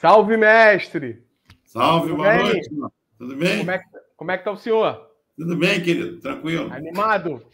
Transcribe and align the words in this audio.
Salve, 0.00 0.34
mestre! 0.34 1.22
Salve, 1.62 2.08
Tudo 2.08 2.16
boa 2.16 2.32
bem? 2.34 2.42
noite. 2.42 2.70
Tudo 3.18 3.36
bem? 3.36 3.58
Como 3.58 3.70
é, 3.70 3.78
que, 3.78 3.84
como 4.16 4.30
é 4.30 4.38
que 4.38 4.44
tá 4.44 4.50
o 4.50 4.56
senhor? 4.56 5.10
Tudo 5.36 5.54
bem, 5.58 5.82
querido? 5.82 6.18
Tranquilo? 6.20 6.72
Animado? 6.72 7.46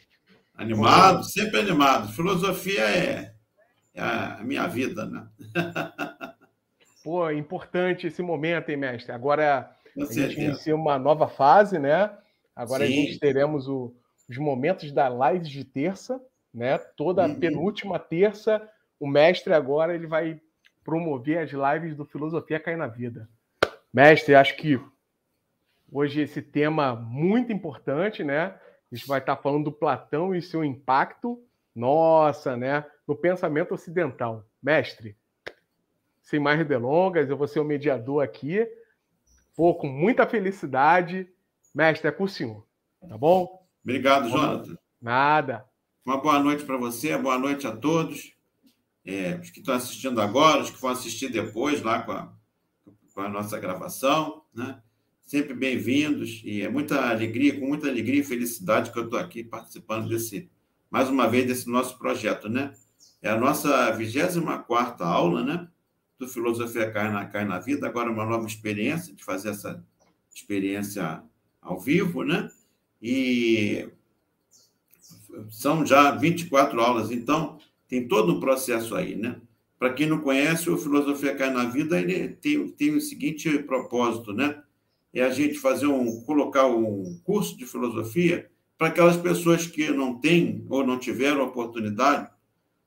Animado, 0.55 1.25
sempre 1.25 1.59
animado. 1.59 2.13
Filosofia 2.13 2.83
é, 2.83 3.35
é 3.95 4.01
a 4.01 4.45
minha 4.45 4.65
vida, 4.69 5.07
né? 5.07 5.27
Pô, 7.03 7.29
é 7.29 7.35
importante 7.35 8.07
esse 8.07 8.23
momento, 8.23 8.69
hein, 8.69 8.77
mestre? 8.77 9.11
Agora 9.11 9.77
Com 9.93 10.05
a 10.05 10.07
certeza. 10.07 10.29
gente 10.29 10.41
inicia 10.41 10.77
uma 10.77 11.01
nova 11.01 11.27
fase, 11.27 11.81
né? 11.81 12.17
Agora 12.55 12.87
Sim. 12.87 12.93
a 12.93 12.95
gente 12.95 13.19
teremos 13.19 13.67
o, 13.67 13.93
os 14.31 14.39
momentos 14.39 14.93
da 14.93 15.09
live 15.09 15.45
de 15.45 15.65
terça, 15.65 16.23
né? 16.55 16.79
Toda 16.79 17.27
uhum. 17.27 17.41
penúltima 17.41 17.99
terça, 17.99 18.63
o 19.01 19.09
mestre 19.09 19.53
agora 19.53 19.97
ele 19.97 20.07
vai 20.07 20.41
promover 20.87 21.39
as 21.39 21.51
lives 21.51 21.97
do 21.97 22.05
Filosofia 22.05 22.61
Cair 22.61 22.79
na 22.79 22.87
Vida. 22.87 23.29
Mestre, 23.93 24.37
acho 24.37 24.57
que 24.57 24.81
hoje 25.91 26.21
esse 26.21 26.41
tema 26.41 26.95
muito 26.95 27.53
importante, 27.53 28.23
né? 28.23 28.55
A 28.91 28.95
gente 28.95 29.09
vai 29.09 29.19
estar 29.19 29.35
falando 29.37 29.65
do 29.65 29.73
Platão 29.73 30.33
e 30.33 30.41
seu 30.41 30.65
impacto, 30.65 31.43
nossa, 31.75 32.57
né? 32.57 32.87
No 33.07 33.17
pensamento 33.17 33.75
ocidental. 33.75 34.47
Mestre, 34.63 35.17
sem 36.23 36.39
mais 36.39 36.65
delongas, 36.65 37.29
eu 37.29 37.37
vou 37.37 37.49
ser 37.49 37.59
o 37.59 37.65
mediador 37.65 38.23
aqui. 38.23 38.65
Pô, 39.57 39.75
com 39.75 39.89
muita 39.89 40.25
felicidade. 40.25 41.29
Mestre, 41.75 42.09
é 42.09 42.13
com 42.13 42.25
o 42.25 42.29
senhor. 42.29 42.65
Tá 43.09 43.19
bom? 43.19 43.67
Obrigado, 43.83 44.29
Jonathan. 44.29 44.79
Nada. 45.03 45.65
Uma 46.05 46.19
boa 46.19 46.39
noite 46.39 46.65
para 46.65 46.77
você, 46.77 47.19
boa 47.19 47.39
noite 47.39 47.67
a 47.67 47.77
todos. 47.77 48.36
É, 49.09 49.39
os 49.41 49.51
que 49.51 49.61
estão 49.61 49.73
assistindo 49.73 50.21
agora, 50.21 50.63
os 50.63 50.71
que 50.71 50.81
vão 50.81 50.91
assistir 50.91 51.29
depois, 51.29 51.81
lá 51.81 52.03
com 52.03 52.11
a, 52.11 52.33
com 53.15 53.21
a 53.21 53.29
nossa 53.29 53.57
gravação, 53.57 54.43
né? 54.53 54.83
sempre 55.23 55.55
bem-vindos 55.55 56.43
e 56.45 56.63
é 56.63 56.69
muita 56.69 57.09
alegria, 57.09 57.57
com 57.57 57.69
muita 57.69 57.87
alegria 57.89 58.21
e 58.21 58.25
felicidade 58.25 58.91
que 58.91 58.99
eu 58.99 59.05
estou 59.05 59.17
aqui 59.17 59.45
participando 59.45 60.09
desse, 60.09 60.51
mais 60.91 61.09
uma 61.09 61.29
vez, 61.29 61.47
desse 61.47 61.71
nosso 61.71 61.97
projeto, 61.97 62.49
né? 62.49 62.75
É 63.23 63.31
a 63.31 63.39
nossa 63.39 63.93
24 63.93 65.05
aula, 65.05 65.45
né? 65.45 65.69
Do 66.19 66.27
Filosofia 66.27 66.91
Cai 66.91 67.09
na, 67.13 67.27
Cai 67.27 67.45
na 67.45 67.61
Vida, 67.61 67.87
agora 67.87 68.11
uma 68.11 68.25
nova 68.25 68.45
experiência, 68.45 69.15
de 69.15 69.23
fazer 69.23 69.51
essa 69.51 69.85
experiência 70.35 71.23
ao 71.63 71.79
vivo, 71.79 72.25
né? 72.25 72.51
E 73.01 73.89
são 75.49 75.87
já 75.87 76.11
24 76.11 76.81
aulas, 76.81 77.13
então 77.13 77.59
tem 77.89 78.07
todo 78.09 78.35
um 78.35 78.41
processo 78.41 78.95
aí, 78.95 79.17
né? 79.17 79.41
Para 79.79 79.93
quem 79.93 80.07
não 80.07 80.21
conhece, 80.21 80.71
o 80.71 80.79
Filosofia 80.79 81.35
Cai 81.35 81.51
na 81.51 81.65
Vida, 81.65 82.01
ele 82.01 82.29
tem, 82.29 82.69
tem 82.69 82.95
o 82.95 83.01
seguinte 83.01 83.59
propósito, 83.61 84.33
né? 84.33 84.63
é 85.19 85.23
a 85.23 85.31
gente 85.31 85.59
fazer 85.59 85.87
um 85.87 86.21
colocar 86.23 86.67
um 86.67 87.19
curso 87.25 87.57
de 87.57 87.65
filosofia 87.65 88.51
para 88.77 88.89
aquelas 88.89 89.17
pessoas 89.17 89.67
que 89.67 89.91
não 89.91 90.19
têm 90.21 90.65
ou 90.69 90.87
não 90.87 90.99
tiveram 90.99 91.43
oportunidade 91.43 92.31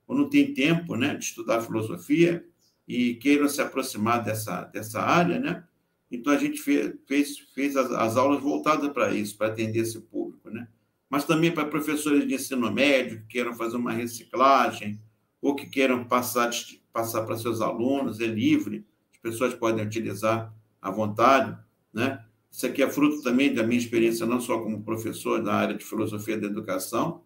ou 0.07 0.15
não 0.15 0.29
têm 0.29 0.53
tempo, 0.53 0.95
né, 0.95 1.16
de 1.16 1.25
estudar 1.25 1.61
filosofia 1.61 2.45
e 2.87 3.16
queiram 3.16 3.47
se 3.49 3.61
aproximar 3.61 4.23
dessa 4.23 4.63
dessa 4.66 5.01
área, 5.01 5.39
né? 5.39 5.63
Então 6.11 6.31
a 6.31 6.37
gente 6.37 6.61
fez 6.61 6.93
fez, 7.07 7.39
fez 7.53 7.75
as, 7.75 7.91
as 7.91 8.16
aulas 8.16 8.41
voltadas 8.41 8.91
para 8.91 9.11
isso, 9.13 9.35
para 9.35 9.47
atender 9.47 9.79
esse 9.79 9.99
público, 9.99 10.49
né? 10.51 10.67
Mas 11.09 11.25
também 11.25 11.52
para 11.52 11.66
professores 11.66 12.28
de 12.28 12.36
ensino 12.36 12.72
médio 12.72 13.22
que 13.22 13.28
queiram 13.28 13.53
fazer 13.56 13.78
uma 13.78 13.92
reciclagem 13.92 15.02
ou 15.42 15.56
que 15.56 15.66
queiram 15.66 16.03
passar 16.03 16.52
passar 16.92 17.24
para 17.24 17.38
seus 17.38 17.62
alunos, 17.62 18.20
é 18.20 18.25
livre, 18.25 18.86
as 19.14 19.20
pessoas 19.20 19.53
podem 19.53 19.86
utilizar 19.86 20.53
à 20.81 20.92
vontade. 20.92 21.58
Né? 21.94 22.24
Isso 22.52 22.66
aqui 22.66 22.81
é 22.81 22.90
fruto 22.90 23.22
também 23.22 23.53
da 23.53 23.64
minha 23.64 23.80
experiência, 23.80 24.25
não 24.25 24.42
só 24.42 24.59
como 24.59 24.84
professor 24.84 25.42
na 25.42 25.53
área 25.53 25.75
de 25.75 25.86
filosofia 25.86 26.38
da 26.38 26.47
educação, 26.47 27.24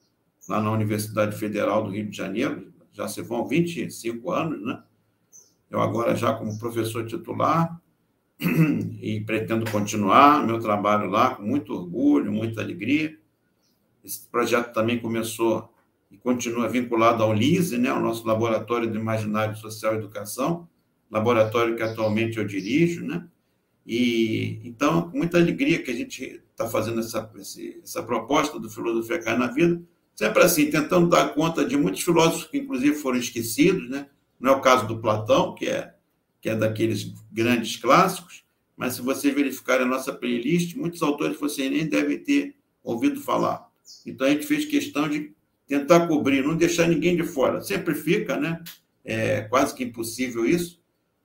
lá 0.48 0.62
na 0.62 0.72
Universidade 0.72 1.36
Federal 1.38 1.84
do 1.84 1.92
Rio 1.92 2.10
de 2.10 2.16
Janeiro, 2.16 2.74
já 2.92 3.08
se 3.08 3.22
vão 3.22 3.48
25 3.48 4.32
anos, 4.32 4.62
né? 4.64 4.84
Eu 5.70 5.82
agora 5.82 6.16
já 6.16 6.34
como 6.34 6.60
professor 6.60 7.06
titular 7.06 7.82
e 9.02 9.22
pretendo 9.22 9.70
continuar 9.72 10.46
meu 10.46 10.60
trabalho 10.60 11.10
lá 11.10 11.34
com 11.34 11.42
muito 11.42 11.74
orgulho, 11.74 12.32
muita 12.32 12.62
alegria. 12.62 13.18
Esse 14.04 14.28
projeto 14.28 14.74
também 14.74 15.00
começou 15.00 15.74
e 16.12 16.18
continua 16.18 16.68
vinculado 16.68 17.24
ao 17.24 17.34
LISE, 17.34 17.78
né, 17.78 17.90
ao 17.90 18.02
nosso 18.02 18.28
Laboratório 18.28 18.92
do 18.92 19.00
Imaginário 19.00 19.56
Social 19.56 19.94
e 19.94 19.98
Educação, 19.98 20.68
laboratório 21.10 21.76
que 21.76 21.84
atualmente 21.84 22.38
eu 22.38 22.46
dirijo, 22.46 23.06
né? 23.06 23.28
E 23.86 24.60
então, 24.64 25.10
com 25.10 25.18
muita 25.18 25.38
alegria 25.38 25.82
que 25.82 25.92
a 25.92 25.94
gente 25.94 26.42
está 26.52 26.68
fazendo 26.68 27.00
essa, 27.00 27.30
essa 27.84 28.04
proposta 28.04 28.60
do 28.60 28.70
Filosofia 28.70 29.20
Cai 29.20 29.38
na 29.38 29.48
Vida, 29.48 29.82
sempre 30.16 30.44
assim, 30.44 30.70
tentando 30.70 31.10
dar 31.10 31.34
conta 31.34 31.66
de 31.66 31.76
muitos 31.76 32.02
filósofos 32.02 32.46
que, 32.46 32.58
inclusive, 32.58 32.96
foram 32.96 33.18
esquecidos, 33.18 33.90
né? 33.90 34.08
Não 34.40 34.54
é 34.54 34.56
o 34.56 34.62
caso 34.62 34.88
do 34.88 35.00
Platão, 35.00 35.56
que 35.56 35.66
é, 35.66 35.94
que 36.42 36.50
é 36.50 36.56
daqueles 36.56 37.14
grandes 37.32 37.78
clássicos, 37.78 38.44
mas 38.76 38.94
se 38.94 39.02
vocês 39.02 39.34
verificarem 39.34 39.86
a 39.86 39.90
nossa 39.90 40.14
playlist, 40.14 40.76
muitos 40.76 41.02
autores 41.02 41.40
vocês 41.40 41.72
nem 41.72 41.88
devem 41.88 42.20
ter 42.20 42.56
ouvido 42.84 43.22
falar. 43.22 43.73
Então, 44.06 44.28
a 44.28 44.30
gente 44.30 44.46
fez 44.46 44.66
questão 44.66 45.08
de 45.08 45.34
tentar 45.68 46.08
cobrir, 46.08 46.44
não 46.44 46.56
deixar 46.56 46.88
ninguém 46.88 47.16
de 47.16 47.24
fora. 47.24 47.62
Sempre 47.62 47.96
fica, 47.96 48.38
né? 48.38 48.64
É 49.04 49.42
quase 49.42 49.76
que 49.76 49.84
impossível 49.84 50.46
isso, 50.46 50.82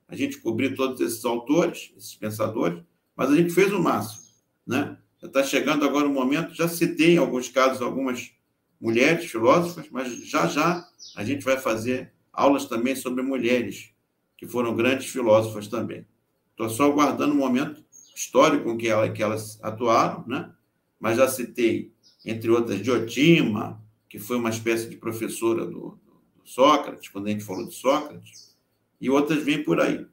a 0.08 0.16
gente 0.16 0.38
cobrir 0.38 0.74
todos 0.74 1.00
esses 1.00 1.24
autores, 1.24 1.92
esses 1.96 2.14
pensadores, 2.14 2.82
mas 3.14 3.30
a 3.30 3.36
gente 3.36 3.50
fez 3.50 3.72
o 3.72 3.80
máximo. 3.80 4.22
Né? 4.66 4.96
Está 5.22 5.42
chegando 5.42 5.84
agora 5.84 6.06
o 6.06 6.12
momento, 6.12 6.54
já 6.54 6.66
citei 6.66 7.14
em 7.14 7.18
alguns 7.18 7.48
casos 7.48 7.82
algumas 7.82 8.32
mulheres 8.80 9.30
filósofas, 9.30 9.86
mas 9.90 10.12
já 10.26 10.46
já 10.46 10.88
a 11.14 11.24
gente 11.24 11.44
vai 11.44 11.58
fazer 11.58 12.12
aulas 12.32 12.66
também 12.66 12.96
sobre 12.96 13.22
mulheres, 13.22 13.90
que 14.36 14.46
foram 14.46 14.74
grandes 14.74 15.08
filósofas 15.08 15.68
também. 15.68 16.06
Estou 16.52 16.70
só 16.70 16.84
aguardando 16.84 17.34
o 17.34 17.36
momento 17.36 17.84
histórico 18.14 18.70
em 18.70 18.78
que, 18.78 18.88
ela, 18.88 19.08
que 19.10 19.22
elas 19.22 19.58
atuaram, 19.62 20.24
né? 20.26 20.50
mas 20.98 21.16
já 21.16 21.28
citei, 21.28 21.92
entre 22.24 22.50
outras, 22.50 22.82
Diotima, 22.82 23.82
que 24.08 24.18
foi 24.18 24.36
uma 24.36 24.50
espécie 24.50 24.88
de 24.88 24.96
professora 24.96 25.64
do, 25.64 25.98
do 26.36 26.42
Sócrates, 26.44 27.08
quando 27.08 27.26
a 27.26 27.30
gente 27.30 27.44
falou 27.44 27.66
de 27.66 27.74
Sócrates, 27.74 28.56
e 29.00 29.08
outras 29.08 29.42
vêm 29.42 29.62
por 29.62 29.80
aí. 29.80 30.06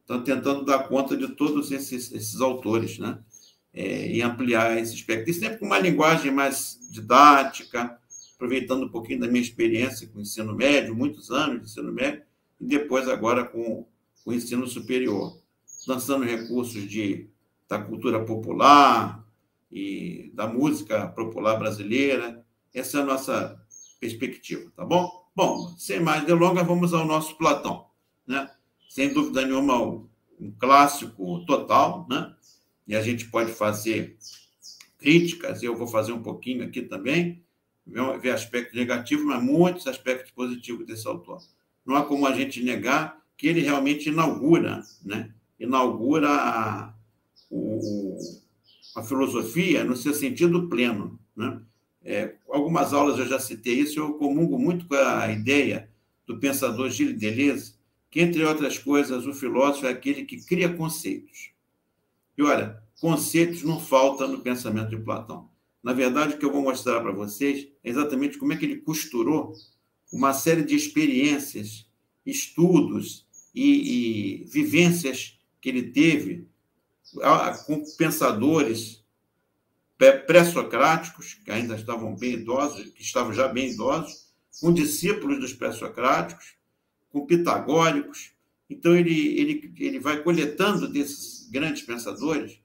Estão 0.00 0.22
tentando 0.22 0.64
dar 0.64 0.88
conta 0.88 1.16
de 1.16 1.28
todos 1.28 1.70
esses, 1.70 2.12
esses 2.12 2.40
autores, 2.40 2.98
né? 2.98 3.18
É, 3.74 4.12
e 4.12 4.20
ampliar 4.20 4.76
esse 4.76 4.94
espectro. 4.94 5.30
E 5.30 5.34
sempre 5.34 5.58
com 5.58 5.66
uma 5.66 5.78
linguagem 5.78 6.30
mais 6.30 6.78
didática, 6.90 7.98
aproveitando 8.34 8.84
um 8.84 8.88
pouquinho 8.88 9.20
da 9.20 9.28
minha 9.28 9.40
experiência 9.40 10.06
com 10.08 10.18
o 10.18 10.22
ensino 10.22 10.54
médio, 10.54 10.94
muitos 10.94 11.30
anos 11.30 11.60
de 11.60 11.66
ensino 11.66 11.92
médio, 11.92 12.22
e 12.60 12.66
depois 12.66 13.08
agora 13.08 13.44
com 13.44 13.86
o 14.26 14.32
ensino 14.32 14.66
superior, 14.66 15.38
lançando 15.86 16.24
recursos 16.24 16.86
de, 16.88 17.28
da 17.68 17.78
cultura 17.78 18.24
popular 18.24 19.24
e 19.72 20.30
da 20.34 20.46
música 20.46 21.08
popular 21.08 21.56
brasileira. 21.56 22.44
Essa 22.74 22.98
é 22.98 23.00
a 23.02 23.06
nossa 23.06 23.60
perspectiva, 23.98 24.70
tá 24.76 24.84
bom? 24.84 25.10
Bom, 25.34 25.74
sem 25.78 25.98
mais 25.98 26.24
delongas, 26.24 26.66
vamos 26.66 26.92
ao 26.92 27.06
nosso 27.06 27.36
Platão 27.38 27.90
né? 28.26 28.50
sem 28.88 29.12
dúvida 29.12 29.44
nenhuma, 29.44 29.80
um 29.80 30.52
clássico 30.58 31.44
total, 31.46 32.06
né? 32.08 32.34
e 32.86 32.94
a 32.94 33.02
gente 33.02 33.26
pode 33.26 33.52
fazer 33.52 34.16
críticas, 34.98 35.62
eu 35.62 35.76
vou 35.76 35.86
fazer 35.86 36.12
um 36.12 36.22
pouquinho 36.22 36.64
aqui 36.64 36.82
também, 36.82 37.42
ver 38.20 38.30
aspectos 38.30 38.76
negativos, 38.76 39.24
mas 39.24 39.42
muitos 39.42 39.86
aspectos 39.86 40.30
positivos 40.30 40.86
desse 40.86 41.06
autor. 41.08 41.42
Não 41.84 41.96
há 41.96 42.04
como 42.04 42.26
a 42.26 42.32
gente 42.32 42.62
negar 42.62 43.20
que 43.36 43.48
ele 43.48 43.60
realmente 43.60 44.08
inaugura, 44.08 44.82
né? 45.04 45.32
inaugura 45.58 46.28
a, 46.30 46.94
o, 47.50 48.16
a 48.94 49.02
filosofia 49.02 49.84
no 49.84 49.96
seu 49.96 50.14
sentido 50.14 50.68
pleno. 50.68 51.18
Né? 51.36 51.60
É, 52.04 52.34
algumas 52.48 52.92
aulas 52.92 53.18
eu 53.18 53.26
já 53.26 53.38
citei 53.38 53.80
isso, 53.80 53.98
eu 53.98 54.14
comungo 54.14 54.58
muito 54.58 54.86
com 54.86 54.94
a 54.94 55.30
ideia 55.30 55.88
do 56.26 56.38
pensador 56.38 56.90
Gilles 56.90 57.18
Deleuze, 57.18 57.74
que, 58.10 58.20
entre 58.20 58.44
outras 58.44 58.78
coisas, 58.78 59.26
o 59.26 59.32
filósofo 59.32 59.86
é 59.86 59.90
aquele 59.90 60.24
que 60.24 60.44
cria 60.44 60.72
conceitos. 60.72 61.52
E 62.36 62.42
olha, 62.42 62.82
conceitos 63.00 63.62
não 63.62 63.80
faltam 63.80 64.28
no 64.28 64.40
pensamento 64.40 64.90
de 64.90 64.98
Platão. 64.98 65.50
Na 65.82 65.92
verdade, 65.92 66.34
o 66.34 66.38
que 66.38 66.44
eu 66.44 66.52
vou 66.52 66.62
mostrar 66.62 67.00
para 67.00 67.10
vocês 67.10 67.68
é 67.82 67.90
exatamente 67.90 68.38
como 68.38 68.52
é 68.52 68.56
que 68.56 68.64
ele 68.64 68.76
costurou 68.76 69.54
uma 70.12 70.32
série 70.34 70.62
de 70.62 70.76
experiências, 70.76 71.88
estudos 72.24 73.26
e, 73.54 74.42
e 74.42 74.44
vivências 74.44 75.38
que 75.60 75.68
ele 75.68 75.90
teve 75.90 76.46
com 77.66 77.84
pensadores 77.96 79.02
pré-socráticos, 80.26 81.34
que 81.44 81.50
ainda 81.50 81.76
estavam 81.76 82.16
bem 82.16 82.34
idosos, 82.34 82.90
que 82.90 83.02
estavam 83.02 83.32
já 83.32 83.48
bem 83.48 83.70
idosos, 83.70 84.32
com 84.60 84.72
discípulos 84.72 85.38
dos 85.38 85.52
pré-socráticos, 85.52 86.54
com 87.10 87.26
pitagóricos, 87.26 88.32
Então, 88.68 88.96
ele, 88.96 89.38
ele, 89.38 89.74
ele 89.78 89.98
vai 90.00 90.22
coletando 90.22 90.88
desses 90.88 91.46
grandes 91.50 91.82
pensadores, 91.82 92.58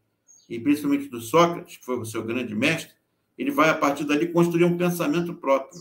e 0.48 0.58
principalmente 0.58 1.10
do 1.10 1.20
Sócrates, 1.20 1.78
que 1.78 1.86
foi 1.86 1.98
o 2.00 2.06
seu 2.06 2.24
grande 2.24 2.56
mestre, 2.56 2.94
ele 3.38 3.52
vai, 3.52 3.70
a 3.70 3.76
partir 3.76 4.06
dali, 4.06 4.32
construir 4.32 4.64
um 4.64 4.78
pensamento 4.78 5.34
próprio. 5.36 5.80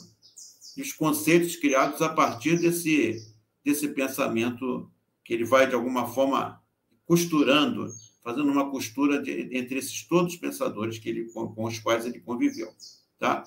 E 0.76 0.82
os 0.82 0.92
conceitos 0.92 1.56
criados 1.56 2.02
a 2.02 2.08
partir 2.08 2.58
desse, 2.58 3.24
desse 3.64 3.88
pensamento 3.88 4.90
que 5.24 5.32
ele 5.32 5.44
vai, 5.44 5.68
de 5.68 5.74
alguma 5.74 6.12
forma, 6.12 6.60
costurando, 7.06 7.86
fazendo 8.26 8.50
uma 8.50 8.68
costura 8.68 9.22
de, 9.22 9.56
entre 9.56 9.78
esses 9.78 10.02
todos 10.02 10.34
os 10.34 10.38
pensadores 10.40 10.98
que 10.98 11.08
ele, 11.08 11.26
com, 11.26 11.46
com 11.46 11.62
os 11.62 11.78
quais 11.78 12.04
ele 12.04 12.18
conviveu. 12.18 12.74
Tá? 13.20 13.44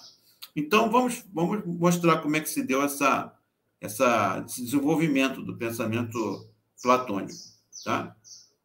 Então, 0.56 0.90
vamos, 0.90 1.22
vamos 1.34 1.66
mostrar 1.66 2.22
como 2.22 2.38
é 2.38 2.40
que 2.40 2.50
se 2.50 2.64
deu 2.64 2.82
essa, 2.82 3.38
essa, 3.82 4.42
esse 4.48 4.64
desenvolvimento 4.64 5.42
do 5.42 5.58
pensamento 5.58 6.50
platônico. 6.82 7.38
Tá? 7.84 8.16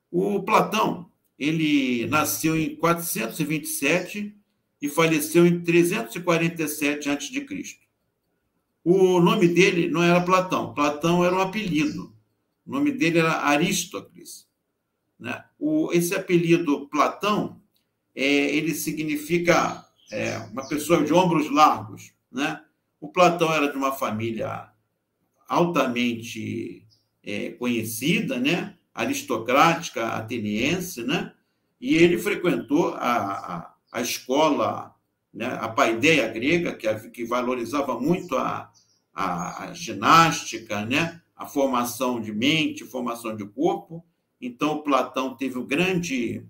O 0.09 0.41
Platão 0.45 1.11
ele 1.37 2.07
nasceu 2.07 2.57
em 2.57 2.77
427 2.77 4.37
e 4.81 4.89
faleceu 4.89 5.45
em 5.45 5.65
347 5.65 7.11
a.C. 7.11 7.47
O 8.85 9.19
nome 9.19 9.49
dele 9.49 9.89
não 9.89 10.01
era 10.01 10.21
Platão, 10.21 10.73
Platão 10.75 11.25
era 11.25 11.35
um 11.35 11.41
apelido. 11.41 12.15
O 12.65 12.71
nome 12.71 12.93
dele 12.93 13.19
era 13.19 13.41
Aristócles. 13.41 14.47
Né? 15.19 15.45
O, 15.59 15.93
esse 15.93 16.15
apelido 16.15 16.89
Platão, 16.89 17.61
é, 18.15 18.25
ele 18.25 18.75
significa 18.75 19.85
é, 20.11 20.39
uma 20.53 20.67
pessoa 20.69 21.03
de 21.05 21.13
ombros 21.13 21.51
largos. 21.51 22.13
Né? 22.31 22.63
O 23.01 23.09
Platão 23.09 23.53
era 23.53 23.71
de 23.71 23.77
uma 23.77 23.93
família 23.93 24.69
altamente 25.49 26.87
é, 27.23 27.51
conhecida, 27.51 28.39
né? 28.39 28.77
aristocrática 28.95 30.09
ateniense, 30.09 31.03
né? 31.03 31.33
e 31.81 31.97
ele 31.97 32.19
frequentou 32.19 32.95
a, 32.95 33.17
a, 33.17 33.75
a 33.93 34.01
escola, 34.01 34.95
né? 35.33 35.47
a 35.61 35.69
paideia 35.69 36.29
grega, 36.29 36.75
que, 36.75 37.11
que 37.11 37.25
valorizava 37.25 37.99
muito 37.99 38.37
a, 38.37 38.71
a, 39.13 39.65
a 39.65 39.73
ginástica, 39.75 40.85
né? 40.85 41.21
a 41.37 41.47
formação 41.47 42.21
de 42.21 42.33
mente, 42.33 42.85
formação 42.85 43.37
de 43.37 43.45
corpo. 43.45 44.05
Então, 44.46 44.82
Platão 44.82 45.35
teve 45.35 45.58
uma 45.58 45.67
grande, 45.67 46.44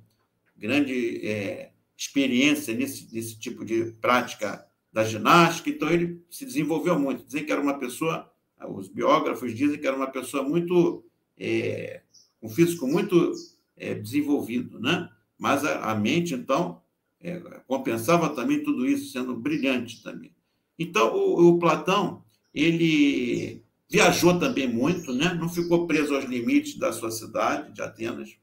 grande 0.57 1.25
é, 1.25 1.71
experiência 1.97 2.75
nesse, 2.75 3.13
nesse 3.15 3.39
tipo 3.39 3.65
de 3.65 3.93
prática 4.01 4.67
da 4.93 5.05
ginástica, 5.05 5.71
então 5.71 5.91
ele 5.91 6.23
se 6.29 6.45
desenvolveu 6.45 6.99
muito. 6.99 7.25
Dizem 7.25 7.45
que 7.45 7.53
era 7.53 7.61
uma 7.61 7.79
pessoa, 7.79 8.31
os 8.69 8.89
biógrafos 8.89 9.55
dizem 9.55 9.79
que 9.79 9.87
era 9.87 9.97
uma 9.97 10.09
pessoa 10.09 10.43
muito, 10.43 11.05
é, 11.39 12.03
um 12.43 12.49
físico 12.49 12.87
muito 12.87 13.33
é, 13.77 13.95
desenvolvido, 13.95 14.81
né? 14.81 15.09
Mas 15.39 15.65
a, 15.65 15.93
a 15.93 15.95
mente, 15.95 16.35
então, 16.35 16.83
é, 17.21 17.39
compensava 17.67 18.29
também 18.31 18.63
tudo 18.63 18.87
isso, 18.87 19.13
sendo 19.13 19.37
brilhante 19.37 20.03
também. 20.03 20.35
Então, 20.79 21.15
o, 21.15 21.49
o 21.49 21.59
Platão, 21.59 22.25
ele 22.53 23.64
viajou 23.91 24.39
também 24.39 24.67
muito, 24.67 25.13
né? 25.13 25.35
não 25.35 25.49
ficou 25.49 25.87
preso 25.87 26.15
aos 26.15 26.25
limites 26.25 26.79
da 26.79 26.93
sua 26.93 27.11
cidade, 27.11 27.73
de 27.73 27.83
Atenas. 27.83 28.37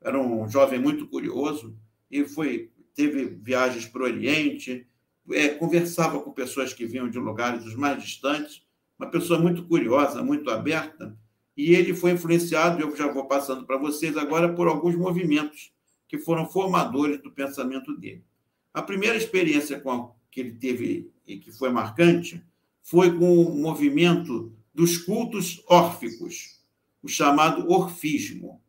Era 0.00 0.18
um 0.18 0.48
jovem 0.48 0.78
muito 0.78 1.06
curioso 1.06 1.76
e 2.10 2.24
foi 2.24 2.70
teve 2.94 3.24
viagens 3.24 3.86
para 3.86 4.02
o 4.02 4.04
Oriente, 4.04 4.86
é, 5.30 5.48
conversava 5.48 6.20
com 6.20 6.32
pessoas 6.32 6.72
que 6.72 6.84
vinham 6.84 7.08
de 7.08 7.18
lugares 7.18 7.64
os 7.64 7.74
mais 7.74 8.02
distantes, 8.02 8.62
uma 8.98 9.08
pessoa 9.08 9.38
muito 9.38 9.64
curiosa, 9.64 10.22
muito 10.22 10.50
aberta, 10.50 11.16
e 11.56 11.74
ele 11.74 11.94
foi 11.94 12.12
influenciado, 12.12 12.80
eu 12.80 12.94
já 12.96 13.10
vou 13.10 13.26
passando 13.26 13.64
para 13.64 13.78
vocês 13.78 14.16
agora, 14.16 14.52
por 14.52 14.68
alguns 14.68 14.96
movimentos 14.96 15.72
que 16.08 16.18
foram 16.18 16.48
formadores 16.48 17.22
do 17.22 17.30
pensamento 17.30 17.96
dele. 17.96 18.24
A 18.72 18.82
primeira 18.82 19.16
experiência 19.16 19.80
a, 19.84 20.10
que 20.30 20.40
ele 20.40 20.52
teve 20.52 21.10
e 21.26 21.38
que 21.38 21.52
foi 21.52 21.70
marcante 21.70 22.42
foi 22.82 23.16
com 23.16 23.42
o 23.42 23.56
movimento 23.56 24.52
dos 24.74 24.98
cultos 24.98 25.62
órficos, 25.68 26.60
o 27.02 27.08
chamado 27.08 27.70
orfismo. 27.70 28.62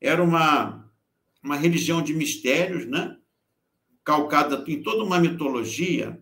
Era 0.00 0.22
uma, 0.22 0.90
uma 1.42 1.56
religião 1.56 2.02
de 2.02 2.14
mistérios, 2.14 2.86
né? 2.86 3.16
calcada 4.04 4.64
em 4.66 4.82
toda 4.82 5.04
uma 5.04 5.20
mitologia 5.20 6.20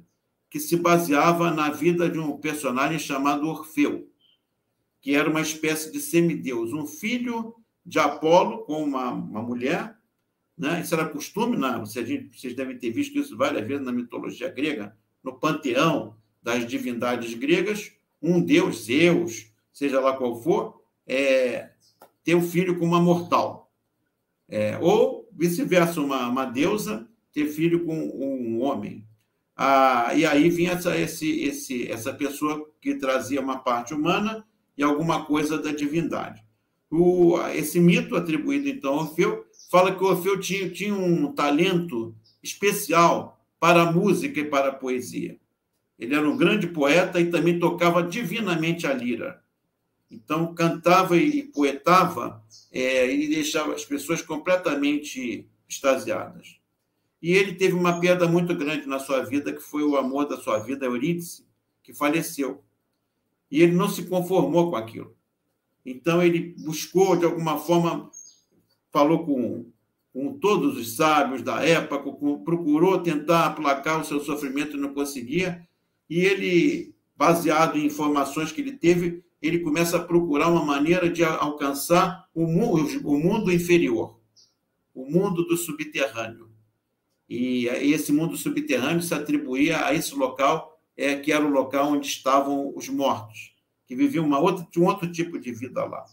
que 0.50 0.58
se 0.58 0.76
baseava 0.76 1.50
na 1.50 1.70
vida 1.70 2.08
de 2.08 2.18
um 2.18 2.36
personagem 2.38 2.98
chamado 2.98 3.46
Orfeu, 3.46 4.10
que 5.00 5.14
era 5.14 5.28
uma 5.28 5.40
espécie 5.40 5.92
de 5.92 6.00
semideus, 6.00 6.72
um 6.72 6.86
filho 6.86 7.54
de 7.84 7.98
Apolo 7.98 8.64
com 8.64 8.82
uma, 8.82 9.10
uma 9.10 9.42
mulher. 9.42 9.96
Né? 10.56 10.80
Isso 10.80 10.94
era 10.94 11.08
costume, 11.08 11.56
né? 11.56 11.78
vocês, 11.78 12.08
vocês 12.34 12.54
devem 12.54 12.78
ter 12.78 12.90
visto 12.90 13.18
isso 13.18 13.36
várias 13.36 13.66
vezes 13.66 13.84
na 13.84 13.92
mitologia 13.92 14.50
grega, 14.50 14.96
no 15.22 15.38
panteão 15.38 16.16
das 16.42 16.66
divindades 16.66 17.34
gregas, 17.34 17.92
um 18.22 18.40
deus, 18.40 18.84
Zeus, 18.84 19.52
seja 19.72 20.00
lá 20.00 20.16
qual 20.16 20.42
for, 20.42 20.82
é, 21.06 21.70
ter 22.24 22.34
um 22.34 22.42
filho 22.42 22.78
com 22.78 22.84
uma 22.84 23.00
mortal. 23.00 23.72
É, 24.48 24.78
ou 24.80 25.28
vice-versa, 25.32 26.00
uma, 26.00 26.28
uma 26.28 26.44
deusa 26.44 27.08
ter 27.32 27.46
filho 27.46 27.84
com 27.84 27.96
um 27.96 28.62
homem. 28.62 29.06
Ah, 29.56 30.12
e 30.14 30.24
aí 30.24 30.48
vinha 30.50 30.72
essa, 30.72 30.96
esse, 30.96 31.40
esse, 31.42 31.90
essa 31.90 32.12
pessoa 32.12 32.68
que 32.80 32.94
trazia 32.94 33.40
uma 33.40 33.58
parte 33.58 33.92
humana 33.94 34.44
e 34.76 34.82
alguma 34.82 35.24
coisa 35.24 35.58
da 35.58 35.72
divindade. 35.72 36.42
O, 36.90 37.38
esse 37.52 37.78
mito 37.80 38.16
atribuído, 38.16 38.68
então, 38.68 38.94
ao 38.94 39.00
Orfeu, 39.00 39.44
fala 39.70 39.94
que 39.94 40.02
Orfeu 40.02 40.40
tinha, 40.40 40.70
tinha 40.70 40.94
um 40.94 41.32
talento 41.32 42.14
especial 42.42 43.40
para 43.60 43.82
a 43.82 43.92
música 43.92 44.40
e 44.40 44.44
para 44.44 44.68
a 44.68 44.74
poesia. 44.74 45.38
Ele 45.98 46.14
era 46.14 46.28
um 46.28 46.36
grande 46.36 46.66
poeta 46.68 47.20
e 47.20 47.30
também 47.30 47.58
tocava 47.58 48.02
divinamente 48.02 48.86
a 48.86 48.94
lira. 48.94 49.42
Então, 50.10 50.54
cantava 50.54 51.16
e 51.16 51.42
poetava 51.42 52.42
é, 52.72 53.12
e 53.12 53.28
deixava 53.28 53.74
as 53.74 53.84
pessoas 53.84 54.22
completamente 54.22 55.48
extasiadas. 55.68 56.58
E 57.20 57.32
ele 57.32 57.54
teve 57.54 57.74
uma 57.74 58.00
perda 58.00 58.26
muito 58.26 58.54
grande 58.54 58.86
na 58.86 58.98
sua 58.98 59.24
vida, 59.24 59.52
que 59.52 59.60
foi 59.60 59.82
o 59.82 59.96
amor 59.96 60.26
da 60.26 60.36
sua 60.36 60.58
vida, 60.58 60.86
Eurídice, 60.86 61.44
que 61.82 61.92
faleceu. 61.92 62.62
E 63.50 63.60
ele 63.60 63.72
não 63.72 63.88
se 63.88 64.04
conformou 64.04 64.70
com 64.70 64.76
aquilo. 64.76 65.16
Então, 65.84 66.22
ele 66.22 66.54
buscou, 66.58 67.16
de 67.16 67.24
alguma 67.24 67.58
forma, 67.58 68.10
falou 68.90 69.24
com, 69.24 69.66
com 70.12 70.38
todos 70.38 70.76
os 70.76 70.96
sábios 70.96 71.42
da 71.42 71.62
época, 71.62 71.98
com, 71.98 72.44
procurou 72.44 73.02
tentar 73.02 73.46
aplacar 73.46 74.00
o 74.00 74.04
seu 74.04 74.20
sofrimento 74.20 74.76
e 74.76 74.80
não 74.80 74.94
conseguia. 74.94 75.67
E 76.08 76.20
ele, 76.20 76.94
baseado 77.16 77.76
em 77.76 77.86
informações 77.86 78.50
que 78.52 78.60
ele 78.60 78.72
teve, 78.72 79.24
ele 79.40 79.60
começa 79.60 79.96
a 79.96 80.04
procurar 80.04 80.48
uma 80.48 80.64
maneira 80.64 81.08
de 81.08 81.22
alcançar 81.22 82.28
o 82.34 82.46
mundo, 82.46 83.08
o 83.08 83.18
mundo 83.18 83.52
inferior, 83.52 84.18
o 84.94 85.04
mundo 85.04 85.44
do 85.44 85.56
subterrâneo. 85.56 86.48
E 87.28 87.66
esse 87.66 88.10
mundo 88.10 88.36
subterrâneo 88.36 89.02
se 89.02 89.14
atribuía 89.14 89.84
a 89.84 89.94
esse 89.94 90.14
local, 90.14 90.80
é, 90.96 91.14
que 91.16 91.30
era 91.30 91.44
o 91.44 91.50
local 91.50 91.92
onde 91.92 92.06
estavam 92.06 92.72
os 92.74 92.88
mortos, 92.88 93.54
que 93.86 93.94
viviam 93.94 94.24
uma 94.24 94.38
outra, 94.38 94.66
um 94.76 94.86
outro 94.86 95.10
tipo 95.12 95.38
de 95.38 95.52
vida 95.52 95.84
lá. 95.84 96.04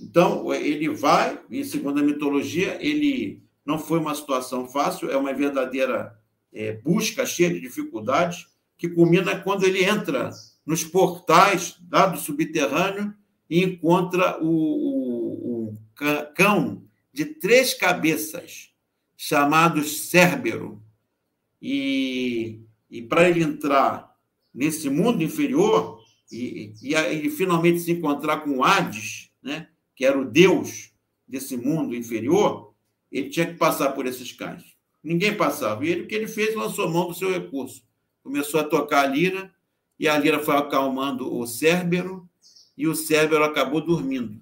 Então, 0.00 0.52
ele 0.52 0.88
vai, 0.88 1.40
e 1.50 1.64
segundo 1.64 2.00
a 2.00 2.02
mitologia, 2.02 2.76
ele 2.80 3.42
não 3.64 3.78
foi 3.78 3.98
uma 3.98 4.14
situação 4.14 4.66
fácil, 4.66 5.10
é 5.10 5.16
uma 5.16 5.32
verdadeira 5.32 6.18
é, 6.52 6.72
busca 6.72 7.24
cheia 7.24 7.52
de 7.52 7.60
dificuldades, 7.60 8.46
que 8.76 8.88
culmina 8.88 9.38
quando 9.38 9.64
ele 9.64 9.84
entra 9.84 10.30
nos 10.64 10.84
portais 10.84 11.76
do 11.80 12.18
subterrâneo 12.18 13.14
e 13.48 13.62
encontra 13.62 14.42
o, 14.42 14.48
o, 14.48 15.68
o 15.70 15.78
cão 16.34 16.84
de 17.12 17.26
três 17.26 17.74
cabeças, 17.74 18.70
chamado 19.16 19.84
Cérbero. 19.84 20.82
E, 21.60 22.60
e 22.90 23.02
para 23.02 23.28
ele 23.28 23.42
entrar 23.42 24.16
nesse 24.52 24.88
mundo 24.90 25.22
inferior 25.22 26.00
e, 26.30 26.74
e, 26.82 26.94
e 26.94 27.30
finalmente 27.30 27.80
se 27.80 27.92
encontrar 27.92 28.38
com 28.38 28.64
Hades, 28.64 29.30
né, 29.42 29.68
que 29.94 30.04
era 30.04 30.18
o 30.18 30.24
deus 30.24 30.92
desse 31.28 31.56
mundo 31.56 31.94
inferior, 31.94 32.74
ele 33.10 33.28
tinha 33.28 33.46
que 33.46 33.54
passar 33.54 33.92
por 33.92 34.06
esses 34.06 34.32
cães. 34.32 34.64
Ninguém 35.04 35.36
passava. 35.36 35.84
E 35.84 35.88
ele, 35.88 36.02
o 36.02 36.06
que 36.06 36.14
ele 36.14 36.26
fez? 36.26 36.54
Lançou 36.54 36.88
mão 36.88 37.08
do 37.08 37.14
seu 37.14 37.30
recurso 37.30 37.82
começou 38.22 38.60
a 38.60 38.64
tocar 38.64 39.04
a 39.04 39.06
lira, 39.06 39.52
e 39.98 40.08
a 40.08 40.18
lira 40.18 40.38
foi 40.38 40.56
acalmando 40.56 41.32
o 41.34 41.46
Cérbero, 41.46 42.28
e 42.76 42.86
o 42.86 42.94
Cérbero 42.94 43.44
acabou 43.44 43.80
dormindo. 43.80 44.40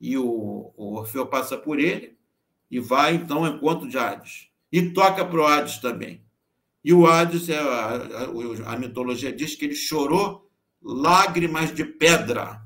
E 0.00 0.16
o, 0.18 0.72
o 0.76 0.94
Orfeu 0.96 1.26
passa 1.26 1.56
por 1.56 1.78
ele 1.80 2.16
e 2.70 2.78
vai, 2.78 3.14
então, 3.14 3.44
ao 3.44 3.54
encontro 3.54 3.88
de 3.88 3.96
Hades. 3.96 4.48
E 4.70 4.90
toca 4.90 5.24
para 5.24 5.40
o 5.40 5.46
Hades 5.46 5.78
também. 5.78 6.22
E 6.84 6.92
o 6.92 7.06
Hades, 7.06 7.48
é, 7.48 7.58
a, 7.58 7.96
a, 8.68 8.74
a 8.74 8.78
mitologia 8.78 9.32
diz 9.32 9.54
que 9.54 9.64
ele 9.64 9.74
chorou 9.74 10.50
lágrimas 10.82 11.74
de 11.74 11.84
pedra. 11.84 12.62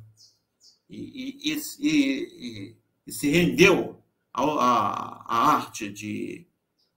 e, 0.89 1.53
e, 1.53 1.61
e, 1.81 2.77
e 3.07 3.13
se 3.13 3.29
rendeu 3.29 4.01
à, 4.33 5.25
arte 5.27 5.89
de, 5.91 6.47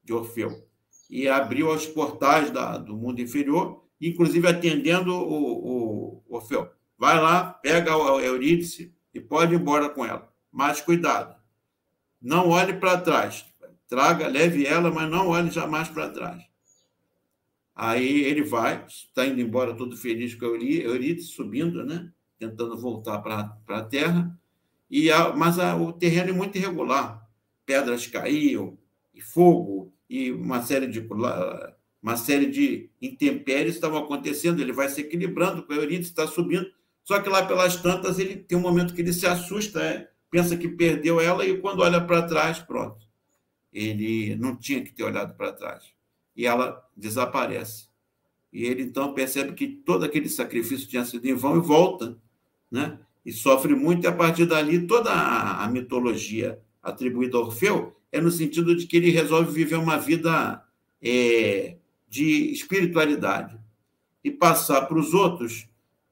de 0.03 0.13
Orfeu 0.13 0.67
e 1.13 1.29
abriu 1.29 1.70
os 1.70 1.86
portais 1.86 2.50
da, 2.50 2.75
do 2.75 2.98
mundo 2.98 3.22
inferior, 3.22 3.84
inclusive 4.01 4.48
atendendo 4.48 5.13
o, 5.13 6.24
o 6.25 6.36
Orfeu. 6.36 6.72
Vai 6.98 7.22
lá, 7.22 7.53
pega 7.53 7.93
a 7.93 8.20
Eurídice 8.24 8.91
e 9.13 9.20
pode 9.20 9.53
ir 9.53 9.60
embora 9.60 9.89
com 9.89 10.03
ela. 10.03 10.27
Mas 10.51 10.82
cuidado, 10.82 11.36
não 12.20 12.50
olhe 12.50 12.74
para 12.74 13.00
trás. 13.00 13.46
Traga, 13.88 14.27
leve 14.27 14.65
ela, 14.65 14.89
mas 14.89 15.08
não 15.08 15.27
olhe 15.27 15.51
jamais 15.51 15.88
para 15.88 16.10
trás. 16.10 16.41
Aí 17.75 18.24
ele 18.24 18.41
vai, 18.41 18.84
está 18.88 19.24
indo 19.24 19.39
embora 19.39 19.75
todo 19.75 19.96
feliz 19.96 20.34
com 20.34 20.46
a 20.46 20.48
Eurídice, 20.48 21.27
subindo, 21.27 21.86
né? 21.86 22.12
tentando 22.39 22.75
voltar 22.75 23.20
para 23.20 23.55
a 23.67 23.84
terra, 23.84 24.36
e 24.89 25.12
a, 25.12 25.32
mas 25.32 25.60
a, 25.60 25.75
o 25.75 25.93
terreno 25.93 26.32
é 26.32 26.34
muito 26.34 26.58
irregular. 26.58 27.29
Pedras 27.67 28.08
caíam, 28.08 28.79
e 29.13 29.22
fogo, 29.22 29.92
e 30.13 30.32
uma 30.32 30.62
série 30.62 30.86
de, 30.86 31.00
uma 32.00 32.15
série 32.15 32.46
de 32.46 32.88
intempéries 33.01 33.74
estavam 33.74 33.98
acontecendo. 33.98 34.62
Ele 34.62 34.72
vai 34.72 34.88
se 34.88 35.01
equilibrando, 35.01 35.63
com 35.63 35.74
a 35.74 35.84
está 35.86 36.27
subindo, 36.27 36.72
só 37.03 37.20
que 37.20 37.27
lá 37.27 37.43
pelas 37.48 37.77
tantas 37.77 38.20
ele 38.20 38.36
tem 38.36 38.55
um 38.55 38.62
momento 38.62 38.93
que 38.93 39.01
ele 39.01 39.12
se 39.12 39.25
assusta, 39.25 39.82
é, 39.82 40.08
pensa 40.29 40.55
que 40.55 40.67
perdeu 40.67 41.20
ela, 41.20 41.43
e 41.43 41.58
quando 41.58 41.79
olha 41.79 42.00
para 42.00 42.22
trás, 42.27 42.60
pronto. 42.60 43.08
Ele 43.74 44.36
não 44.36 44.55
tinha 44.55 44.84
que 44.84 44.93
ter 44.93 45.01
olhado 45.01 45.36
para 45.36 45.51
trás. 45.51 45.84
E 46.36 46.46
ela 46.46 46.88
desaparece. 46.96 47.88
E 48.51 48.65
ele 48.65 48.84
então 48.84 49.15
percebe 49.15 49.53
que 49.53 49.67
todo 49.67 50.05
aquele 50.05 50.29
sacrifício 50.29 50.88
tinha 50.88 51.03
sido 51.03 51.25
em 51.25 51.34
vão 51.34 51.58
e 51.58 51.60
volta 51.60 52.15
né? 52.70 53.00
e 53.25 53.32
sofre 53.32 53.74
muito, 53.74 54.03
e 54.03 54.08
a 54.08 54.12
partir 54.12 54.46
dali 54.46 54.86
toda 54.86 55.12
a 55.12 55.67
mitologia 55.67 56.62
atribuída 56.84 57.36
a 57.36 57.39
Orfeu 57.39 57.96
é 58.13 58.22
no 58.22 58.32
sentido 58.32 58.74
de 58.75 58.88
que 58.88 58.96
ele 58.96 59.10
resolve 59.10 59.51
viver 59.51 59.75
uma 59.75 59.98
vida 59.98 60.63
é, 61.01 61.75
de 62.08 62.51
espiritualidade 62.51 63.60
e 64.24 64.32
passar 64.32 64.84
para 64.84 64.98
os 64.98 65.13
outros 65.13 65.67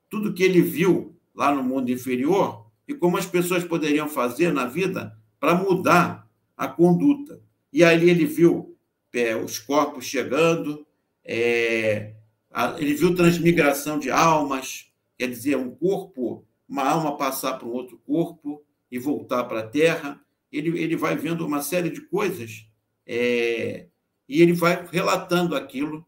tudo 0.09 0.33
que 0.33 0.43
ele 0.43 0.61
viu 0.61 1.15
lá 1.33 1.55
no 1.55 1.63
mundo 1.63 1.89
inferior 1.89 2.65
e 2.85 2.93
como 2.93 3.17
as 3.17 3.25
pessoas 3.25 3.63
poderiam 3.63 4.09
fazer 4.09 4.51
na 4.51 4.65
vida 4.65 5.17
para 5.39 5.55
mudar 5.55 6.27
a 6.57 6.67
conduta. 6.67 7.41
E 7.71 7.83
ali 7.83 8.09
ele 8.09 8.25
viu 8.25 8.75
é, 9.13 9.33
os 9.35 9.59
corpos 9.59 10.03
chegando, 10.03 10.85
é, 11.23 12.15
a, 12.51 12.75
ele 12.77 12.95
viu 12.95 13.15
transmigração 13.15 13.97
de 13.97 14.11
almas, 14.11 14.91
quer 15.17 15.29
dizer, 15.29 15.55
um 15.55 15.71
corpo 15.71 16.45
uma 16.71 16.89
alma 16.89 17.17
passar 17.17 17.59
para 17.59 17.67
um 17.67 17.71
outro 17.71 17.97
corpo 17.97 18.63
e 18.89 18.97
voltar 18.97 19.43
para 19.43 19.59
a 19.59 19.67
Terra. 19.67 20.21
Ele, 20.51 20.81
ele 20.81 20.95
vai 20.95 21.15
vendo 21.15 21.45
uma 21.45 21.61
série 21.61 21.89
de 21.89 22.01
coisas 22.01 22.67
é, 23.05 23.87
e 24.27 24.41
ele 24.41 24.53
vai 24.53 24.85
relatando 24.85 25.55
aquilo 25.55 26.05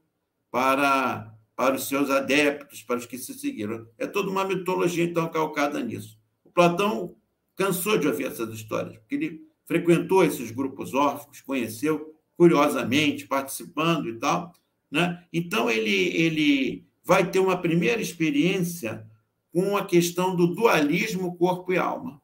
para, 0.52 1.34
para 1.56 1.76
os 1.76 1.88
seus 1.88 2.10
adeptos, 2.10 2.84
para 2.84 2.98
os 2.98 3.06
que 3.06 3.18
se 3.18 3.34
seguiram. 3.34 3.88
É 3.98 4.06
toda 4.06 4.30
uma 4.30 4.46
mitologia, 4.46 5.04
então, 5.04 5.30
calcada 5.30 5.82
nisso. 5.82 6.18
O 6.44 6.50
Platão 6.50 7.16
cansou 7.56 7.98
de 7.98 8.08
ouvir 8.08 8.28
essas 8.28 8.54
histórias, 8.54 8.98
porque 8.98 9.16
ele 9.16 9.42
frequentou 9.66 10.24
esses 10.24 10.52
grupos 10.52 10.94
órfãos, 10.94 11.42
conheceu 11.42 12.14
curiosamente, 12.36 13.28
participando 13.28 14.10
e 14.10 14.20
tal. 14.20 14.54
Né? 14.90 15.24
Então, 15.32 15.70
ele, 15.70 16.16
ele 16.16 16.88
vai 17.04 17.30
ter 17.30 17.40
uma 17.40 17.58
primeira 17.58 18.02
experiência 18.02 19.06
com 19.52 19.78
a 19.78 19.86
questão 19.86 20.36
do 20.36 20.48
dualismo 20.48 21.36
corpo 21.36 21.74
e 21.74 21.78
alma, 21.78 22.22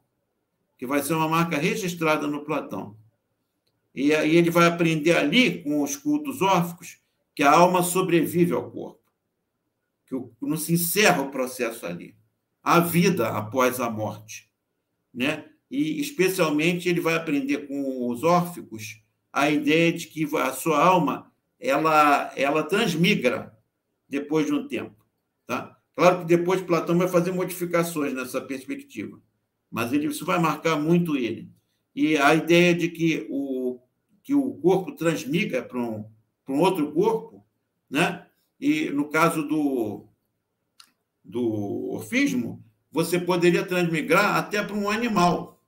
que 0.80 0.86
vai 0.86 1.02
ser 1.02 1.12
uma 1.12 1.28
marca 1.28 1.58
registrada 1.58 2.26
no 2.26 2.42
Platão. 2.42 2.96
E 3.94 4.14
aí 4.14 4.34
ele 4.34 4.48
vai 4.48 4.66
aprender 4.66 5.14
ali, 5.14 5.62
com 5.62 5.82
os 5.82 5.94
cultos 5.94 6.40
órficos, 6.40 6.98
que 7.34 7.42
a 7.42 7.52
alma 7.52 7.82
sobrevive 7.82 8.54
ao 8.54 8.70
corpo, 8.70 9.02
que 10.06 10.16
não 10.40 10.56
se 10.56 10.72
encerra 10.72 11.20
o 11.20 11.30
processo 11.30 11.84
ali. 11.84 12.16
Há 12.62 12.80
vida 12.80 13.28
após 13.28 13.78
a 13.78 13.90
morte. 13.90 14.50
Né? 15.12 15.50
E, 15.70 16.00
especialmente, 16.00 16.88
ele 16.88 17.02
vai 17.02 17.14
aprender 17.14 17.68
com 17.68 18.08
os 18.08 18.24
órficos 18.24 19.02
a 19.30 19.50
ideia 19.50 19.92
de 19.92 20.06
que 20.06 20.26
a 20.34 20.50
sua 20.50 20.82
alma 20.82 21.30
ela, 21.60 22.32
ela 22.34 22.62
transmigra 22.62 23.54
depois 24.08 24.46
de 24.46 24.54
um 24.54 24.66
tempo. 24.66 25.04
Tá? 25.46 25.76
Claro 25.94 26.20
que 26.20 26.24
depois 26.24 26.62
Platão 26.62 26.96
vai 26.96 27.06
fazer 27.06 27.32
modificações 27.32 28.14
nessa 28.14 28.40
perspectiva, 28.40 29.20
mas 29.70 29.92
ele, 29.92 30.06
isso 30.06 30.24
vai 30.24 30.38
marcar 30.38 30.76
muito 30.76 31.16
ele. 31.16 31.50
E 31.94 32.16
a 32.16 32.34
ideia 32.34 32.74
de 32.74 32.88
que 32.88 33.26
o, 33.30 33.78
que 34.22 34.34
o 34.34 34.52
corpo 34.54 34.92
transmiga 34.92 35.62
para 35.62 35.78
um, 35.78 36.04
para 36.44 36.54
um 36.54 36.60
outro 36.60 36.92
corpo, 36.92 37.44
né? 37.88 38.26
e 38.60 38.90
no 38.90 39.08
caso 39.08 39.42
do, 39.46 40.06
do 41.24 41.90
orfismo, 41.90 42.62
você 42.92 43.18
poderia 43.18 43.64
transmigrar 43.64 44.36
até 44.36 44.62
para 44.62 44.76
um 44.76 44.90
animal. 44.90 45.62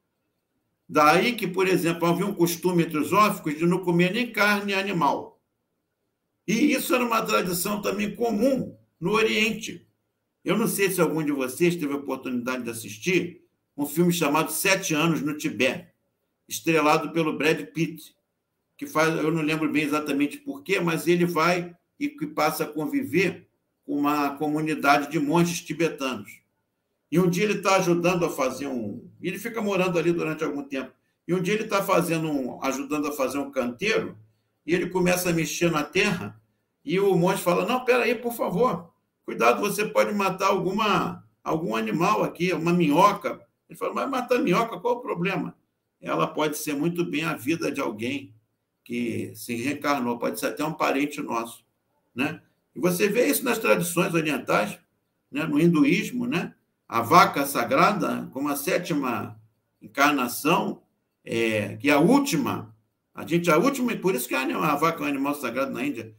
Daí 0.89 1.35
que, 1.35 1.47
por 1.47 1.67
exemplo, 1.67 2.07
havia 2.07 2.27
um 2.27 2.35
costume 2.35 2.83
entre 2.83 2.99
os 2.99 3.11
de 3.57 3.65
não 3.65 3.79
comer 3.79 4.13
nem 4.13 4.31
carne 4.31 4.75
animal. 4.75 5.41
E 6.47 6.73
isso 6.73 6.95
era 6.95 7.05
uma 7.05 7.23
tradição 7.23 7.81
também 7.81 8.15
comum 8.15 8.77
no 9.01 9.13
Oriente. 9.13 9.89
Eu 10.45 10.59
não 10.59 10.67
sei 10.67 10.91
se 10.91 11.01
algum 11.01 11.25
de 11.25 11.33
vocês 11.33 11.77
teve 11.77 11.93
a 11.93 11.97
oportunidade 11.97 12.65
de 12.65 12.71
assistir 12.71 13.42
um 13.76 13.87
filme 13.87 14.12
chamado 14.12 14.50
Sete 14.50 14.95
Anos 14.95 15.21
no 15.23 15.37
Tibete, 15.37 15.88
estrelado 16.49 17.12
pelo 17.12 17.37
Brad 17.37 17.61
Pitt, 17.67 18.14
que 18.76 18.87
faz, 18.87 19.14
eu 19.17 19.31
não 19.31 19.43
lembro 19.43 19.71
bem 19.71 19.85
exatamente 19.85 20.38
porquê, 20.38 20.81
mas 20.81 21.07
ele 21.07 21.25
vai 21.25 21.75
e 21.99 22.09
passa 22.26 22.64
a 22.64 22.67
conviver 22.67 23.49
com 23.85 23.97
uma 23.97 24.37
comunidade 24.37 25.11
de 25.11 25.19
monges 25.19 25.61
tibetanos. 25.61 26.41
E 27.11 27.19
um 27.19 27.29
dia 27.29 27.45
ele 27.45 27.59
está 27.59 27.76
ajudando 27.76 28.25
a 28.25 28.31
fazer 28.31 28.67
um. 28.67 29.09
Ele 29.21 29.38
fica 29.38 29.61
morando 29.61 29.99
ali 29.99 30.12
durante 30.12 30.43
algum 30.43 30.62
tempo. 30.62 30.93
E 31.29 31.35
um 31.35 31.41
dia 31.41 31.55
ele 31.55 31.64
está 31.64 31.83
fazendo 31.83 32.31
um, 32.31 32.62
ajudando 32.64 33.07
a 33.07 33.12
fazer 33.12 33.38
um 33.38 33.50
canteiro, 33.50 34.19
e 34.67 34.75
ele 34.75 34.88
começa 34.88 35.31
a 35.31 35.33
mexer 35.33 35.71
na 35.71 35.85
terra, 35.85 36.41
e 36.85 36.99
o 36.99 37.14
monge 37.14 37.43
fala: 37.43 37.67
Não, 37.67 37.85
peraí, 37.85 38.14
por 38.14 38.35
favor, 38.35 38.93
Cuidado, 39.25 39.61
você 39.61 39.85
pode 39.85 40.12
matar 40.12 40.49
alguma, 40.49 41.25
algum 41.45 41.76
animal 41.76 42.25
aqui, 42.25 42.52
uma 42.52 42.73
minhoca. 42.73 43.41
Ele 43.73 43.79
fala, 43.79 43.95
mas 43.95 44.11
matar 44.11 44.38
minhoca, 44.38 44.79
qual 44.79 44.97
o 44.97 45.00
problema? 45.00 45.57
Ela 46.00 46.26
pode 46.26 46.59
ser 46.59 46.75
muito 46.75 47.05
bem 47.05 47.25
a 47.25 47.35
vida 47.35 47.73
de 47.73 47.81
alguém 47.81 48.35
que 48.85 49.33
se 49.35 49.55
reencarnou, 49.55 50.19
pode 50.19 50.38
ser 50.38 50.49
até 50.49 50.62
um 50.62 50.75
parente 50.75 51.23
nosso. 51.23 51.64
Né? 52.14 52.43
E 52.75 52.81
você 52.81 53.09
vê 53.09 53.26
isso 53.26 53.45
nas 53.45 53.59
tradições 53.59 54.12
orientais, 54.12 54.79
né? 55.31 55.45
no 55.45 55.59
hinduísmo, 55.59 56.26
né? 56.26 56.55
a 56.87 57.00
vaca 57.00 57.47
sagrada 57.47 58.29
como 58.33 58.49
a 58.50 58.57
sétima 58.57 59.41
encarnação, 59.81 60.83
é, 61.25 61.76
que 61.76 61.88
é 61.88 61.95
a 61.95 61.99
última, 61.99 62.76
a 63.14 63.26
gente 63.26 63.50
a 63.50 63.57
última, 63.57 63.93
e 63.93 63.99
por 63.99 64.14
isso 64.14 64.29
que 64.29 64.35
a 64.35 64.75
vaca 64.75 65.02
é 65.02 65.07
um 65.07 65.09
animal 65.09 65.35
sagrado 65.35 65.73
na 65.73 65.83
Índia, 65.83 66.14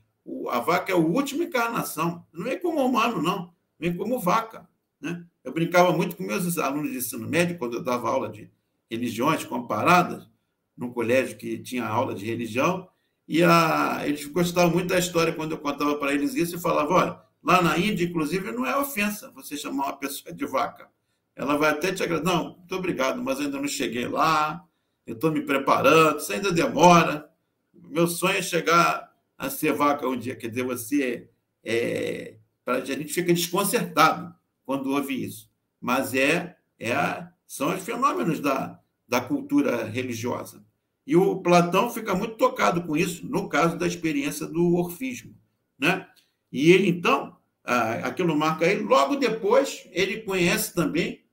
a 0.49 0.59
vaca 0.59 0.91
é 0.91 0.95
a 0.95 0.97
última 0.97 1.43
encarnação. 1.43 2.25
Não 2.33 2.45
vem 2.45 2.59
como 2.59 2.83
humano, 2.83 3.21
não. 3.21 3.53
Vem 3.77 3.95
como 3.95 4.19
vaca. 4.19 4.67
Né? 4.99 5.23
Eu 5.43 5.51
brincava 5.51 5.91
muito 5.91 6.15
com 6.15 6.23
meus 6.23 6.57
alunos 6.57 6.91
de 6.91 6.97
ensino 6.97 7.27
médio, 7.27 7.57
quando 7.57 7.75
eu 7.75 7.83
dava 7.83 8.09
aula 8.09 8.29
de 8.29 8.49
religiões 8.89 9.43
comparadas, 9.43 10.27
num 10.75 10.91
colégio 10.91 11.37
que 11.37 11.57
tinha 11.57 11.85
aula 11.85 12.15
de 12.15 12.25
religião, 12.25 12.87
e 13.27 13.43
a, 13.43 14.01
eles 14.05 14.25
gostavam 14.25 14.71
muito 14.71 14.89
da 14.89 14.99
história 14.99 15.33
quando 15.33 15.51
eu 15.51 15.57
contava 15.57 15.95
para 15.95 16.13
eles 16.13 16.35
isso 16.35 16.55
e 16.55 16.61
falava: 16.61 16.93
olha, 16.93 17.19
lá 17.43 17.61
na 17.61 17.77
Índia, 17.77 18.05
inclusive, 18.05 18.51
não 18.51 18.65
é 18.65 18.75
ofensa 18.77 19.31
você 19.31 19.57
chamar 19.57 19.85
uma 19.85 19.97
pessoa 19.97 20.33
de 20.33 20.45
vaca. 20.45 20.89
Ela 21.35 21.57
vai 21.57 21.71
até 21.71 21.91
te 21.91 22.03
agradecer. 22.03 22.31
Não, 22.31 22.57
muito 22.57 22.75
obrigado, 22.75 23.21
mas 23.21 23.39
ainda 23.39 23.59
não 23.59 23.67
cheguei 23.67 24.07
lá, 24.07 24.63
eu 25.05 25.15
estou 25.15 25.31
me 25.31 25.41
preparando, 25.41 26.19
isso 26.19 26.31
ainda 26.31 26.51
demora. 26.51 27.29
Meu 27.73 28.07
sonho 28.07 28.37
é 28.37 28.41
chegar 28.41 29.11
a 29.37 29.49
ser 29.49 29.73
vaca 29.73 30.07
um 30.07 30.17
dia. 30.17 30.35
Quer 30.35 30.49
dizer, 30.49 30.63
você. 30.63 31.29
É, 31.63 32.35
a 32.65 32.79
gente 32.81 33.13
fica 33.13 33.33
desconcertado 33.33 34.33
quando 34.65 34.91
ouve 34.91 35.23
isso. 35.23 35.49
Mas 35.79 36.13
é, 36.13 36.55
é 36.79 37.27
são 37.45 37.75
os 37.75 37.83
fenômenos 37.83 38.39
da, 38.39 38.79
da 39.07 39.21
cultura 39.21 39.85
religiosa. 39.85 40.65
E 41.05 41.15
o 41.15 41.41
Platão 41.41 41.89
fica 41.89 42.15
muito 42.15 42.35
tocado 42.35 42.83
com 42.83 42.95
isso, 42.95 43.27
no 43.27 43.49
caso 43.49 43.77
da 43.77 43.85
experiência 43.85 44.47
do 44.47 44.75
orfismo. 44.75 45.35
Né? 45.77 46.07
E 46.51 46.71
ele, 46.71 46.87
então, 46.87 47.35
aquilo 47.63 48.35
marca 48.35 48.65
ele. 48.65 48.83
Logo 48.83 49.15
depois, 49.15 49.87
ele 49.91 50.21
conhece 50.21 50.73
também, 50.73 51.23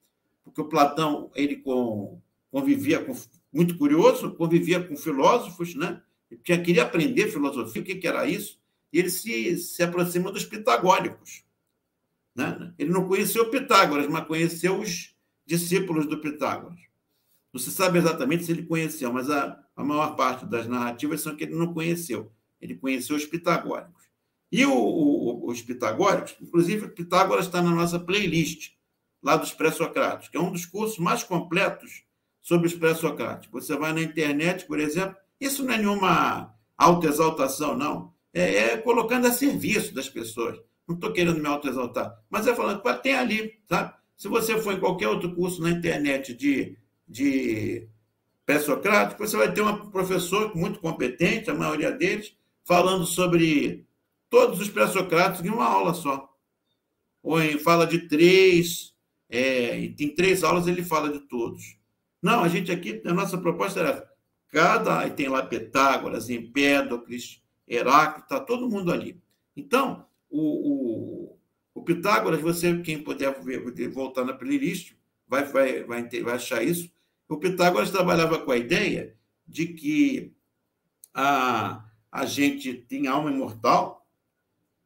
porque 0.44 0.60
o 0.60 0.68
Platão 0.68 1.30
ele 1.34 1.62
convivia 2.50 3.04
com, 3.04 3.14
muito 3.52 3.76
curioso, 3.76 4.34
convivia 4.34 4.82
com 4.82 4.96
filósofos, 4.96 5.74
né? 5.74 6.00
Ele 6.30 6.62
queria 6.62 6.84
aprender 6.84 7.30
filosofia, 7.30 7.82
o 7.82 7.84
que, 7.84 7.96
que 7.96 8.06
era 8.06 8.26
isso? 8.26 8.60
E 8.92 8.98
ele 8.98 9.10
se, 9.10 9.56
se 9.56 9.82
aproxima 9.82 10.30
dos 10.30 10.44
pitagóricos. 10.44 11.44
Né? 12.34 12.72
Ele 12.78 12.90
não 12.90 13.06
conheceu 13.06 13.50
Pitágoras, 13.50 14.06
mas 14.08 14.26
conheceu 14.26 14.80
os 14.80 15.14
discípulos 15.46 16.06
do 16.06 16.20
Pitágoras. 16.20 16.80
Não 17.52 17.60
se 17.60 17.70
sabe 17.70 17.98
exatamente 17.98 18.44
se 18.44 18.52
ele 18.52 18.62
conheceu, 18.62 19.12
mas 19.12 19.28
a, 19.28 19.58
a 19.74 19.84
maior 19.84 20.14
parte 20.14 20.46
das 20.46 20.66
narrativas 20.66 21.20
são 21.20 21.34
que 21.34 21.44
ele 21.44 21.56
não 21.56 21.74
conheceu. 21.74 22.32
Ele 22.60 22.76
conheceu 22.76 23.16
os 23.16 23.24
pitagóricos. 23.24 24.04
E 24.52 24.64
o, 24.64 24.72
o, 24.72 25.48
os 25.48 25.62
pitagóricos, 25.62 26.36
inclusive, 26.40 26.88
Pitágoras 26.88 27.46
está 27.46 27.62
na 27.62 27.70
nossa 27.70 27.98
playlist, 27.98 28.72
lá 29.22 29.36
dos 29.36 29.52
pré-socráticos, 29.52 30.28
que 30.28 30.36
é 30.36 30.40
um 30.40 30.52
dos 30.52 30.66
cursos 30.66 30.98
mais 30.98 31.22
completos 31.22 32.04
sobre 32.42 32.66
os 32.66 32.74
pré-socráticos. 32.74 33.64
Você 33.64 33.76
vai 33.76 33.92
na 33.92 34.02
internet, 34.02 34.66
por 34.66 34.78
exemplo, 34.78 35.16
isso 35.40 35.64
não 35.64 35.74
é 35.74 35.78
nenhuma 35.78 36.54
autoexaltação, 36.76 37.76
não. 37.76 38.12
É, 38.32 38.56
é 38.56 38.76
colocando 38.76 39.26
a 39.26 39.32
serviço 39.32 39.94
das 39.94 40.08
pessoas. 40.08 40.58
Não 40.90 40.96
estou 40.96 41.12
querendo 41.12 41.40
me 41.40 41.46
autoexaltar, 41.46 42.20
mas 42.28 42.48
é 42.48 42.54
falando, 42.54 42.82
tem 43.00 43.14
ali, 43.14 43.60
sabe? 43.68 43.94
Se 44.16 44.26
você 44.26 44.60
for 44.60 44.74
em 44.74 44.80
qualquer 44.80 45.06
outro 45.06 45.32
curso 45.36 45.62
na 45.62 45.70
internet 45.70 46.34
de, 46.34 46.76
de 47.06 47.88
pré-socrático, 48.44 49.24
você 49.24 49.36
vai 49.36 49.52
ter 49.54 49.62
um 49.62 49.88
professor 49.88 50.52
muito 50.56 50.80
competente, 50.80 51.48
a 51.48 51.54
maioria 51.54 51.92
deles, 51.92 52.36
falando 52.64 53.06
sobre 53.06 53.86
todos 54.28 54.58
os 54.58 54.68
pré-socráticos 54.68 55.46
em 55.46 55.50
uma 55.50 55.64
aula 55.64 55.94
só. 55.94 56.28
Ou 57.22 57.40
em 57.40 57.56
fala 57.56 57.86
de 57.86 58.08
três, 58.08 58.92
é, 59.28 59.78
e 59.78 59.94
tem 59.94 60.12
três 60.12 60.42
aulas 60.42 60.66
ele 60.66 60.82
fala 60.82 61.08
de 61.08 61.20
todos. 61.20 61.78
Não, 62.20 62.42
a 62.42 62.48
gente 62.48 62.72
aqui, 62.72 63.00
a 63.06 63.14
nossa 63.14 63.38
proposta 63.38 63.78
era 63.78 64.10
cada, 64.48 65.08
tem 65.10 65.28
lá 65.28 65.46
Pitágoras, 65.46 66.28
Empédocles, 66.28 67.40
Heráclito, 67.68 68.24
está 68.24 68.40
todo 68.40 68.68
mundo 68.68 68.92
ali. 68.92 69.22
Então, 69.56 70.09
o, 70.30 71.32
o, 71.32 71.38
o, 71.74 71.82
Pitágoras, 71.82 72.40
você, 72.40 72.80
quem 72.80 73.02
puder 73.02 73.38
ver, 73.42 73.88
voltar 73.88 74.24
na 74.24 74.32
playlist, 74.32 74.92
vai, 75.26 75.44
vai, 75.44 75.84
vai, 75.84 76.08
vai 76.08 76.34
achar 76.34 76.62
isso. 76.62 76.90
O 77.28 77.36
Pitágoras 77.36 77.90
trabalhava 77.90 78.38
com 78.38 78.50
a 78.50 78.56
ideia 78.56 79.16
de 79.46 79.66
que 79.66 80.32
a, 81.12 81.84
a 82.10 82.24
gente 82.24 82.74
tem 82.74 83.06
alma 83.06 83.30
imortal, 83.30 84.06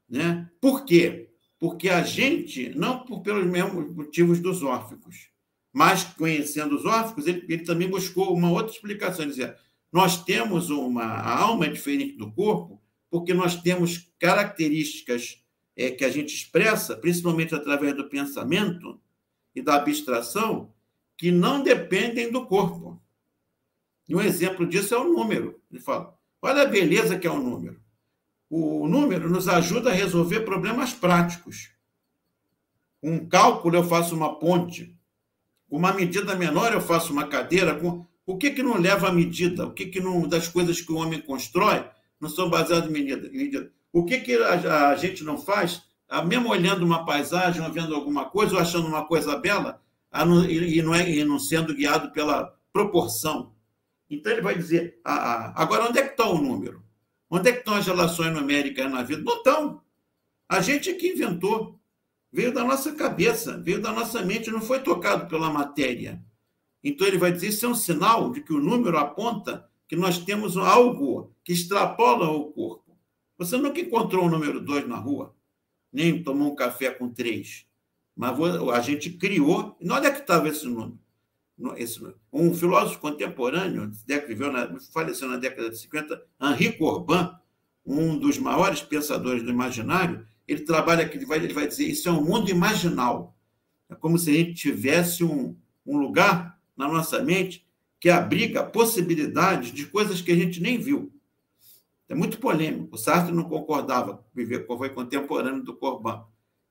né? 0.08 0.50
Por 0.60 0.84
quê? 0.84 1.30
Porque 1.58 1.88
a 1.88 2.02
gente, 2.02 2.70
não 2.70 3.04
por, 3.04 3.22
pelos 3.22 3.46
mesmos 3.46 3.94
motivos 3.94 4.40
dos 4.40 4.62
órficos, 4.62 5.28
mas 5.72 6.04
conhecendo 6.04 6.76
os 6.76 6.84
órficos, 6.84 7.26
ele, 7.26 7.44
ele 7.48 7.64
também 7.64 7.88
buscou 7.88 8.34
uma 8.34 8.50
outra 8.50 8.72
explicação, 8.72 9.26
dizia, 9.26 9.56
nós 9.92 10.24
temos 10.24 10.70
uma 10.70 11.04
alma 11.04 11.66
é 11.66 11.70
diferente 11.70 12.16
do 12.16 12.30
corpo, 12.32 12.80
porque 13.14 13.32
nós 13.32 13.54
temos 13.54 14.10
características 14.18 15.40
é, 15.76 15.88
que 15.92 16.04
a 16.04 16.10
gente 16.10 16.34
expressa, 16.34 16.96
principalmente 16.96 17.54
através 17.54 17.94
do 17.94 18.08
pensamento 18.08 19.00
e 19.54 19.62
da 19.62 19.76
abstração, 19.76 20.74
que 21.16 21.30
não 21.30 21.62
dependem 21.62 22.32
do 22.32 22.44
corpo. 22.44 23.00
E 24.08 24.16
um 24.16 24.20
exemplo 24.20 24.66
disso 24.66 24.96
é 24.96 24.98
o 24.98 25.12
número. 25.12 25.62
Ele 25.70 25.80
fala: 25.80 26.18
olha 26.42 26.62
a 26.62 26.66
beleza 26.66 27.16
que 27.16 27.24
é 27.24 27.30
o 27.30 27.40
número. 27.40 27.80
O 28.50 28.88
número 28.88 29.30
nos 29.30 29.46
ajuda 29.46 29.90
a 29.90 29.94
resolver 29.94 30.40
problemas 30.40 30.92
práticos. 30.92 31.70
Um 33.00 33.28
cálculo, 33.28 33.76
eu 33.76 33.84
faço 33.84 34.16
uma 34.16 34.40
ponte. 34.40 34.98
Uma 35.70 35.92
medida 35.92 36.34
menor, 36.34 36.72
eu 36.72 36.80
faço 36.80 37.12
uma 37.12 37.28
cadeira. 37.28 37.78
Com... 37.78 38.04
O 38.26 38.36
que, 38.36 38.50
que 38.50 38.62
não 38.64 38.76
leva 38.76 39.06
à 39.06 39.12
medida? 39.12 39.68
O 39.68 39.72
que, 39.72 39.86
que 39.86 40.00
não, 40.00 40.26
das 40.26 40.48
coisas 40.48 40.80
que 40.80 40.90
o 40.90 40.96
homem 40.96 41.20
constrói 41.20 41.94
não 42.20 42.28
são 42.28 42.48
baseadas 42.48 42.88
em 42.88 42.92
medida? 42.92 43.72
O 43.92 44.04
que, 44.04 44.20
que 44.20 44.34
a, 44.36 44.88
a 44.88 44.96
gente 44.96 45.22
não 45.22 45.38
faz, 45.38 45.82
a, 46.08 46.22
mesmo 46.24 46.48
olhando 46.48 46.84
uma 46.84 47.04
paisagem, 47.04 47.62
ou 47.62 47.72
vendo 47.72 47.94
alguma 47.94 48.26
coisa, 48.26 48.54
ou 48.54 48.60
achando 48.60 48.86
uma 48.86 49.06
coisa 49.06 49.36
bela, 49.36 49.80
não, 50.12 50.44
e, 50.44 50.82
não 50.82 50.94
é, 50.94 51.08
e 51.10 51.24
não 51.24 51.38
sendo 51.38 51.74
guiado 51.74 52.10
pela 52.12 52.54
proporção? 52.72 53.52
Então, 54.08 54.32
ele 54.32 54.42
vai 54.42 54.56
dizer: 54.56 55.00
agora, 55.04 55.88
onde 55.88 55.98
é 55.98 56.02
que 56.02 56.12
está 56.12 56.26
o 56.26 56.40
número? 56.40 56.82
Onde 57.30 57.48
é 57.48 57.52
que 57.52 57.58
estão 57.60 57.74
as 57.74 57.86
relações 57.86 58.32
numéricas 58.32 58.90
na 58.90 59.02
vida? 59.02 59.22
Não 59.22 59.36
estão. 59.36 59.82
A 60.48 60.60
gente 60.60 60.90
é 60.90 60.94
que 60.94 61.08
inventou 61.08 61.80
veio 62.34 62.52
da 62.52 62.64
nossa 62.64 62.92
cabeça, 62.92 63.56
veio 63.56 63.80
da 63.80 63.92
nossa 63.92 64.20
mente, 64.22 64.50
não 64.50 64.60
foi 64.60 64.80
tocado 64.80 65.28
pela 65.28 65.52
matéria. 65.52 66.20
Então 66.82 67.06
ele 67.06 67.16
vai 67.16 67.30
dizer: 67.30 67.48
isso 67.48 67.64
é 67.64 67.68
um 67.68 67.76
sinal 67.76 68.32
de 68.32 68.40
que 68.40 68.52
o 68.52 68.60
número 68.60 68.98
aponta 68.98 69.70
que 69.88 69.96
nós 69.96 70.18
temos 70.18 70.56
algo 70.56 71.32
que 71.44 71.52
extrapola 71.52 72.30
o 72.30 72.52
corpo. 72.52 72.96
Você 73.36 73.56
nunca 73.56 73.80
encontrou 73.80 74.26
o 74.26 74.30
número 74.30 74.60
2 74.60 74.88
na 74.88 74.96
rua, 74.96 75.34
nem 75.92 76.22
tomou 76.22 76.52
um 76.52 76.54
café 76.54 76.90
com 76.90 77.08
três. 77.08 77.66
Mas 78.16 78.38
a 78.72 78.80
gente 78.80 79.10
criou. 79.10 79.76
E 79.80 79.90
onde 79.90 80.06
é 80.06 80.10
que 80.10 80.20
estava 80.20 80.48
esse 80.48 80.66
número? 80.66 80.98
Esse, 81.76 82.00
um 82.32 82.52
filósofo 82.54 83.00
contemporâneo, 83.00 83.90
viveu 84.26 84.52
na, 84.52 84.78
faleceu 84.92 85.28
na 85.28 85.36
década 85.36 85.70
de 85.70 85.78
50, 85.78 86.20
Henri 86.40 86.72
Corbin, 86.76 87.30
um 87.86 88.18
dos 88.18 88.38
maiores 88.38 88.82
pensadores 88.82 89.42
do 89.42 89.50
imaginário, 89.50 90.26
ele 90.48 90.62
trabalha 90.62 91.04
aqui, 91.04 91.16
ele 91.16 91.26
vai, 91.26 91.38
ele 91.38 91.52
vai 91.52 91.66
dizer, 91.66 91.86
isso 91.86 92.08
é 92.08 92.12
um 92.12 92.24
mundo 92.24 92.50
imaginal. 92.50 93.36
É 93.88 93.94
como 93.94 94.18
se 94.18 94.30
a 94.30 94.34
gente 94.34 94.54
tivesse 94.54 95.22
um, 95.22 95.56
um 95.86 95.96
lugar 95.96 96.58
na 96.76 96.88
nossa 96.88 97.22
mente 97.22 97.63
que 98.04 98.10
abriga 98.10 98.62
possibilidades 98.62 99.72
de 99.72 99.86
coisas 99.86 100.20
que 100.20 100.30
a 100.30 100.36
gente 100.36 100.60
nem 100.60 100.76
viu. 100.76 101.10
É 102.06 102.14
muito 102.14 102.38
polêmico. 102.38 102.96
O 102.96 102.98
Sartre 102.98 103.32
não 103.32 103.44
concordava, 103.44 104.22
foi 104.76 104.90
contemporâneo 104.90 105.62
do 105.62 105.74
Corbin. 105.74 106.20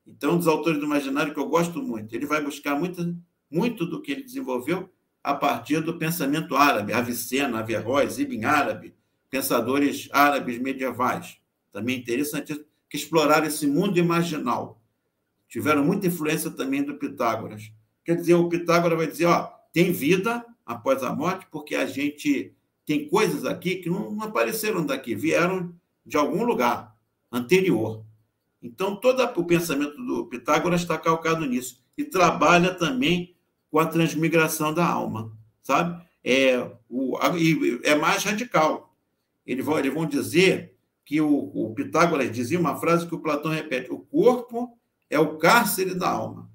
Então, 0.05 0.35
um 0.35 0.37
dos 0.37 0.45
autores 0.45 0.79
do 0.79 0.85
imaginário 0.85 1.33
que 1.33 1.39
eu 1.39 1.49
gosto 1.49 1.81
muito, 1.81 2.13
ele 2.13 2.27
vai 2.27 2.39
buscar 2.39 2.75
muito, 2.75 3.17
muito 3.49 3.83
do 3.83 3.99
que 3.99 4.11
ele 4.11 4.21
desenvolveu 4.21 4.93
a 5.23 5.33
partir 5.33 5.81
do 5.81 5.97
pensamento 5.97 6.55
árabe, 6.55 6.93
Avicena, 6.93 7.61
Averroes, 7.61 8.19
Ibn 8.19 8.45
Árabe, 8.45 8.93
pensadores 9.27 10.09
árabes 10.11 10.59
medievais. 10.59 11.39
Também 11.71 11.97
interessante 11.97 12.63
que 12.87 12.95
exploraram 12.95 13.47
esse 13.47 13.65
mundo 13.65 13.97
imaginal. 13.97 14.79
Tiveram 15.49 15.83
muita 15.83 16.05
influência 16.05 16.51
também 16.51 16.83
do 16.83 16.93
Pitágoras. 16.93 17.71
Quer 18.05 18.17
dizer, 18.17 18.35
o 18.35 18.47
Pitágoras 18.47 18.99
vai 18.99 19.07
dizer, 19.07 19.25
ó, 19.25 19.51
tem 19.73 19.91
vida 19.91 20.45
após 20.65 21.03
a 21.03 21.13
morte, 21.13 21.47
porque 21.51 21.75
a 21.75 21.85
gente 21.85 22.53
tem 22.85 23.07
coisas 23.07 23.45
aqui 23.45 23.77
que 23.77 23.89
não 23.89 24.21
apareceram 24.21 24.85
daqui, 24.85 25.15
vieram 25.15 25.73
de 26.05 26.17
algum 26.17 26.43
lugar 26.43 26.95
anterior. 27.31 28.03
Então, 28.61 28.95
todo 28.95 29.21
o 29.23 29.45
pensamento 29.45 29.95
do 29.97 30.25
Pitágoras 30.25 30.81
está 30.81 30.97
calcado 30.97 31.45
nisso. 31.45 31.83
E 31.97 32.03
trabalha 32.03 32.73
também 32.73 33.35
com 33.69 33.79
a 33.79 33.85
transmigração 33.85 34.73
da 34.73 34.85
alma, 34.85 35.35
sabe? 35.61 36.01
É, 36.23 36.71
o, 36.89 37.17
é 37.83 37.95
mais 37.95 38.23
radical. 38.23 38.95
Eles 39.45 39.65
vão, 39.65 39.77
eles 39.77 39.93
vão 39.93 40.05
dizer 40.05 40.77
que 41.03 41.19
o, 41.19 41.51
o 41.53 41.73
Pitágoras 41.73 42.31
dizia 42.31 42.59
uma 42.59 42.77
frase 42.77 43.05
que 43.05 43.15
o 43.15 43.19
Platão 43.19 43.51
repete: 43.51 43.91
o 43.91 43.99
corpo 43.99 44.77
é 45.09 45.19
o 45.19 45.37
cárcere 45.37 45.93
da 45.93 46.09
alma. 46.09 46.49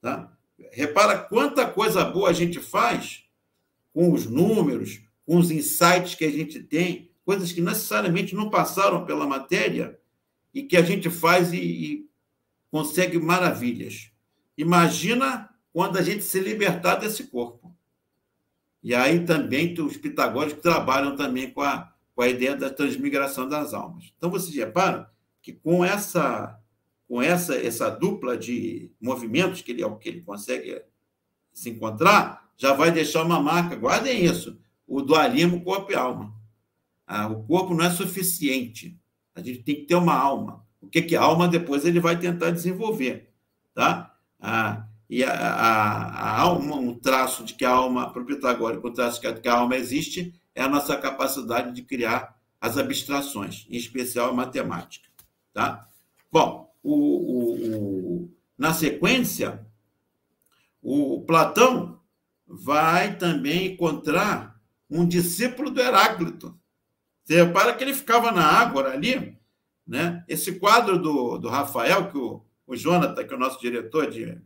Tá? 0.00 0.35
Repara 0.72 1.18
quanta 1.18 1.66
coisa 1.66 2.04
boa 2.04 2.30
a 2.30 2.32
gente 2.32 2.60
faz 2.60 3.24
com 3.92 4.12
os 4.12 4.26
números, 4.26 5.00
com 5.24 5.36
os 5.36 5.50
insights 5.50 6.14
que 6.14 6.24
a 6.24 6.30
gente 6.30 6.60
tem, 6.60 7.10
coisas 7.24 7.52
que 7.52 7.60
necessariamente 7.60 8.34
não 8.34 8.50
passaram 8.50 9.04
pela 9.04 9.26
matéria 9.26 9.98
e 10.54 10.62
que 10.62 10.76
a 10.76 10.82
gente 10.82 11.10
faz 11.10 11.52
e, 11.52 11.58
e 11.58 12.10
consegue 12.70 13.18
maravilhas. 13.18 14.10
Imagina 14.56 15.50
quando 15.72 15.98
a 15.98 16.02
gente 16.02 16.24
se 16.24 16.40
libertar 16.40 16.96
desse 16.96 17.24
corpo. 17.24 17.74
E 18.82 18.94
aí 18.94 19.24
também 19.24 19.74
os 19.80 19.96
pitagóricos 19.96 20.62
trabalham 20.62 21.16
também 21.16 21.50
com 21.50 21.60
a 21.60 21.92
com 22.16 22.22
a 22.22 22.28
ideia 22.28 22.56
da 22.56 22.70
transmigração 22.70 23.46
das 23.46 23.74
almas. 23.74 24.10
Então, 24.16 24.30
vocês 24.30 24.56
reparam 24.56 25.06
que 25.42 25.52
com 25.52 25.84
essa, 25.84 26.58
com 27.08 27.22
essa, 27.22 27.54
essa 27.56 27.88
dupla 27.88 28.36
de 28.36 28.90
movimentos 29.00 29.62
que 29.62 29.72
ele, 29.72 29.88
que 29.96 30.08
ele 30.08 30.22
consegue 30.22 30.82
se 31.52 31.70
encontrar, 31.70 32.50
já 32.56 32.72
vai 32.72 32.90
deixar 32.90 33.22
uma 33.22 33.40
marca. 33.40 33.76
Guardem 33.76 34.24
isso: 34.24 34.58
o 34.86 35.00
dualismo 35.00 35.62
corpo 35.62 35.92
e 35.92 35.94
alma. 35.94 36.34
Ah, 37.06 37.28
o 37.28 37.44
corpo 37.44 37.74
não 37.74 37.84
é 37.84 37.90
suficiente. 37.90 38.98
A 39.34 39.40
gente 39.40 39.62
tem 39.62 39.76
que 39.76 39.82
ter 39.82 39.94
uma 39.94 40.14
alma. 40.14 40.66
O 40.80 40.88
que, 40.88 41.14
é 41.14 41.18
alma, 41.18 41.48
depois 41.48 41.84
ele 41.84 42.00
vai 42.00 42.18
tentar 42.18 42.50
desenvolver. 42.50 43.32
Tá? 43.74 44.14
Ah, 44.40 44.86
e 45.08 45.22
a, 45.22 45.30
a, 45.30 46.06
a, 46.08 46.40
alma, 46.40 46.76
um 46.76 46.94
traço 46.94 47.44
de 47.44 47.54
que 47.54 47.64
a 47.64 47.70
alma, 47.70 48.10
para 48.12 48.22
o 48.22 48.26
pitagórico, 48.26 48.88
um 48.88 48.92
traço 48.92 49.20
de 49.20 49.40
que 49.40 49.48
a 49.48 49.54
alma 49.54 49.76
existe, 49.76 50.34
é 50.54 50.62
a 50.62 50.68
nossa 50.68 50.96
capacidade 50.96 51.72
de 51.72 51.82
criar 51.82 52.36
as 52.60 52.76
abstrações, 52.76 53.66
em 53.70 53.76
especial 53.76 54.30
a 54.30 54.34
matemática. 54.34 55.08
Tá? 55.52 55.86
Bom, 56.32 56.65
o, 56.86 56.94
o, 56.94 58.22
o, 58.22 58.36
na 58.56 58.72
sequência, 58.72 59.66
o 60.80 61.22
Platão 61.22 62.00
vai 62.46 63.16
também 63.16 63.72
encontrar 63.72 64.60
um 64.88 65.06
discípulo 65.06 65.70
do 65.70 65.80
Heráclito. 65.80 66.56
Você 67.24 67.42
repara 67.42 67.74
que 67.74 67.82
ele 67.82 67.92
ficava 67.92 68.30
na 68.30 68.44
água 68.44 68.88
ali, 68.88 69.36
né? 69.84 70.24
Esse 70.28 70.60
quadro 70.60 70.96
do, 70.96 71.38
do 71.38 71.48
Rafael, 71.48 72.08
que 72.08 72.18
o, 72.18 72.44
o 72.64 72.76
Jonathan, 72.76 73.26
que 73.26 73.34
é 73.34 73.36
o 73.36 73.40
nosso 73.40 73.60
diretor 73.60 74.08
de, 74.08 74.40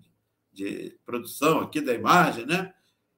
de 0.50 0.98
produção 1.04 1.60
aqui 1.60 1.78
da 1.82 1.92
imagem, 1.92 2.46
né? 2.46 2.72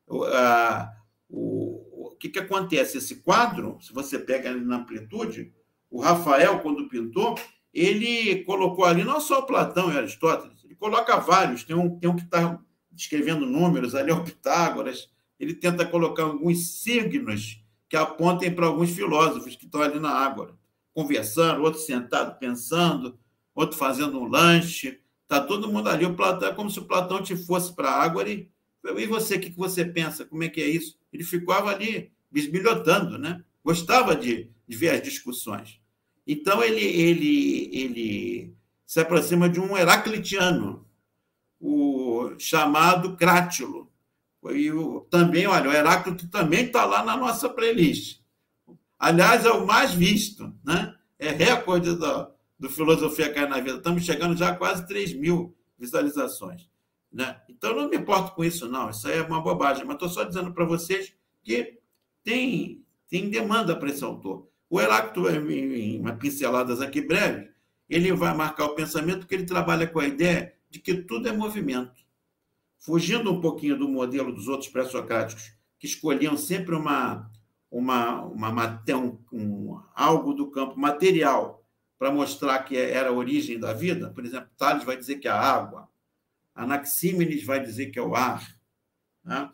O, 0.04 0.24
a, 0.24 0.92
o, 1.28 2.08
o 2.08 2.16
que, 2.16 2.28
que 2.28 2.40
acontece? 2.40 2.98
Esse 2.98 3.22
quadro, 3.22 3.78
se 3.80 3.92
você 3.92 4.18
pega 4.18 4.50
ele 4.50 4.64
na 4.64 4.78
amplitude, 4.78 5.54
o 5.88 6.00
Rafael, 6.00 6.58
quando 6.58 6.88
pintou, 6.88 7.36
ele 7.72 8.44
colocou 8.44 8.84
ali 8.84 9.02
não 9.02 9.20
só 9.20 9.42
Platão 9.42 9.92
e 9.92 9.96
Aristóteles, 9.96 10.62
ele 10.64 10.74
coloca 10.74 11.18
vários. 11.18 11.64
Tem 11.64 11.74
um, 11.74 11.98
tem 11.98 12.10
um 12.10 12.16
que 12.16 12.22
está 12.22 12.60
escrevendo 12.94 13.46
números, 13.46 13.94
ali 13.94 14.10
é 14.10 14.14
o 14.14 14.22
Pitágoras. 14.22 15.08
Ele 15.40 15.54
tenta 15.54 15.86
colocar 15.86 16.24
alguns 16.24 16.82
signos 16.82 17.62
que 17.88 17.96
apontem 17.96 18.54
para 18.54 18.66
alguns 18.66 18.90
filósofos 18.90 19.56
que 19.56 19.64
estão 19.64 19.82
ali 19.82 19.98
na 19.98 20.10
Ágora, 20.10 20.54
conversando, 20.94 21.62
outro 21.62 21.80
sentado 21.80 22.38
pensando, 22.38 23.18
outro 23.54 23.76
fazendo 23.76 24.20
um 24.20 24.28
lanche. 24.28 25.00
Está 25.22 25.40
todo 25.40 25.70
mundo 25.70 25.88
ali. 25.88 26.04
O 26.04 26.14
Platão 26.14 26.48
é 26.48 26.54
como 26.54 26.70
se 26.70 26.78
o 26.78 26.84
Platão 26.84 27.22
te 27.22 27.34
fosse 27.36 27.74
para 27.74 27.90
a 27.90 28.02
Ágora 28.02 28.30
e, 28.30 28.50
e 28.96 29.06
você, 29.06 29.36
o 29.36 29.40
que, 29.40 29.50
que 29.50 29.58
você 29.58 29.84
pensa? 29.84 30.24
Como 30.24 30.42
é 30.42 30.48
que 30.48 30.60
é 30.60 30.66
isso? 30.66 30.98
Ele 31.12 31.24
ficava 31.24 31.70
ali 31.70 32.12
bisbilhotando, 32.30 33.18
né? 33.18 33.42
Gostava 33.64 34.14
de, 34.14 34.50
de 34.66 34.76
ver 34.76 34.90
as 34.90 35.02
discussões. 35.02 35.81
Então, 36.26 36.62
ele, 36.62 36.80
ele, 36.80 37.70
ele 37.72 38.56
se 38.86 39.00
aproxima 39.00 39.48
de 39.48 39.60
um 39.60 39.76
heraclitiano, 39.76 40.86
o 41.60 42.34
chamado 42.38 43.16
Crátilo. 43.16 43.90
E 44.50 44.72
o, 44.72 45.02
também, 45.02 45.46
olha, 45.46 45.70
o 45.70 45.72
Heráclito 45.72 46.28
também 46.28 46.64
está 46.66 46.84
lá 46.84 47.04
na 47.04 47.16
nossa 47.16 47.48
playlist. 47.48 48.20
Aliás, 48.98 49.44
é 49.44 49.50
o 49.50 49.66
mais 49.66 49.94
visto, 49.94 50.52
né? 50.64 50.96
É 51.18 51.30
recorde 51.30 51.94
do, 51.94 52.28
do 52.58 52.68
Filosofia 52.68 53.32
Cai 53.32 53.46
na 53.48 53.60
Vida. 53.60 53.76
Estamos 53.76 54.04
chegando 54.04 54.36
já 54.36 54.50
a 54.50 54.56
quase 54.56 54.86
3 54.86 55.14
mil 55.14 55.56
visualizações. 55.78 56.68
Né? 57.12 57.40
Então, 57.48 57.74
não 57.74 57.88
me 57.88 57.96
importo 57.96 58.32
com 58.32 58.44
isso, 58.44 58.68
não. 58.68 58.90
Isso 58.90 59.06
aí 59.06 59.18
é 59.18 59.22
uma 59.22 59.40
bobagem. 59.40 59.84
Mas 59.84 59.94
estou 59.94 60.08
só 60.08 60.24
dizendo 60.24 60.52
para 60.52 60.64
vocês 60.64 61.14
que 61.42 61.78
tem, 62.24 62.84
tem 63.08 63.30
demanda 63.30 63.76
para 63.76 63.90
esse 63.90 64.02
autor. 64.02 64.48
O 64.72 64.80
Heráclito, 64.80 65.28
em 65.28 66.00
uma 66.00 66.16
pinceladas 66.16 66.80
aqui 66.80 67.02
breve, 67.02 67.50
ele 67.90 68.10
vai 68.14 68.34
marcar 68.34 68.64
o 68.64 68.74
pensamento 68.74 69.18
porque 69.18 69.34
ele 69.34 69.44
trabalha 69.44 69.86
com 69.86 70.00
a 70.00 70.06
ideia 70.06 70.54
de 70.70 70.78
que 70.78 70.94
tudo 70.94 71.28
é 71.28 71.32
movimento. 71.32 72.02
Fugindo 72.78 73.30
um 73.30 73.38
pouquinho 73.38 73.78
do 73.78 73.86
modelo 73.86 74.32
dos 74.32 74.48
outros 74.48 74.70
pré-socráticos, 74.70 75.52
que 75.78 75.86
escolhiam 75.86 76.38
sempre 76.38 76.74
uma, 76.74 77.30
uma, 77.70 78.22
uma, 78.22 78.82
um, 78.88 79.18
um, 79.30 79.82
algo 79.94 80.32
do 80.32 80.50
campo 80.50 80.80
material 80.80 81.62
para 81.98 82.10
mostrar 82.10 82.60
que 82.60 82.74
era 82.74 83.10
a 83.10 83.12
origem 83.12 83.60
da 83.60 83.74
vida. 83.74 84.08
Por 84.08 84.24
exemplo, 84.24 84.48
Tales 84.56 84.84
vai 84.84 84.96
dizer 84.96 85.16
que 85.16 85.28
é 85.28 85.30
a 85.30 85.38
água, 85.38 85.86
Anaxímenes 86.54 87.44
vai 87.44 87.60
dizer 87.60 87.90
que 87.90 87.98
é 87.98 88.02
o 88.02 88.14
ar, 88.14 88.42
né? 89.22 89.50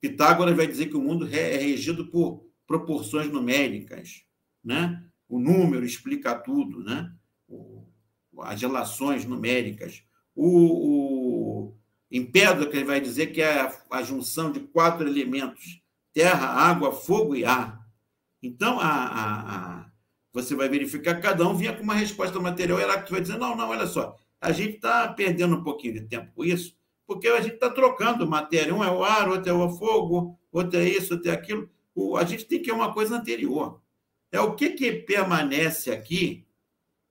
Pitágoras 0.00 0.56
vai 0.56 0.66
dizer 0.66 0.86
que 0.86 0.96
o 0.96 1.00
mundo 1.00 1.24
é 1.32 1.56
regido 1.56 2.10
por 2.10 2.44
proporções 2.66 3.30
numéricas 3.30 4.25
né? 4.66 5.00
O 5.28 5.38
número 5.38 5.86
explica 5.86 6.34
tudo, 6.34 6.82
né? 6.82 7.12
O, 7.48 7.86
as 8.40 8.60
relações 8.60 9.24
numéricas. 9.24 10.02
O, 10.34 11.70
o 11.70 11.76
Empédocles 12.10 12.84
vai 12.84 13.00
dizer 13.00 13.28
que 13.28 13.40
é 13.40 13.60
a, 13.60 13.72
a, 13.92 14.02
junção 14.02 14.50
de 14.50 14.60
quatro 14.60 15.06
elementos: 15.06 15.80
terra, 16.12 16.48
água, 16.48 16.90
fogo 16.90 17.36
e 17.36 17.44
ar. 17.44 17.80
Então, 18.42 18.80
a, 18.80 18.88
a, 18.88 19.80
a 19.80 19.90
você 20.32 20.54
vai 20.54 20.68
verificar 20.68 21.20
cada 21.20 21.48
um 21.48 21.54
vinha 21.54 21.72
com 21.72 21.82
uma 21.82 21.94
resposta 21.94 22.38
material. 22.40 22.80
Heráclito 22.80 23.12
vai 23.12 23.20
dizer: 23.20 23.38
não, 23.38 23.56
não, 23.56 23.70
olha 23.70 23.86
só, 23.86 24.16
a 24.40 24.50
gente 24.50 24.76
está 24.76 25.08
perdendo 25.12 25.56
um 25.56 25.62
pouquinho 25.62 25.94
de 25.94 26.02
tempo 26.02 26.32
com 26.34 26.44
isso, 26.44 26.76
porque 27.06 27.28
a 27.28 27.40
gente 27.40 27.54
está 27.54 27.70
trocando 27.70 28.26
matéria. 28.28 28.74
Um 28.74 28.82
é 28.82 28.90
o 28.90 29.04
ar, 29.04 29.28
outro 29.28 29.48
é 29.48 29.54
o 29.54 29.70
fogo, 29.70 30.38
outro 30.52 30.78
é 30.78 30.88
isso, 30.88 31.14
outro 31.14 31.30
é 31.30 31.34
aquilo. 31.34 31.70
O, 31.94 32.16
a 32.16 32.24
gente 32.24 32.44
tem 32.44 32.60
que 32.60 32.68
ir 32.68 32.72
uma 32.72 32.92
coisa 32.92 33.16
anterior. 33.16 33.80
É 34.32 34.40
o 34.40 34.54
que, 34.54 34.70
que 34.70 34.92
permanece 34.92 35.90
aqui, 35.90 36.46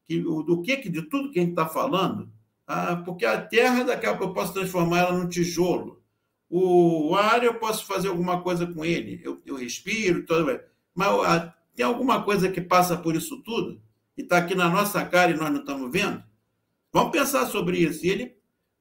que, 0.07 0.19
do 0.19 0.61
que, 0.61 0.77
que 0.77 0.89
de 0.89 1.01
tudo 1.03 1.31
que 1.31 1.39
a 1.39 1.41
gente 1.41 1.51
está 1.51 1.67
falando, 1.67 2.31
ah, 2.67 2.95
porque 2.97 3.25
a 3.25 3.41
terra, 3.41 3.83
daqui 3.83 4.05
a 4.05 4.15
pouco, 4.15 4.31
eu 4.31 4.33
posso 4.33 4.53
transformar 4.53 4.99
ela 4.99 5.17
num 5.17 5.29
tijolo. 5.29 6.03
O 6.49 7.15
ar, 7.15 7.43
eu 7.43 7.55
posso 7.55 7.85
fazer 7.85 8.07
alguma 8.07 8.41
coisa 8.41 8.65
com 8.65 8.83
ele. 8.85 9.21
Eu, 9.23 9.41
eu 9.45 9.55
respiro, 9.55 10.25
todo, 10.25 10.45
mas 10.93 11.07
a, 11.25 11.53
tem 11.75 11.85
alguma 11.85 12.23
coisa 12.23 12.49
que 12.49 12.61
passa 12.61 12.97
por 12.97 13.15
isso 13.15 13.41
tudo 13.43 13.81
e 14.17 14.21
está 14.21 14.37
aqui 14.37 14.55
na 14.55 14.69
nossa 14.69 15.03
cara 15.05 15.31
e 15.31 15.35
nós 15.35 15.51
não 15.51 15.59
estamos 15.59 15.91
vendo? 15.91 16.23
Vamos 16.91 17.11
pensar 17.11 17.45
sobre 17.47 17.79
isso. 17.79 18.05
E 18.05 18.09
ele 18.09 18.37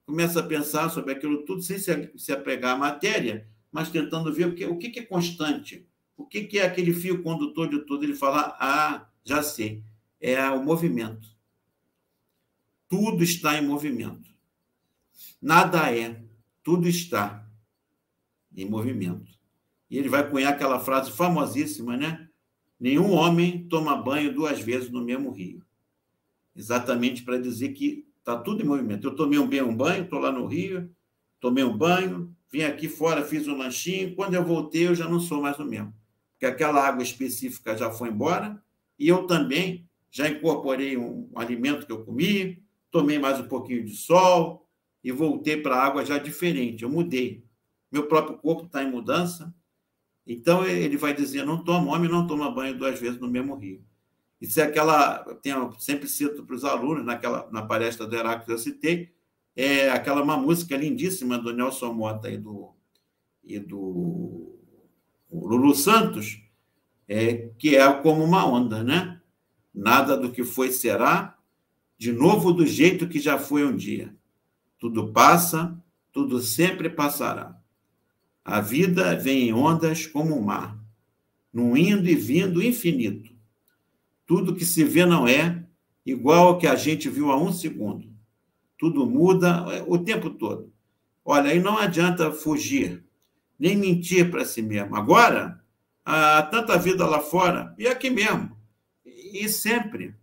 começa 0.06 0.40
a 0.40 0.46
pensar 0.46 0.88
sobre 0.90 1.12
aquilo 1.12 1.44
tudo 1.44 1.62
sem 1.62 1.78
se, 1.78 2.12
se 2.16 2.32
apegar 2.32 2.76
à 2.76 2.78
matéria, 2.78 3.48
mas 3.72 3.90
tentando 3.90 4.32
ver 4.32 4.46
o 4.46 4.54
que, 4.54 4.64
o 4.64 4.78
que 4.78 4.98
é 4.98 5.02
constante. 5.02 5.86
O 6.16 6.24
que, 6.24 6.58
é 6.58 6.64
aquele 6.64 6.92
fio 6.92 7.22
condutor 7.22 7.68
de 7.68 7.80
tudo? 7.80 8.04
Ele 8.04 8.14
fala: 8.14 8.56
ah, 8.60 9.08
já 9.24 9.42
sei, 9.42 9.82
é 10.20 10.48
o 10.50 10.62
movimento. 10.62 11.28
Tudo 12.88 13.24
está 13.24 13.58
em 13.58 13.66
movimento. 13.66 14.30
Nada 15.40 15.94
é, 15.94 16.22
tudo 16.62 16.88
está 16.88 17.48
em 18.56 18.68
movimento. 18.68 19.32
E 19.90 19.98
ele 19.98 20.08
vai 20.08 20.28
cunhar 20.28 20.52
aquela 20.52 20.78
frase 20.78 21.10
famosíssima, 21.10 21.96
né? 21.96 22.28
Nenhum 22.78 23.12
homem 23.12 23.66
toma 23.68 24.00
banho 24.00 24.32
duas 24.32 24.60
vezes 24.60 24.90
no 24.90 25.02
mesmo 25.02 25.30
rio. 25.30 25.64
Exatamente 26.54 27.22
para 27.22 27.38
dizer 27.38 27.70
que 27.72 28.06
está 28.18 28.38
tudo 28.38 28.62
em 28.62 28.66
movimento. 28.66 29.08
Eu 29.08 29.16
tomei 29.16 29.38
um 29.38 29.68
um 29.68 29.76
banho, 29.76 30.04
estou 30.04 30.20
lá 30.20 30.30
no 30.30 30.46
rio, 30.46 30.90
tomei 31.40 31.64
um 31.64 31.76
banho, 31.76 32.34
vim 32.50 32.62
aqui 32.62 32.88
fora, 32.88 33.24
fiz 33.24 33.48
um 33.48 33.56
lanchinho. 33.56 34.14
Quando 34.14 34.34
eu 34.34 34.44
voltei, 34.44 34.86
eu 34.86 34.94
já 34.94 35.08
não 35.08 35.18
sou 35.18 35.42
mais 35.42 35.58
o 35.58 35.64
mesmo 35.64 35.92
que 36.44 36.48
aquela 36.48 36.86
água 36.86 37.02
específica 37.02 37.74
já 37.74 37.90
foi 37.90 38.10
embora, 38.10 38.62
e 38.98 39.08
eu 39.08 39.26
também 39.26 39.88
já 40.10 40.28
incorporei 40.28 40.94
um, 40.94 41.30
um 41.32 41.38
alimento 41.38 41.86
que 41.86 41.92
eu 41.92 42.04
comi, 42.04 42.62
tomei 42.90 43.18
mais 43.18 43.40
um 43.40 43.48
pouquinho 43.48 43.82
de 43.82 43.96
sol 43.96 44.68
e 45.02 45.10
voltei 45.10 45.56
para 45.56 45.76
a 45.76 45.82
água 45.82 46.04
já 46.04 46.18
diferente, 46.18 46.82
eu 46.82 46.90
mudei. 46.90 47.42
Meu 47.90 48.06
próprio 48.06 48.36
corpo 48.36 48.66
está 48.66 48.82
em 48.82 48.90
mudança, 48.90 49.54
então 50.26 50.66
ele 50.66 50.98
vai 50.98 51.14
dizer: 51.14 51.46
não 51.46 51.64
toma, 51.64 51.92
homem 51.94 52.10
não 52.10 52.26
toma 52.26 52.50
banho 52.50 52.76
duas 52.76 53.00
vezes 53.00 53.18
no 53.18 53.28
mesmo 53.28 53.54
rio. 53.56 53.82
Isso 54.38 54.60
é 54.60 54.64
aquela, 54.64 55.24
eu 55.42 55.72
sempre 55.78 56.06
cito 56.06 56.44
para 56.44 56.54
os 56.54 56.64
alunos, 56.64 57.06
naquela, 57.06 57.48
na 57.50 57.62
palestra 57.62 58.06
do 58.06 58.14
Heráclito 58.14 58.52
eu 58.52 58.58
citei, 58.58 59.14
é 59.56 59.88
aquela 59.88 60.22
uma 60.22 60.36
música 60.36 60.76
lindíssima 60.76 61.38
do 61.38 61.54
Nelson 61.54 61.94
Mota 61.94 62.28
e 62.28 62.36
do, 62.36 62.74
e 63.42 63.58
do 63.58 64.53
o 65.30 65.46
Lulu 65.46 65.74
Santos, 65.74 66.40
é, 67.08 67.50
que 67.58 67.76
é 67.76 67.92
como 68.00 68.22
uma 68.24 68.46
onda, 68.46 68.82
né? 68.82 69.20
Nada 69.74 70.16
do 70.16 70.30
que 70.30 70.44
foi 70.44 70.70
será, 70.70 71.36
de 71.98 72.12
novo 72.12 72.52
do 72.52 72.66
jeito 72.66 73.08
que 73.08 73.18
já 73.18 73.38
foi 73.38 73.64
um 73.64 73.76
dia. 73.76 74.14
Tudo 74.78 75.12
passa, 75.12 75.76
tudo 76.12 76.40
sempre 76.40 76.88
passará. 76.88 77.58
A 78.44 78.60
vida 78.60 79.16
vem 79.16 79.48
em 79.48 79.52
ondas 79.52 80.06
como 80.06 80.36
o 80.36 80.44
mar, 80.44 80.78
num 81.52 81.76
indo 81.76 82.08
e 82.08 82.14
vindo 82.14 82.62
infinito. 82.62 83.32
Tudo 84.26 84.54
que 84.54 84.64
se 84.64 84.84
vê 84.84 85.04
não 85.04 85.26
é 85.26 85.64
igual 86.04 86.48
ao 86.48 86.58
que 86.58 86.66
a 86.66 86.76
gente 86.76 87.08
viu 87.08 87.30
há 87.30 87.36
um 87.36 87.52
segundo. 87.52 88.12
Tudo 88.78 89.06
muda 89.06 89.64
é, 89.70 89.84
o 89.86 89.98
tempo 89.98 90.30
todo. 90.30 90.72
Olha, 91.24 91.50
aí 91.50 91.58
não 91.58 91.78
adianta 91.78 92.30
fugir 92.30 93.02
nem 93.58 93.76
mentir 93.76 94.30
para 94.30 94.44
si 94.44 94.62
mesmo. 94.62 94.96
Agora, 94.96 95.60
há 96.04 96.42
tanta 96.42 96.78
vida 96.78 97.06
lá 97.06 97.20
fora, 97.20 97.74
e 97.78 97.86
aqui 97.86 98.10
mesmo, 98.10 98.56
e 99.04 99.48
sempre, 99.48 100.14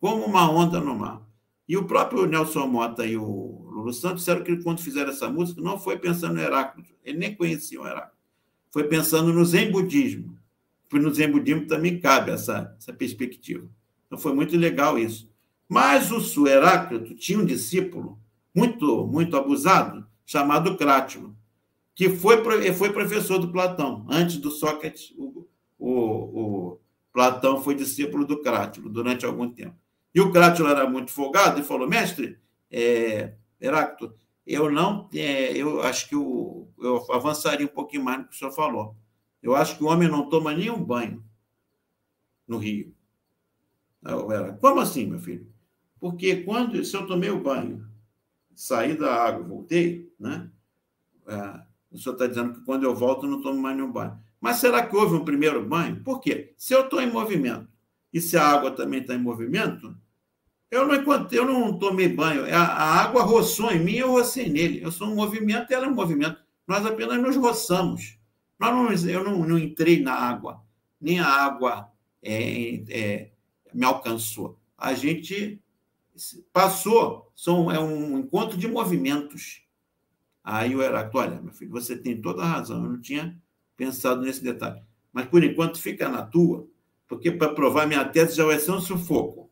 como 0.00 0.24
uma 0.24 0.50
onda 0.50 0.80
no 0.80 0.94
mar. 0.94 1.22
E 1.68 1.76
o 1.76 1.86
próprio 1.86 2.26
Nelson 2.26 2.66
Mota 2.66 3.06
e 3.06 3.16
o 3.16 3.68
Lulu 3.70 3.92
Santos 3.92 4.18
disseram 4.18 4.44
que 4.44 4.62
quando 4.62 4.80
fizeram 4.80 5.10
essa 5.10 5.30
música, 5.30 5.60
não 5.60 5.78
foi 5.78 5.98
pensando 5.98 6.34
no 6.34 6.40
Heráclito, 6.40 6.94
ele 7.02 7.18
nem 7.18 7.34
conhecia 7.34 7.80
o 7.80 7.86
Heráclito, 7.86 8.18
foi 8.70 8.84
pensando 8.84 9.32
no 9.32 9.44
Zen 9.44 9.70
Budismo, 9.70 10.38
porque 10.88 11.04
no 11.04 11.12
Zen 11.12 11.30
Budismo 11.30 11.66
também 11.66 11.98
cabe 11.98 12.30
essa, 12.30 12.74
essa 12.78 12.92
perspectiva. 12.92 13.66
Então 14.06 14.18
foi 14.18 14.34
muito 14.34 14.56
legal 14.56 14.98
isso. 14.98 15.28
Mas 15.66 16.10
o 16.10 16.46
Heráclito 16.46 17.14
tinha 17.14 17.38
um 17.38 17.44
discípulo 17.44 18.18
muito, 18.54 19.06
muito 19.06 19.36
abusado, 19.36 20.06
chamado 20.26 20.76
Crátilo 20.76 21.34
que 21.94 22.08
foi, 22.10 22.42
foi 22.74 22.92
professor 22.92 23.38
do 23.38 23.52
Platão. 23.52 24.06
Antes 24.08 24.38
do 24.38 24.50
Sócrates, 24.50 25.12
o, 25.16 25.46
o, 25.78 25.90
o 25.90 26.80
Platão 27.12 27.62
foi 27.62 27.74
discípulo 27.74 28.26
do 28.26 28.42
Crátilo 28.42 28.88
durante 28.88 29.24
algum 29.24 29.48
tempo. 29.48 29.76
E 30.14 30.20
o 30.20 30.32
Crátilo 30.32 30.68
era 30.68 30.88
muito 30.88 31.10
folgado 31.10 31.60
e 31.60 31.64
falou: 31.64 31.88
mestre, 31.88 32.38
é, 32.70 33.34
Heráclito, 33.60 34.14
eu 34.46 34.70
não. 34.70 35.08
É, 35.14 35.56
eu 35.56 35.82
acho 35.82 36.08
que 36.08 36.16
o, 36.16 36.68
eu 36.78 37.04
avançaria 37.12 37.66
um 37.66 37.70
pouquinho 37.70 38.04
mais 38.04 38.18
no 38.18 38.28
que 38.28 38.34
o 38.34 38.38
senhor 38.38 38.52
falou. 38.52 38.96
Eu 39.42 39.54
acho 39.54 39.76
que 39.76 39.84
o 39.84 39.88
homem 39.88 40.08
não 40.08 40.28
toma 40.28 40.54
nenhum 40.54 40.82
banho 40.82 41.24
no 42.46 42.58
rio. 42.58 42.94
Como 44.60 44.80
assim, 44.80 45.06
meu 45.06 45.18
filho? 45.18 45.52
Porque 45.98 46.42
quando 46.42 46.84
se 46.84 46.94
eu 46.94 47.06
tomei 47.06 47.30
o 47.30 47.42
banho, 47.42 47.88
saí 48.54 48.96
da 48.96 49.14
água, 49.14 49.46
voltei, 49.46 50.12
né? 50.18 50.50
O 51.94 51.98
senhor 51.98 52.14
está 52.14 52.26
dizendo 52.26 52.54
que 52.54 52.64
quando 52.64 52.82
eu 52.82 52.94
volto 52.94 53.26
não 53.26 53.40
tomo 53.40 53.60
mais 53.60 53.76
nenhum 53.76 53.92
banho. 53.92 54.18
Mas 54.40 54.56
será 54.56 54.84
que 54.84 54.96
houve 54.96 55.14
um 55.14 55.24
primeiro 55.24 55.64
banho? 55.64 56.02
Por 56.02 56.20
quê? 56.20 56.52
Se 56.58 56.74
eu 56.74 56.82
estou 56.82 57.00
em 57.00 57.10
movimento 57.10 57.68
e 58.12 58.20
se 58.20 58.36
a 58.36 58.46
água 58.46 58.70
também 58.70 59.00
está 59.00 59.14
em 59.14 59.22
movimento, 59.22 59.96
eu 60.70 60.86
não, 60.86 61.28
eu 61.30 61.46
não 61.46 61.78
tomei 61.78 62.08
banho. 62.08 62.44
A, 62.52 62.58
a 62.58 63.00
água 63.02 63.22
roçou 63.22 63.70
em 63.70 63.78
mim, 63.78 63.94
eu 63.94 64.10
rocei 64.10 64.48
nele. 64.48 64.82
Eu 64.82 64.90
sou 64.90 65.06
um 65.06 65.14
movimento 65.14 65.70
e 65.70 65.74
ela 65.74 65.86
é 65.86 65.88
um 65.88 65.94
movimento. 65.94 66.36
Nós 66.66 66.84
apenas 66.84 67.22
nos 67.22 67.36
roçamos. 67.36 68.18
Nós 68.58 69.04
não, 69.04 69.10
eu 69.10 69.22
não, 69.22 69.38
não 69.46 69.58
entrei 69.58 70.02
na 70.02 70.14
água, 70.14 70.62
nem 71.00 71.20
a 71.20 71.26
água 71.26 71.92
é, 72.22 72.82
é, 72.88 73.30
me 73.72 73.84
alcançou. 73.84 74.58
A 74.76 74.94
gente 74.94 75.60
passou, 76.52 77.32
são, 77.34 77.70
é 77.70 77.78
um 77.78 78.18
encontro 78.18 78.56
de 78.56 78.68
movimentos. 78.68 79.63
Aí 80.44 80.76
o 80.76 80.82
Heráclito, 80.82 81.18
olha, 81.18 81.40
meu 81.40 81.54
filho, 81.54 81.70
você 81.70 81.96
tem 81.96 82.20
toda 82.20 82.42
a 82.42 82.46
razão, 82.46 82.84
eu 82.84 82.90
não 82.90 83.00
tinha 83.00 83.40
pensado 83.76 84.20
nesse 84.20 84.44
detalhe. 84.44 84.82
Mas, 85.10 85.24
por 85.26 85.42
enquanto, 85.42 85.80
fica 85.80 86.06
na 86.06 86.22
tua, 86.22 86.68
porque 87.08 87.32
para 87.32 87.54
provar 87.54 87.86
minha 87.86 88.04
tese 88.04 88.36
já 88.36 88.44
vai 88.44 88.58
ser 88.58 88.72
um 88.72 88.80
sufoco. 88.80 89.50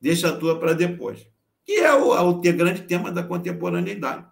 Deixa 0.00 0.30
a 0.30 0.36
tua 0.36 0.58
para 0.58 0.72
depois. 0.72 1.24
Que 1.64 1.74
é 1.74 1.94
o, 1.94 2.10
o 2.10 2.40
grande 2.40 2.82
tema 2.82 3.12
da 3.12 3.22
contemporaneidade. 3.22 4.26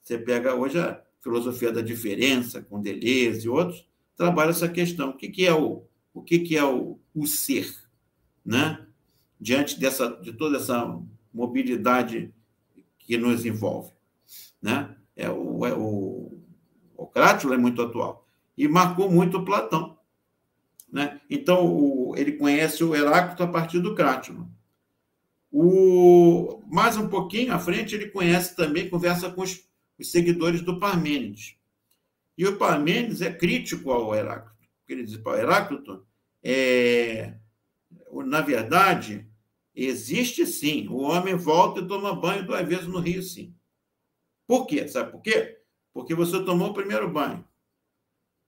Você 0.00 0.16
pega 0.16 0.54
hoje 0.54 0.78
a 0.78 1.02
filosofia 1.20 1.72
da 1.72 1.80
diferença, 1.80 2.62
com 2.62 2.80
Deleuze 2.80 3.46
e 3.46 3.48
outros, 3.48 3.88
trabalha 4.16 4.50
essa 4.50 4.68
questão. 4.68 5.10
O 5.10 5.16
que, 5.16 5.28
que 5.28 5.44
é 5.44 5.52
o, 5.52 5.84
o 6.14 6.22
que, 6.22 6.38
que 6.38 6.56
é 6.56 6.64
o, 6.64 7.00
o 7.12 7.26
ser, 7.26 7.74
né? 8.44 8.86
Diante 9.40 9.78
dessa, 9.78 10.08
de 10.08 10.32
toda 10.32 10.58
essa 10.58 11.00
mobilidade 11.32 12.32
que 12.98 13.16
nos 13.16 13.44
envolve, 13.44 13.92
né? 14.62 14.94
É 15.18 15.28
o, 15.28 15.66
é 15.66 15.74
o, 15.74 16.40
o 16.96 17.06
Crátilo 17.08 17.52
é 17.52 17.58
muito 17.58 17.82
atual 17.82 18.24
e 18.56 18.68
marcou 18.68 19.10
muito 19.10 19.44
Platão. 19.44 19.98
Né? 20.90 21.20
Então, 21.28 21.66
o, 21.66 22.14
ele 22.16 22.32
conhece 22.32 22.84
o 22.84 22.94
Heráclito 22.94 23.42
a 23.42 23.48
partir 23.48 23.80
do 23.80 23.96
Crátilo. 23.96 24.48
O, 25.50 26.62
mais 26.68 26.96
um 26.96 27.08
pouquinho 27.08 27.52
à 27.52 27.58
frente, 27.58 27.96
ele 27.96 28.10
conhece 28.10 28.54
também, 28.54 28.88
conversa 28.88 29.28
com 29.28 29.42
os, 29.42 29.68
os 29.98 30.10
seguidores 30.10 30.60
do 30.60 30.78
Parmênides. 30.78 31.56
E 32.36 32.46
o 32.46 32.56
Parmênides 32.56 33.20
é 33.20 33.32
crítico 33.32 33.90
ao 33.90 34.14
Heráclito. 34.14 34.56
Ele 34.88 35.02
diz 35.02 35.16
para 35.16 35.32
o 35.32 35.36
Heráclito, 35.36 36.06
é, 36.42 37.34
na 38.24 38.40
verdade, 38.40 39.28
existe 39.74 40.46
sim. 40.46 40.86
O 40.88 40.98
homem 40.98 41.34
volta 41.34 41.80
e 41.80 41.88
toma 41.88 42.14
banho 42.14 42.46
duas 42.46 42.66
vezes 42.66 42.86
no 42.86 43.00
rio, 43.00 43.20
sim. 43.20 43.52
Por 44.48 44.66
quê? 44.66 44.88
Sabe 44.88 45.12
por 45.12 45.20
quê? 45.20 45.60
Porque 45.92 46.14
você 46.14 46.42
tomou 46.42 46.70
o 46.70 46.74
primeiro 46.74 47.10
banho. 47.10 47.44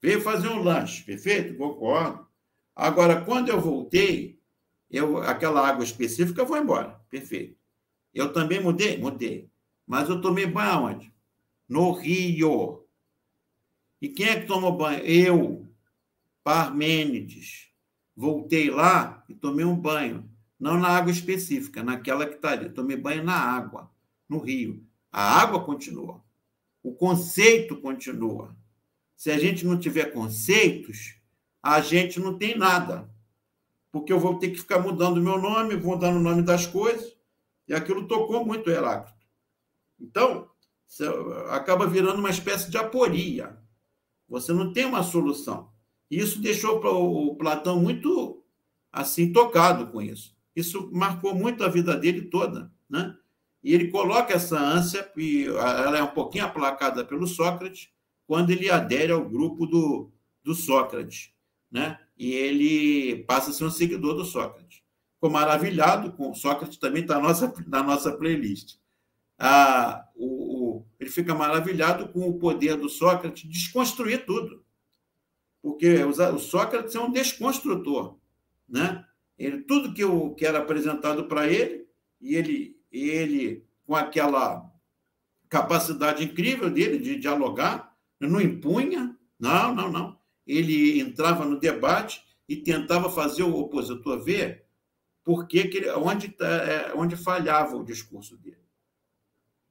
Veio 0.02 0.22
fazer 0.22 0.48
um 0.48 0.62
lanche, 0.62 1.04
perfeito? 1.04 1.58
Concordo. 1.58 2.26
Agora, 2.74 3.22
quando 3.22 3.50
eu 3.50 3.60
voltei, 3.60 4.40
eu, 4.90 5.18
aquela 5.18 5.68
água 5.68 5.84
específica 5.84 6.46
foi 6.46 6.60
embora, 6.60 6.98
perfeito. 7.10 7.56
Eu 8.14 8.32
também 8.32 8.60
mudei? 8.60 8.96
Mudei. 8.96 9.50
Mas 9.86 10.08
eu 10.08 10.22
tomei 10.22 10.46
banho 10.46 10.70
aonde? 10.70 11.14
No 11.68 11.92
Rio. 11.92 12.86
E 14.00 14.08
quem 14.08 14.26
é 14.26 14.40
que 14.40 14.46
tomou 14.46 14.72
banho? 14.72 15.04
Eu, 15.04 15.68
Parmênides. 16.42 17.68
Voltei 18.16 18.70
lá 18.70 19.22
e 19.28 19.34
tomei 19.34 19.66
um 19.66 19.76
banho. 19.76 20.30
Não 20.58 20.78
na 20.78 20.88
água 20.88 21.12
específica, 21.12 21.82
naquela 21.82 22.26
que 22.26 22.36
está 22.36 22.52
ali. 22.52 22.70
Tomei 22.70 22.96
banho 22.96 23.22
na 23.22 23.36
água, 23.36 23.90
no 24.26 24.38
rio. 24.38 24.82
A 25.12 25.40
água 25.40 25.64
continua. 25.64 26.22
O 26.82 26.94
conceito 26.94 27.76
continua. 27.76 28.56
Se 29.16 29.30
a 29.30 29.38
gente 29.38 29.66
não 29.66 29.78
tiver 29.78 30.12
conceitos, 30.12 31.16
a 31.62 31.80
gente 31.80 32.18
não 32.18 32.38
tem 32.38 32.56
nada. 32.56 33.10
Porque 33.92 34.12
eu 34.12 34.20
vou 34.20 34.38
ter 34.38 34.50
que 34.50 34.58
ficar 34.58 34.78
mudando 34.78 35.18
o 35.18 35.22
meu 35.22 35.38
nome, 35.38 35.76
vou 35.76 35.94
mudando 35.94 36.16
o 36.16 36.22
nome 36.22 36.42
das 36.42 36.66
coisas, 36.66 37.16
e 37.66 37.74
aquilo 37.74 38.06
tocou 38.06 38.46
muito 38.46 38.68
o 38.68 38.72
Heráclito. 38.72 39.26
Então, 39.98 40.48
acaba 41.50 41.86
virando 41.86 42.18
uma 42.18 42.30
espécie 42.30 42.70
de 42.70 42.78
aporia. 42.78 43.58
Você 44.28 44.52
não 44.52 44.72
tem 44.72 44.84
uma 44.84 45.02
solução. 45.02 45.70
Isso 46.10 46.40
deixou 46.40 46.80
o 46.80 47.36
Platão 47.36 47.80
muito 47.80 48.42
assim 48.92 49.32
tocado 49.32 49.88
com 49.88 50.00
isso. 50.00 50.36
Isso 50.56 50.90
marcou 50.92 51.34
muito 51.34 51.62
a 51.62 51.68
vida 51.68 51.96
dele 51.96 52.22
toda, 52.22 52.72
né? 52.88 53.16
E 53.62 53.74
ele 53.74 53.88
coloca 53.88 54.32
essa 54.34 54.58
ânsia, 54.58 55.10
e 55.16 55.44
ela 55.46 55.98
é 55.98 56.02
um 56.02 56.14
pouquinho 56.14 56.44
aplacada 56.44 57.04
pelo 57.04 57.26
Sócrates, 57.26 57.90
quando 58.26 58.50
ele 58.50 58.70
adere 58.70 59.12
ao 59.12 59.28
grupo 59.28 59.66
do, 59.66 60.10
do 60.42 60.54
Sócrates, 60.54 61.32
né? 61.70 61.98
E 62.16 62.32
ele 62.32 63.24
passa 63.24 63.50
a 63.50 63.52
ser 63.52 63.64
um 63.64 63.70
seguidor 63.70 64.14
do 64.14 64.24
Sócrates. 64.24 64.82
Ficou 65.14 65.30
maravilhado 65.30 66.12
com 66.12 66.32
Sócrates 66.32 66.78
também 66.78 67.02
está 67.02 67.14
na 67.16 67.22
nossa, 67.22 67.54
na 67.66 67.82
nossa 67.82 68.12
playlist. 68.12 68.78
Ah, 69.38 70.06
o, 70.14 70.76
o, 70.76 70.86
ele 70.98 71.10
fica 71.10 71.34
maravilhado 71.34 72.08
com 72.08 72.28
o 72.28 72.38
poder 72.38 72.76
do 72.76 72.88
Sócrates 72.88 73.48
desconstruir 73.48 74.24
tudo. 74.24 74.64
Porque 75.62 76.02
o, 76.04 76.38
Sócrates 76.38 76.94
é 76.94 77.00
um 77.00 77.10
desconstrutor. 77.10 78.18
Né? 78.68 79.04
Ele, 79.38 79.62
tudo 79.62 79.92
que, 79.92 80.02
eu, 80.02 80.34
que 80.34 80.46
era 80.46 80.58
apresentado 80.58 81.24
para 81.24 81.46
ele, 81.46 81.86
e 82.20 82.34
ele, 82.34 82.79
ele, 82.90 83.64
com 83.86 83.94
aquela 83.94 84.70
capacidade 85.48 86.24
incrível 86.24 86.70
dele 86.70 86.98
de 86.98 87.16
dialogar, 87.16 87.96
não 88.18 88.40
impunha, 88.40 89.16
não, 89.38 89.74
não, 89.74 89.90
não. 89.90 90.18
Ele 90.46 91.00
entrava 91.00 91.44
no 91.44 91.58
debate 91.58 92.22
e 92.48 92.56
tentava 92.56 93.10
fazer 93.10 93.42
o 93.42 93.56
opositor 93.56 94.22
ver 94.22 94.64
por 95.24 95.46
que, 95.46 95.68
que 95.68 95.78
ele, 95.78 95.90
onde, 95.90 96.28
tá, 96.28 96.46
é, 96.46 96.92
onde 96.94 97.16
falhava 97.16 97.76
o 97.76 97.84
discurso 97.84 98.36
dele. 98.36 98.58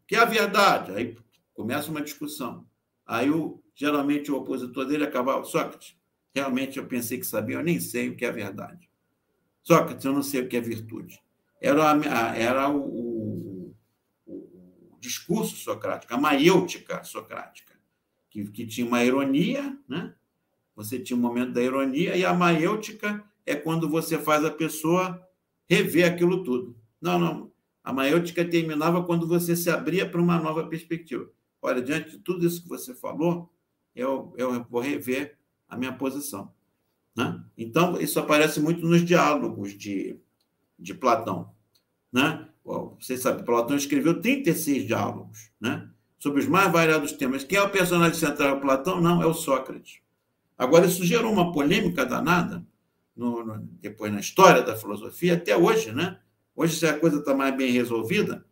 Que 0.08 0.16
é 0.16 0.20
a 0.20 0.26
verdade. 0.26 0.92
Aí 0.92 1.16
começa 1.54 1.92
uma 1.92 2.02
discussão. 2.02 2.66
Aí, 3.06 3.30
o, 3.30 3.62
geralmente, 3.76 4.32
o 4.32 4.38
opositor 4.38 4.86
dele 4.86 5.04
acabava, 5.04 5.44
Sócrates, 5.44 5.98
realmente 6.34 6.78
eu 6.78 6.86
pensei 6.86 7.20
que 7.20 7.26
sabia, 7.26 7.58
eu 7.58 7.64
nem 7.64 7.80
sei 7.80 8.10
o 8.10 8.16
que 8.16 8.26
é 8.26 8.32
verdade. 8.32 8.90
Sócrates, 9.64 10.06
eu 10.06 10.14
não 10.14 10.24
sei 10.24 10.42
o 10.42 10.48
que 10.48 10.58
é 10.58 10.62
virtude. 10.62 11.20
Era, 11.62 11.92
era 12.38 12.70
o 12.70 13.09
discurso 15.00 15.56
socrático, 15.56 16.14
a 16.14 16.18
maiêutica 16.18 17.04
socrática 17.04 17.70
que, 18.30 18.46
que 18.46 18.66
tinha 18.66 18.86
uma 18.86 19.04
ironia, 19.04 19.78
né? 19.88 20.14
Você 20.76 21.00
tinha 21.00 21.18
um 21.18 21.22
momento 21.22 21.52
da 21.52 21.62
ironia, 21.62 22.16
e 22.16 22.24
a 22.24 22.34
maiêutica 22.34 23.24
é 23.46 23.56
quando 23.56 23.90
você 23.90 24.18
faz 24.18 24.46
a 24.46 24.52
pessoa 24.52 25.22
rever 25.68 26.10
aquilo 26.10 26.44
tudo. 26.44 26.78
Não, 27.02 27.20
não. 27.20 27.52
A 27.84 27.92
maiêutica 27.92 28.46
terminava 28.46 29.04
quando 29.04 29.28
você 29.28 29.56
se 29.56 29.70
abria 29.70 30.10
para 30.10 30.22
uma 30.22 30.38
nova 30.38 30.68
perspectiva. 30.68 31.30
Olha, 31.62 31.82
diante 31.82 32.12
de 32.12 32.20
tudo 32.20 32.46
isso 32.46 32.62
que 32.62 32.70
você 32.70 32.94
falou, 32.94 33.52
eu, 33.94 34.34
eu 34.38 34.64
vou 34.70 34.82
rever 34.82 35.38
a 35.68 35.78
minha 35.78 35.92
posição. 35.92 36.54
Né? 37.16 37.44
Então, 37.58 38.00
isso 38.00 38.20
aparece 38.20 38.62
muito 38.62 38.86
nos 38.86 39.04
diálogos 39.04 39.78
de, 39.78 40.18
de 40.78 40.94
Platão. 40.94 41.54
Né? 42.12 42.49
Vocês 43.00 43.22
sabem, 43.22 43.44
Platão 43.44 43.76
escreveu 43.76 44.22
36 44.22 44.88
diálogos. 44.88 45.52
Né? 45.60 45.90
sobre 46.20 46.42
os 46.42 46.48
mais 46.48 46.72
variados 46.72 47.14
temas. 47.14 47.44
Quem 47.44 47.58
é 47.58 47.62
o 47.64 47.70
personagem 47.70 48.20
central? 48.20 48.58
É 48.58 48.60
Platão? 48.60 49.02
Não, 49.02 49.24
é 49.24 49.26
o 49.26 49.34
Sócrates. 49.34 50.00
Agora, 50.58 50.86
isso 50.86 51.06
gerou 51.06 51.32
uma 51.32 51.54
polêmica 51.54 52.06
danada 52.06 52.64
no, 53.16 53.44
no, 53.44 53.58
depois 53.82 54.12
na 54.12 54.20
história 54.20 54.62
da 54.62 54.76
filosofia, 54.76 55.36
até 55.36 55.56
hoje, 55.56 55.94
né? 55.94 56.20
Hoje, 56.54 56.76
se 56.76 56.86
a 56.86 57.00
coisa 57.00 57.20
está 57.20 57.34
mais 57.34 57.56
bem 57.56 57.72
resolvida, 57.72 58.46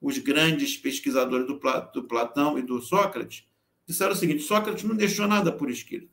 os 0.00 0.16
grandes 0.16 0.78
pesquisadores 0.78 1.46
do, 1.46 1.60
do 1.92 2.04
Platão 2.04 2.58
e 2.58 2.62
do 2.62 2.80
Sócrates 2.80 3.46
disseram 3.86 4.12
o 4.12 4.16
seguinte: 4.16 4.42
Sócrates 4.42 4.84
não 4.84 4.96
deixou 4.96 5.28
nada 5.28 5.52
por 5.52 5.70
escrito, 5.70 6.08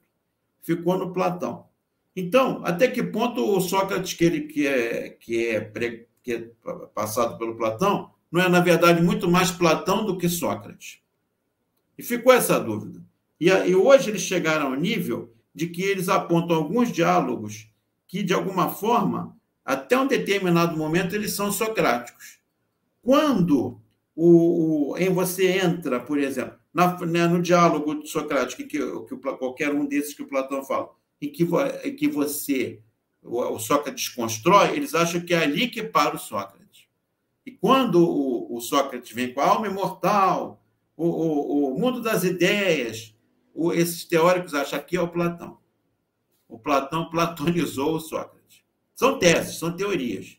ficou 0.62 0.98
no 0.98 1.14
Platão. 1.14 1.66
Então, 2.14 2.62
até 2.66 2.90
que 2.90 3.02
ponto 3.02 3.42
o 3.56 3.62
Sócrates, 3.62 4.14
que, 4.14 4.26
ele, 4.26 4.42
que, 4.42 4.68
é, 4.68 5.10
que, 5.12 5.48
é, 5.48 5.62
que 6.28 6.34
é 6.34 6.52
passado 6.94 7.38
pelo 7.38 7.56
Platão, 7.56 8.12
não 8.30 8.42
é, 8.42 8.50
na 8.50 8.60
verdade, 8.60 9.02
muito 9.02 9.30
mais 9.30 9.50
Platão 9.50 10.06
do 10.06 10.18
que 10.18 10.28
Sócrates? 10.28 11.00
E 11.98 12.04
ficou 12.04 12.34
essa 12.34 12.60
dúvida. 12.60 13.02
E, 13.40 13.48
e 13.48 13.74
hoje 13.74 14.10
eles 14.10 14.24
chegaram 14.24 14.68
ao 14.68 14.76
nível 14.76 15.34
de 15.56 15.68
que 15.68 15.82
eles 15.82 16.10
apontam 16.10 16.58
alguns 16.58 16.92
diálogos 16.92 17.72
que, 18.06 18.24
de 18.24 18.34
alguma 18.34 18.70
forma, 18.70 19.38
até 19.64 19.98
um 19.98 20.06
determinado 20.06 20.76
momento, 20.76 21.16
eles 21.16 21.32
são 21.32 21.50
socráticos. 21.50 22.40
Quando 23.02 23.80
o, 24.14 24.92
o 24.92 24.98
em 24.98 25.10
você 25.10 25.60
entra, 25.60 25.98
por 25.98 26.20
exemplo, 26.20 26.58
na, 26.74 27.00
né, 27.06 27.26
no 27.26 27.42
diálogo 27.42 28.06
socrático, 28.06 28.64
que, 28.64 28.78
que, 28.78 29.18
qualquer 29.38 29.74
um 29.74 29.86
desses 29.86 30.14
que 30.14 30.24
o 30.24 30.28
Platão 30.28 30.62
fala, 30.62 30.90
em 31.22 31.32
que, 31.32 31.48
que 31.98 32.08
você, 32.10 32.82
o, 33.22 33.60
Sócrates 33.60 34.10
constrói, 34.10 34.76
eles 34.76 34.94
acham 34.94 35.22
que 35.22 35.34
é 35.34 35.44
ali 35.44 35.68
que 35.68 35.84
para 35.84 36.16
o 36.16 36.20
Sócrates. 36.20 36.88
E 37.46 37.52
quando 37.52 38.04
o, 38.04 38.56
o 38.56 38.62
Sócrates 38.62 39.12
vem 39.12 39.34
com 39.34 39.42
a 39.42 39.48
alma 39.48 39.68
imortal, 39.68 40.64
o, 40.96 41.06
o, 41.06 41.74
o 41.76 41.80
mundo 41.80 42.02
das 42.02 42.24
ideias, 42.24 43.16
esses 43.74 44.06
teóricos 44.06 44.54
acham 44.54 44.80
que 44.80 44.98
é 44.98 45.02
o 45.02 45.08
Platão. 45.08 45.58
O 46.48 46.58
Platão 46.58 47.10
platonizou 47.10 47.96
o 47.96 48.00
Sócrates. 48.00 48.64
São 48.96 49.20
teses, 49.20 49.60
são 49.60 49.76
teorias. 49.76 50.38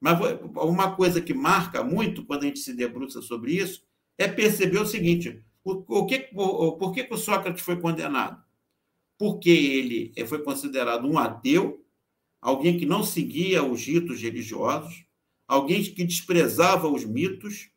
Mas 0.00 0.18
uma 0.56 0.94
coisa 0.94 1.20
que 1.20 1.34
marca 1.34 1.82
muito 1.82 2.24
quando 2.24 2.44
a 2.44 2.46
gente 2.46 2.60
se 2.60 2.72
debruça 2.72 3.20
sobre 3.20 3.52
isso 3.52 3.82
é 4.16 4.28
perceber 4.28 4.78
o 4.78 4.86
seguinte: 4.86 5.42
o, 5.64 6.00
o 6.00 6.06
que, 6.06 6.28
o, 6.34 6.72
por 6.72 6.92
que 6.92 7.06
o 7.10 7.16
Sócrates 7.16 7.62
foi 7.62 7.80
condenado? 7.80 8.42
Porque 9.18 9.50
ele 9.50 10.26
foi 10.26 10.42
considerado 10.42 11.06
um 11.06 11.18
ateu, 11.18 11.84
alguém 12.40 12.78
que 12.78 12.86
não 12.86 13.02
seguia 13.02 13.62
os 13.62 13.84
ritos 13.84 14.20
religiosos, 14.20 15.04
alguém 15.46 15.82
que 15.82 16.04
desprezava 16.04 16.88
os 16.88 17.04
mitos 17.04 17.70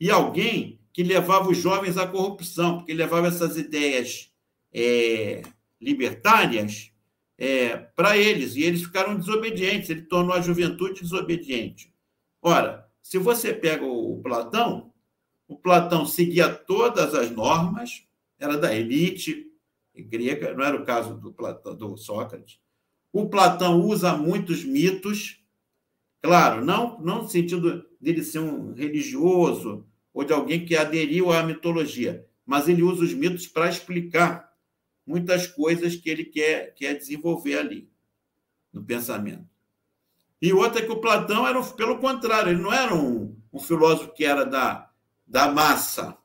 e 0.00 0.10
alguém 0.10 0.80
que 0.92 1.02
levava 1.02 1.50
os 1.50 1.58
jovens 1.58 1.96
à 1.96 2.06
corrupção, 2.06 2.78
porque 2.78 2.94
levava 2.94 3.28
essas 3.28 3.56
ideias 3.56 4.32
é, 4.72 5.42
libertárias 5.80 6.92
é, 7.36 7.76
para 7.76 8.16
eles, 8.16 8.54
e 8.54 8.62
eles 8.62 8.82
ficaram 8.82 9.16
desobedientes, 9.16 9.90
ele 9.90 10.02
tornou 10.02 10.34
a 10.34 10.40
juventude 10.40 11.00
desobediente. 11.00 11.92
Ora, 12.40 12.88
se 13.02 13.18
você 13.18 13.52
pega 13.52 13.84
o 13.84 14.20
Platão, 14.22 14.92
o 15.48 15.56
Platão 15.56 16.06
seguia 16.06 16.48
todas 16.48 17.14
as 17.14 17.30
normas, 17.30 18.04
era 18.38 18.56
da 18.56 18.74
elite 18.74 19.46
grega, 19.94 20.54
não 20.54 20.64
era 20.64 20.76
o 20.76 20.84
caso 20.84 21.14
do, 21.16 21.32
Platão, 21.32 21.74
do 21.74 21.96
Sócrates. 21.96 22.58
O 23.14 23.28
Platão 23.28 23.80
usa 23.80 24.16
muitos 24.16 24.64
mitos, 24.64 25.40
claro, 26.20 26.64
não, 26.64 27.00
não 27.00 27.22
no 27.22 27.28
sentido 27.28 27.86
dele 28.00 28.24
ser 28.24 28.40
um 28.40 28.74
religioso 28.74 29.86
ou 30.12 30.24
de 30.24 30.32
alguém 30.32 30.66
que 30.66 30.76
aderiu 30.76 31.30
à 31.30 31.40
mitologia, 31.44 32.26
mas 32.44 32.68
ele 32.68 32.82
usa 32.82 33.04
os 33.04 33.14
mitos 33.14 33.46
para 33.46 33.68
explicar 33.68 34.52
muitas 35.06 35.46
coisas 35.46 35.94
que 35.94 36.10
ele 36.10 36.24
quer, 36.24 36.74
quer 36.74 36.94
desenvolver 36.94 37.56
ali, 37.56 37.88
no 38.72 38.82
pensamento. 38.82 39.48
E 40.42 40.52
outra 40.52 40.82
é 40.82 40.84
que 40.84 40.90
o 40.90 41.00
Platão 41.00 41.46
era, 41.46 41.62
pelo 41.62 41.98
contrário, 41.98 42.50
ele 42.50 42.60
não 42.60 42.72
era 42.72 42.92
um, 42.96 43.40
um 43.52 43.60
filósofo 43.60 44.12
que 44.12 44.24
era 44.24 44.44
da, 44.44 44.90
da 45.24 45.52
massa, 45.52 46.18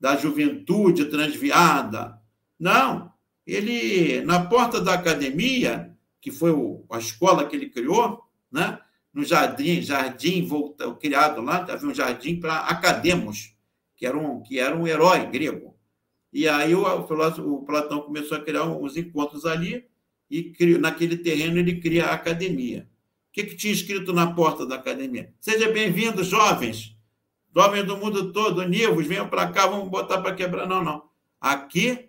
da 0.00 0.16
juventude 0.16 1.04
transviada. 1.04 2.20
Não. 2.58 3.12
Ele, 3.46 4.22
na 4.22 4.44
porta 4.44 4.80
da 4.80 4.94
academia, 4.94 5.91
que 6.22 6.30
foi 6.30 6.52
o, 6.52 6.86
a 6.88 6.98
escola 6.98 7.46
que 7.46 7.56
ele 7.56 7.68
criou, 7.68 8.22
né? 8.50 8.78
no 9.12 9.24
jardim, 9.24 9.82
jardim 9.82 10.46
volta, 10.46 10.94
criado 10.94 11.42
lá, 11.42 11.66
havia 11.68 11.88
um 11.88 11.92
jardim 11.92 12.40
para 12.40 12.60
academos, 12.60 13.54
que 13.96 14.06
era, 14.06 14.16
um, 14.16 14.40
que 14.40 14.58
era 14.58 14.74
um 14.74 14.86
herói 14.86 15.26
grego. 15.26 15.76
E 16.32 16.48
aí 16.48 16.74
o, 16.74 16.84
o, 16.86 17.62
Platão 17.64 18.00
começou 18.02 18.38
a 18.38 18.40
criar 18.40 18.64
uns 18.64 18.96
encontros 18.96 19.44
ali, 19.44 19.84
e 20.30 20.44
criou, 20.44 20.80
naquele 20.80 21.18
terreno 21.18 21.58
ele 21.58 21.80
cria 21.80 22.06
a 22.06 22.14
academia. 22.14 22.88
O 23.28 23.32
que, 23.32 23.44
que 23.44 23.56
tinha 23.56 23.72
escrito 23.72 24.12
na 24.12 24.32
porta 24.32 24.64
da 24.64 24.76
academia? 24.76 25.34
Seja 25.40 25.70
bem-vindo, 25.70 26.22
jovens, 26.22 26.96
jovens 27.54 27.84
do 27.84 27.96
mundo 27.96 28.32
todo, 28.32 28.60
univos, 28.60 29.06
venham 29.06 29.28
para 29.28 29.50
cá, 29.50 29.66
vamos 29.66 29.88
botar 29.90 30.22
para 30.22 30.34
quebrar. 30.34 30.66
Não, 30.66 30.82
não. 30.82 31.02
Aqui, 31.40 32.08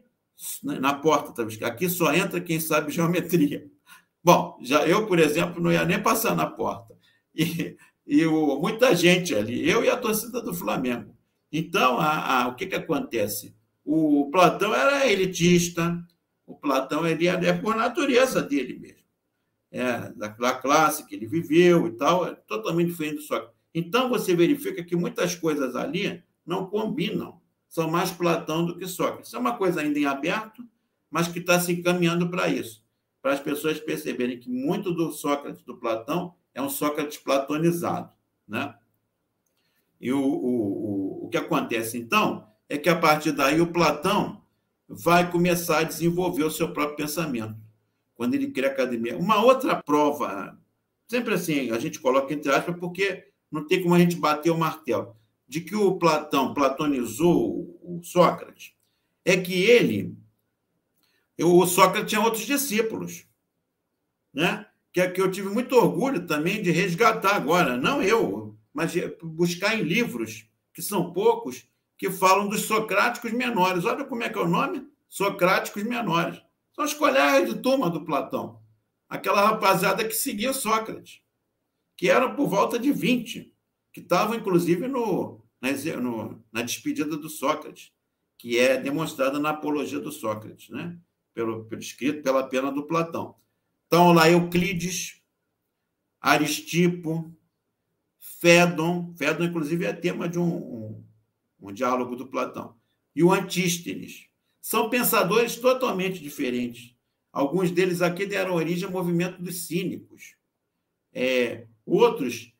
na 0.61 0.93
porta, 0.93 1.33
tá 1.33 1.67
aqui 1.67 1.89
só 1.89 2.13
entra 2.13 2.39
quem 2.39 2.59
sabe 2.59 2.91
geometria. 2.91 3.72
Bom, 4.23 4.57
já 4.61 4.87
eu, 4.87 5.05
por 5.05 5.19
exemplo, 5.19 5.61
não 5.61 5.71
ia 5.71 5.83
nem 5.83 6.01
passar 6.01 6.35
na 6.35 6.47
porta. 6.47 6.95
E, 7.35 7.75
e 8.05 8.25
o, 8.25 8.59
muita 8.59 8.95
gente 8.95 9.35
ali, 9.35 9.67
eu 9.67 9.83
e 9.83 9.89
a 9.89 9.97
torcida 9.97 10.41
do 10.41 10.53
Flamengo. 10.53 11.15
Então, 11.51 11.99
a, 11.99 12.43
a, 12.43 12.47
o 12.47 12.55
que, 12.55 12.67
que 12.67 12.75
acontece? 12.75 13.55
O 13.83 14.29
Platão 14.31 14.73
era 14.73 15.05
elitista, 15.11 16.01
o 16.45 16.55
Platão 16.55 17.05
ele 17.05 17.27
é, 17.27 17.53
por 17.53 17.75
natureza 17.75 18.41
dele 18.41 18.79
mesmo. 18.79 19.03
É, 19.71 20.11
da, 20.11 20.27
da 20.27 20.53
classe 20.53 21.05
que 21.07 21.15
ele 21.15 21.25
viveu 21.25 21.87
e 21.87 21.91
tal, 21.91 22.27
é 22.27 22.35
totalmente 22.35 22.89
diferente 22.89 23.15
do 23.15 23.21
Sócrates. 23.23 23.55
Então, 23.73 24.07
você 24.07 24.35
verifica 24.35 24.83
que 24.83 24.95
muitas 24.95 25.35
coisas 25.35 25.75
ali 25.75 26.23
não 26.45 26.67
combinam. 26.67 27.41
São 27.67 27.89
mais 27.89 28.11
Platão 28.11 28.65
do 28.65 28.77
que 28.77 28.87
Sócrates. 28.87 29.33
É 29.33 29.37
uma 29.37 29.57
coisa 29.57 29.81
ainda 29.81 29.97
em 29.97 30.05
aberto, 30.05 30.63
mas 31.09 31.27
que 31.27 31.39
está 31.39 31.59
se 31.59 31.71
encaminhando 31.71 32.29
para 32.29 32.47
isso. 32.47 32.82
Para 33.23 33.33
as 33.33 33.39
pessoas 33.39 33.79
perceberem 33.79 34.37
que 34.37 34.49
muito 34.49 34.93
do 34.93 35.09
Sócrates, 35.09 35.63
do 35.63 35.77
Platão, 35.77 36.35
é 36.53 36.61
um 36.61 36.69
Sócrates 36.69 37.17
platonizado. 37.17 38.11
Né? 38.45 38.75
E 39.99 40.11
o, 40.11 40.19
o, 40.19 41.21
o, 41.21 41.25
o 41.25 41.29
que 41.29 41.37
acontece, 41.37 41.97
então, 41.97 42.45
é 42.67 42.77
que 42.77 42.89
a 42.89 42.99
partir 42.99 43.31
daí 43.31 43.61
o 43.61 43.71
Platão 43.71 44.43
vai 44.89 45.31
começar 45.31 45.79
a 45.79 45.83
desenvolver 45.83 46.43
o 46.43 46.51
seu 46.51 46.73
próprio 46.73 46.97
pensamento, 46.97 47.55
quando 48.13 48.33
ele 48.33 48.51
cria 48.51 48.67
a 48.67 48.73
academia. 48.73 49.17
Uma 49.17 49.41
outra 49.41 49.81
prova, 49.81 50.59
sempre 51.07 51.35
assim, 51.35 51.71
a 51.71 51.79
gente 51.79 52.01
coloca 52.01 52.33
entre 52.33 52.51
aspas, 52.51 52.75
porque 52.77 53.25
não 53.49 53.65
tem 53.65 53.81
como 53.81 53.95
a 53.95 53.99
gente 53.99 54.17
bater 54.17 54.49
o 54.51 54.57
martelo, 54.57 55.15
de 55.47 55.61
que 55.61 55.77
o 55.77 55.97
Platão 55.97 56.53
platonizou 56.53 57.79
o 57.81 58.01
Sócrates, 58.03 58.73
é 59.23 59.37
que 59.37 59.63
ele, 59.63 60.17
o 61.39 61.65
Sócrates 61.65 62.09
tinha 62.09 62.21
outros 62.21 62.45
discípulos, 62.45 63.25
né? 64.33 64.65
que, 64.91 65.01
é 65.01 65.09
que 65.09 65.21
eu 65.21 65.31
tive 65.31 65.49
muito 65.49 65.75
orgulho 65.75 66.27
também 66.27 66.61
de 66.61 66.69
resgatar 66.69 67.35
agora, 67.35 67.77
não 67.77 68.01
eu, 68.01 68.57
mas 68.73 68.93
buscar 69.21 69.75
em 69.75 69.83
livros, 69.83 70.47
que 70.73 70.81
são 70.81 71.11
poucos, 71.13 71.67
que 71.97 72.11
falam 72.11 72.47
dos 72.47 72.61
socráticos 72.61 73.31
menores. 73.31 73.85
Olha 73.85 74.03
como 74.03 74.23
é 74.23 74.29
que 74.29 74.37
é 74.37 74.41
o 74.41 74.47
nome? 74.47 74.87
Socráticos 75.09 75.83
menores. 75.83 76.41
São 76.73 76.85
os 76.85 76.93
colegas 76.93 77.49
de 77.49 77.59
turma 77.59 77.89
do 77.89 78.03
Platão. 78.03 78.61
Aquela 79.07 79.45
rapaziada 79.45 80.03
que 80.03 80.13
seguia 80.13 80.53
Sócrates 80.53 81.23
que 81.95 82.09
eram 82.09 82.35
por 82.35 82.47
volta 82.47 82.77
de 82.79 82.91
20, 82.91 83.53
que 83.91 83.99
estavam, 83.99 84.35
inclusive, 84.35 84.87
no, 84.87 85.43
no, 86.01 86.43
na 86.51 86.61
despedida 86.61 87.15
do 87.15 87.29
Sócrates, 87.29 87.91
que 88.37 88.57
é 88.57 88.77
demonstrada 88.77 89.39
na 89.39 89.51
apologia 89.51 89.99
do 89.99 90.11
Sócrates, 90.11 90.69
né? 90.69 90.97
Pelo, 91.33 91.65
pelo 91.65 91.81
escrito 91.81 92.23
pela 92.23 92.47
pena 92.47 92.71
do 92.71 92.83
Platão. 92.83 93.35
Então, 93.87 94.11
lá 94.11 94.29
Euclides, 94.29 95.21
Aristipo, 96.19 97.31
Fédon, 98.19 99.13
Fédon, 99.15 99.45
inclusive, 99.45 99.85
é 99.85 99.93
tema 99.93 100.27
de 100.27 100.39
um, 100.39 100.55
um, 100.55 101.03
um 101.59 101.73
diálogo 101.73 102.15
do 102.15 102.27
Platão, 102.27 102.75
e 103.15 103.23
o 103.23 103.31
Antístenes. 103.31 104.27
São 104.61 104.89
pensadores 104.89 105.57
totalmente 105.57 106.19
diferentes. 106.19 106.95
Alguns 107.31 107.71
deles 107.71 108.01
aqui 108.01 108.25
deram 108.25 108.55
origem 108.55 108.85
ao 108.85 108.91
movimento 108.91 109.41
dos 109.41 109.67
cínicos. 109.67 110.35
É, 111.11 111.67
Outros 111.85 112.53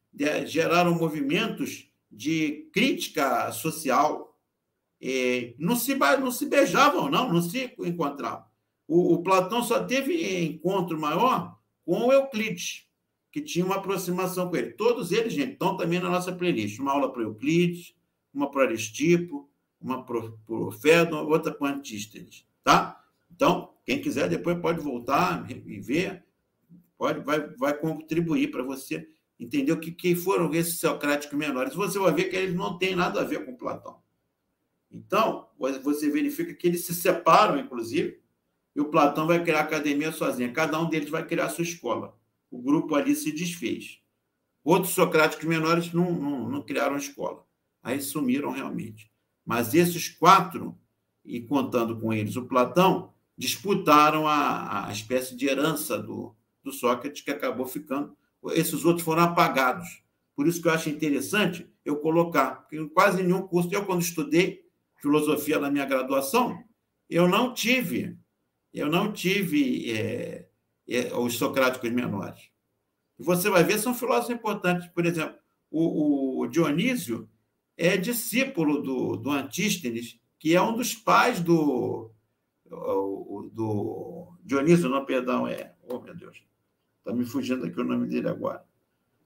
geraram 0.46 0.96
movimentos 0.96 1.90
de 2.12 2.70
crítica 2.74 3.52
social. 3.52 4.38
não, 5.58 5.76
se, 5.76 5.96
não 5.96 6.32
se 6.32 6.46
beijavam, 6.46 7.10
não, 7.10 7.32
não 7.32 7.42
se 7.42 7.74
encontravam. 7.80 8.46
O, 8.88 9.14
o 9.14 9.24
Platão 9.24 9.64
só 9.64 9.84
teve 9.84 10.44
encontro 10.44 11.00
maior 11.00 11.58
com 11.86 12.08
o 12.08 12.14
Euclides, 12.14 12.88
que 13.32 13.42
tinha 13.42 13.66
uma 13.66 13.76
aproximação 13.76 14.50
com 14.50 14.56
ele. 14.56 14.72
Todos 14.72 15.12
eles, 15.12 15.34
gente, 15.34 15.54
estão 15.54 15.76
também 15.76 16.00
na 16.00 16.10
nossa 16.10 16.32
playlist. 16.32 16.80
Uma 16.80 16.92
aula 16.92 17.12
para 17.12 17.24
Euclides, 17.24 17.96
uma 18.34 18.50
para 18.50 18.64
Aristipo, 18.64 19.50
uma 19.80 20.04
para 20.06 20.18
o 20.48 20.72
Fédon, 20.72 21.26
outra 21.26 21.54
para 21.54 21.74
Antístenes. 21.74 22.46
Tá? 22.64 23.04
Então, 23.32 23.74
quem 23.86 24.02
quiser 24.02 24.30
depois 24.30 24.60
pode 24.60 24.80
voltar 24.80 25.46
e 25.50 25.80
ver, 25.80 26.24
pode, 26.98 27.20
vai, 27.22 27.48
vai 27.58 27.78
contribuir 27.78 28.52
para 28.52 28.64
você 28.64 29.08
entendeu 29.44 29.80
que 29.80 29.92
quem 29.92 30.16
foram 30.16 30.54
esses 30.54 30.80
socráticos 30.80 31.38
menores. 31.38 31.74
Você 31.76 32.00
vai 32.00 32.14
ver 32.14 32.26
que 32.26 32.36
eles 32.36 32.56
não 32.56 32.78
têm 32.78 32.96
nada 32.96 33.22
a 33.22 33.26
ver 33.26 33.46
com 33.46 33.56
Platão. 33.56 34.02
Então, 34.92 35.50
você 35.84 36.10
verifica 36.10 36.54
que 36.54 36.68
eles 36.68 36.86
se 36.86 36.94
separam, 36.94 37.58
inclusive, 37.60 38.22
e 38.76 38.82
o 38.82 38.86
Platão 38.86 39.28
vai 39.28 39.44
criar 39.44 39.60
a 39.60 39.64
academia 39.64 40.12
sozinho. 40.12 40.54
Cada 40.54 40.80
um 40.80 40.90
deles 40.90 41.10
vai 41.10 41.26
criar 41.26 41.46
a 41.46 41.50
sua 41.50 41.64
escola. 41.64 42.18
O 42.50 42.62
grupo 42.62 42.96
ali 42.96 43.16
se 43.16 43.32
desfez. 43.32 44.00
Outros 44.64 44.94
socráticos 44.94 45.46
menores 45.46 45.92
não, 45.92 46.12
não, 46.12 46.50
não 46.50 46.62
criaram 46.62 46.96
escola. 46.96 47.46
Aí 47.82 48.02
sumiram 48.02 48.52
realmente. 48.52 49.12
Mas 49.46 49.74
esses 49.74 50.10
quatro, 50.10 50.78
e 51.24 51.42
contando 51.42 52.00
com 52.00 52.14
eles 52.14 52.36
o 52.36 52.46
Platão, 52.46 53.14
disputaram 53.38 54.28
a, 54.28 54.88
a 54.88 54.92
espécie 54.92 55.36
de 55.36 55.48
herança 55.48 55.98
do, 55.98 56.36
do 56.64 56.72
Sócrates, 56.72 57.22
que 57.22 57.32
acabou 57.32 57.66
ficando 57.66 58.16
esses 58.52 58.84
outros 58.84 59.06
foram 59.06 59.24
apagados. 59.24 60.04
Por 60.36 60.48
isso 60.48 60.62
que 60.62 60.68
eu 60.68 60.74
acho 60.74 60.90
interessante 60.90 61.68
eu 61.86 61.98
colocar, 61.98 62.62
porque 62.62 62.78
em 62.78 62.88
quase 62.88 63.22
nenhum 63.22 63.48
curso, 63.48 63.70
eu 63.72 63.86
quando 63.86 64.02
estudei 64.02 64.64
filosofia 65.02 65.60
na 65.60 65.70
minha 65.70 65.86
graduação, 65.86 66.64
eu 67.10 67.28
não 67.28 67.54
tive, 67.54 68.18
eu 68.74 68.90
não 68.90 69.12
tive 69.12 69.92
é, 69.92 70.50
é, 70.88 71.14
os 71.16 71.38
socráticos 71.38 71.92
menores. 71.92 72.50
Você 73.18 73.50
vai 73.50 73.64
ver, 73.64 73.78
são 73.78 73.94
filósofos 73.94 74.36
importantes. 74.36 74.88
Por 74.88 75.06
exemplo, 75.06 75.36
o, 75.70 76.42
o 76.42 76.48
Dionísio 76.48 77.30
é 77.78 77.96
discípulo 77.96 78.82
do, 78.82 79.16
do 79.18 79.32
Antístenes, 79.32 80.20
que 80.40 80.56
é 80.56 80.62
um 80.62 80.76
dos 80.76 80.94
pais 80.94 81.40
do, 81.40 82.12
Dionísio, 84.44 84.90
não, 84.90 85.06
perdão, 85.06 85.48
é. 85.48 85.74
Oh, 85.84 86.00
meu 86.00 86.16
Deus. 86.16 86.44
Está 87.00 87.14
me 87.14 87.26
fugindo 87.26 87.66
aqui 87.66 87.80
o 87.80 87.84
nome 87.84 88.08
dele 88.08 88.30
agora. 88.30 88.64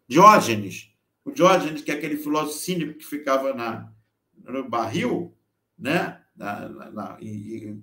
Diógenes. 0.08 0.92
O 1.26 1.32
Diógenes, 1.32 1.82
que 1.82 1.92
é 1.92 1.96
aquele 1.96 2.18
filósofo 2.18 2.58
cínico 2.58 2.94
que 2.98 3.06
ficava 3.06 3.54
na, 3.54 3.92
no 4.46 4.70
barril, 4.70 5.36
né? 5.78 6.24
Na, 6.36 6.70
na, 6.70 6.92
na, 6.92 7.18
e 7.20 7.78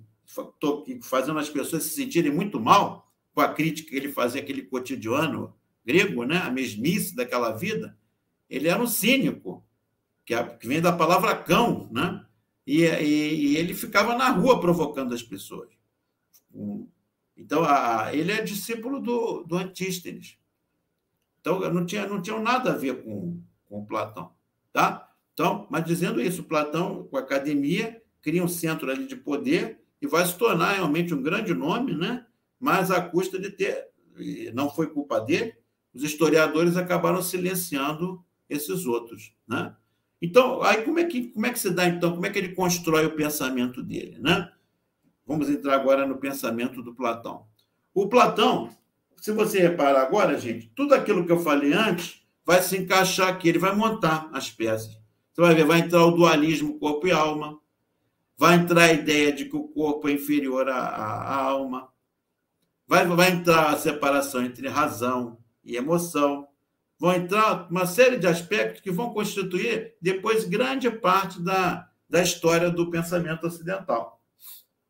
fazendo 1.01 1.39
as 1.39 1.49
pessoas 1.49 1.83
se 1.83 1.89
sentirem 1.89 2.31
muito 2.31 2.59
mal 2.59 3.11
com 3.33 3.41
a 3.41 3.53
crítica 3.53 3.89
que 3.89 3.95
ele 3.95 4.11
fazia 4.11 4.41
aquele 4.41 4.63
cotidiano 4.63 5.53
grego, 5.85 6.23
né? 6.23 6.37
a 6.37 6.49
mesmice 6.49 7.15
daquela 7.15 7.51
vida. 7.51 7.97
Ele 8.49 8.67
era 8.67 8.81
um 8.81 8.87
cínico, 8.87 9.63
que, 10.25 10.35
vem 10.67 10.81
da 10.81 10.91
palavra 10.91 11.35
cão, 11.35 11.87
né? 11.91 12.25
E, 12.65 12.83
e, 12.83 13.35
e, 13.35 13.57
ele 13.57 13.75
ficava 13.75 14.15
na 14.15 14.29
rua 14.29 14.59
provocando 14.59 15.13
as 15.13 15.21
pessoas. 15.21 15.69
Então, 17.37 17.63
a, 17.63 18.09
ele 18.11 18.31
é 18.31 18.41
discípulo 18.41 18.99
do, 18.99 19.43
do 19.43 19.55
Antístenes. 19.55 20.37
Então, 21.39 21.59
não 21.71 21.85
tinha, 21.85 22.07
não 22.07 22.21
tinha 22.21 22.39
nada 22.39 22.71
a 22.71 22.77
ver 22.77 23.03
com, 23.03 23.39
com 23.65 23.85
Platão. 23.85 24.33
Tá? 24.73 25.11
Então, 25.33 25.67
mas 25.69 25.85
dizendo 25.85 26.19
isso, 26.19 26.43
Platão, 26.43 27.03
com 27.03 27.17
a 27.17 27.19
academia, 27.19 28.01
cria 28.21 28.43
um 28.43 28.47
centro 28.47 28.89
ali 28.89 29.05
de 29.05 29.15
poder 29.15 29.84
e 30.01 30.07
vai 30.07 30.25
se 30.25 30.37
tornar 30.37 30.73
realmente 30.73 31.13
um 31.13 31.21
grande 31.21 31.53
nome, 31.53 31.95
né? 31.95 32.25
mas 32.59 32.91
à 32.91 33.01
custa 33.01 33.39
de 33.39 33.51
ter. 33.51 33.89
Não 34.53 34.69
foi 34.69 34.87
culpa 34.87 35.19
dele, 35.19 35.53
os 35.93 36.03
historiadores 36.03 36.77
acabaram 36.77 37.21
silenciando 37.21 38.23
esses 38.49 38.85
outros. 38.85 39.33
Né? 39.47 39.75
Então, 40.21 40.61
aí 40.61 40.83
como 40.83 40.99
é 40.99 41.03
que 41.03 41.27
como 41.27 41.45
é 41.45 41.51
que 41.51 41.59
se 41.59 41.69
dá 41.69 41.85
então? 41.87 42.13
Como 42.13 42.25
é 42.25 42.29
que 42.29 42.39
ele 42.39 42.55
constrói 42.55 43.05
o 43.05 43.15
pensamento 43.15 43.83
dele, 43.83 44.17
né? 44.19 44.51
Vamos 45.27 45.49
entrar 45.49 45.75
agora 45.75 46.05
no 46.05 46.17
pensamento 46.17 46.81
do 46.81 46.93
Platão. 46.93 47.45
O 47.93 48.07
Platão, 48.07 48.69
se 49.17 49.31
você 49.31 49.59
reparar 49.59 50.01
agora, 50.01 50.37
gente, 50.37 50.71
tudo 50.75 50.93
aquilo 50.93 51.25
que 51.25 51.31
eu 51.31 51.39
falei 51.39 51.73
antes 51.73 52.21
vai 52.45 52.61
se 52.61 52.77
encaixar 52.77 53.29
aqui, 53.29 53.49
ele 53.49 53.57
vai 53.59 53.75
montar 53.75 54.29
as 54.31 54.51
peças. 54.51 54.99
Você 55.33 55.41
vai 55.41 55.55
ver, 55.55 55.65
vai 55.65 55.79
entrar 55.79 56.05
o 56.05 56.11
dualismo 56.11 56.79
corpo 56.79 57.07
e 57.07 57.11
alma, 57.11 57.59
vai 58.37 58.55
entrar 58.55 58.83
a 58.83 58.93
ideia 58.93 59.31
de 59.31 59.45
que 59.45 59.55
o 59.55 59.67
corpo 59.67 60.07
é 60.07 60.11
inferior 60.11 60.69
à, 60.69 60.77
à 60.77 61.35
alma, 61.35 61.89
vai, 62.87 63.05
vai 63.05 63.31
entrar 63.31 63.69
a 63.69 63.77
separação 63.77 64.43
entre 64.43 64.67
razão 64.67 65.37
e 65.63 65.75
emoção, 65.75 66.47
vão 66.99 67.13
entrar 67.13 67.69
uma 67.69 67.85
série 67.85 68.17
de 68.17 68.27
aspectos 68.27 68.81
que 68.81 68.91
vão 68.91 69.13
constituir 69.13 69.95
depois 70.01 70.45
grande 70.45 70.89
parte 70.89 71.41
da, 71.41 71.89
da 72.09 72.21
história 72.21 72.69
do 72.69 72.89
pensamento 72.89 73.47
ocidental. 73.47 74.21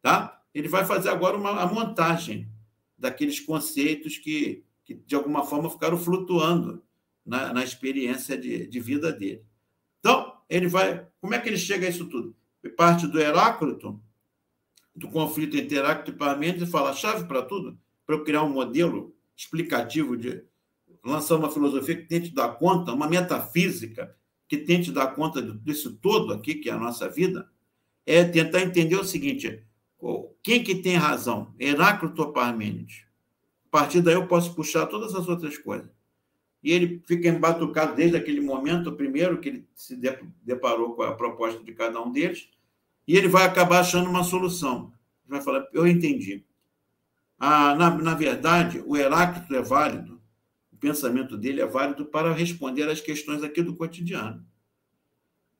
Tá? 0.01 0.41
Ele 0.53 0.67
vai 0.67 0.85
fazer 0.85 1.09
agora 1.09 1.37
uma, 1.37 1.61
a 1.61 1.65
montagem 1.65 2.49
daqueles 2.97 3.39
conceitos 3.39 4.17
que, 4.17 4.63
que, 4.83 4.93
de 4.93 5.15
alguma 5.15 5.43
forma, 5.45 5.69
ficaram 5.69 5.97
flutuando 5.97 6.83
na, 7.25 7.53
na 7.53 7.63
experiência 7.63 8.37
de, 8.37 8.67
de 8.67 8.79
vida 8.79 9.11
dele. 9.11 9.43
Então, 9.99 10.37
ele 10.49 10.67
vai. 10.67 11.07
Como 11.19 11.33
é 11.33 11.39
que 11.39 11.49
ele 11.49 11.57
chega 11.57 11.87
a 11.87 11.89
isso 11.89 12.05
tudo? 12.05 12.35
Parte 12.69 13.07
do 13.07 13.19
Heráclito, 13.19 14.01
do 14.95 15.09
conflito 15.09 15.57
entre 15.57 15.77
Heráclito 15.77 16.11
e 16.11 16.15
Parmênides, 16.15 16.67
e 16.67 16.71
fala: 16.71 16.93
chave 16.93 17.25
para 17.25 17.41
tudo, 17.41 17.77
para 18.05 18.15
eu 18.15 18.23
criar 18.23 18.43
um 18.43 18.49
modelo 18.49 19.15
explicativo 19.35 20.15
de, 20.15 20.43
lançar 21.03 21.35
uma 21.35 21.51
filosofia 21.51 21.95
que 21.95 22.07
tente 22.07 22.33
dar 22.33 22.49
conta, 22.55 22.91
uma 22.91 23.07
metafísica 23.07 24.15
que 24.47 24.57
tente 24.57 24.91
dar 24.91 25.07
conta 25.07 25.41
disso 25.41 25.97
todo 26.01 26.33
aqui, 26.33 26.55
que 26.55 26.69
é 26.69 26.73
a 26.73 26.79
nossa 26.79 27.07
vida, 27.07 27.49
é 28.05 28.23
tentar 28.23 28.61
entender 28.61 28.95
o 28.95 29.03
seguinte: 29.03 29.63
quem 30.41 30.63
que 30.63 30.75
tem 30.75 30.95
razão? 30.95 31.53
Heráclito 31.59 32.21
ou 32.21 32.33
Parmênides? 32.33 33.05
A 33.67 33.77
partir 33.77 34.01
daí 34.01 34.15
eu 34.15 34.27
posso 34.27 34.55
puxar 34.55 34.85
todas 34.87 35.13
as 35.13 35.27
outras 35.27 35.57
coisas. 35.57 35.89
E 36.63 36.71
ele 36.71 37.03
fica 37.05 37.27
embatucado 37.27 37.95
desde 37.95 38.17
aquele 38.17 38.41
momento, 38.41 38.91
primeiro 38.91 39.39
que 39.39 39.49
ele 39.49 39.67
se 39.75 39.99
deparou 40.41 40.95
com 40.95 41.03
a 41.03 41.13
proposta 41.13 41.63
de 41.63 41.73
cada 41.73 42.01
um 42.01 42.11
deles, 42.11 42.49
e 43.07 43.17
ele 43.17 43.27
vai 43.27 43.45
acabar 43.45 43.79
achando 43.79 44.09
uma 44.09 44.23
solução. 44.23 44.93
Vai 45.27 45.41
falar: 45.41 45.67
eu 45.73 45.87
entendi. 45.87 46.45
Ah, 47.37 47.75
na, 47.75 47.89
na 47.97 48.13
verdade, 48.13 48.81
o 48.85 48.95
Heráclito 48.95 49.53
é 49.55 49.61
válido 49.61 50.15
o 50.75 50.77
pensamento 50.77 51.37
dele 51.37 51.61
é 51.61 51.65
válido 51.65 52.05
para 52.05 52.33
responder 52.33 52.83
às 52.89 52.99
questões 52.99 53.41
aqui 53.41 53.63
do 53.63 53.77
cotidiano. 53.77 54.45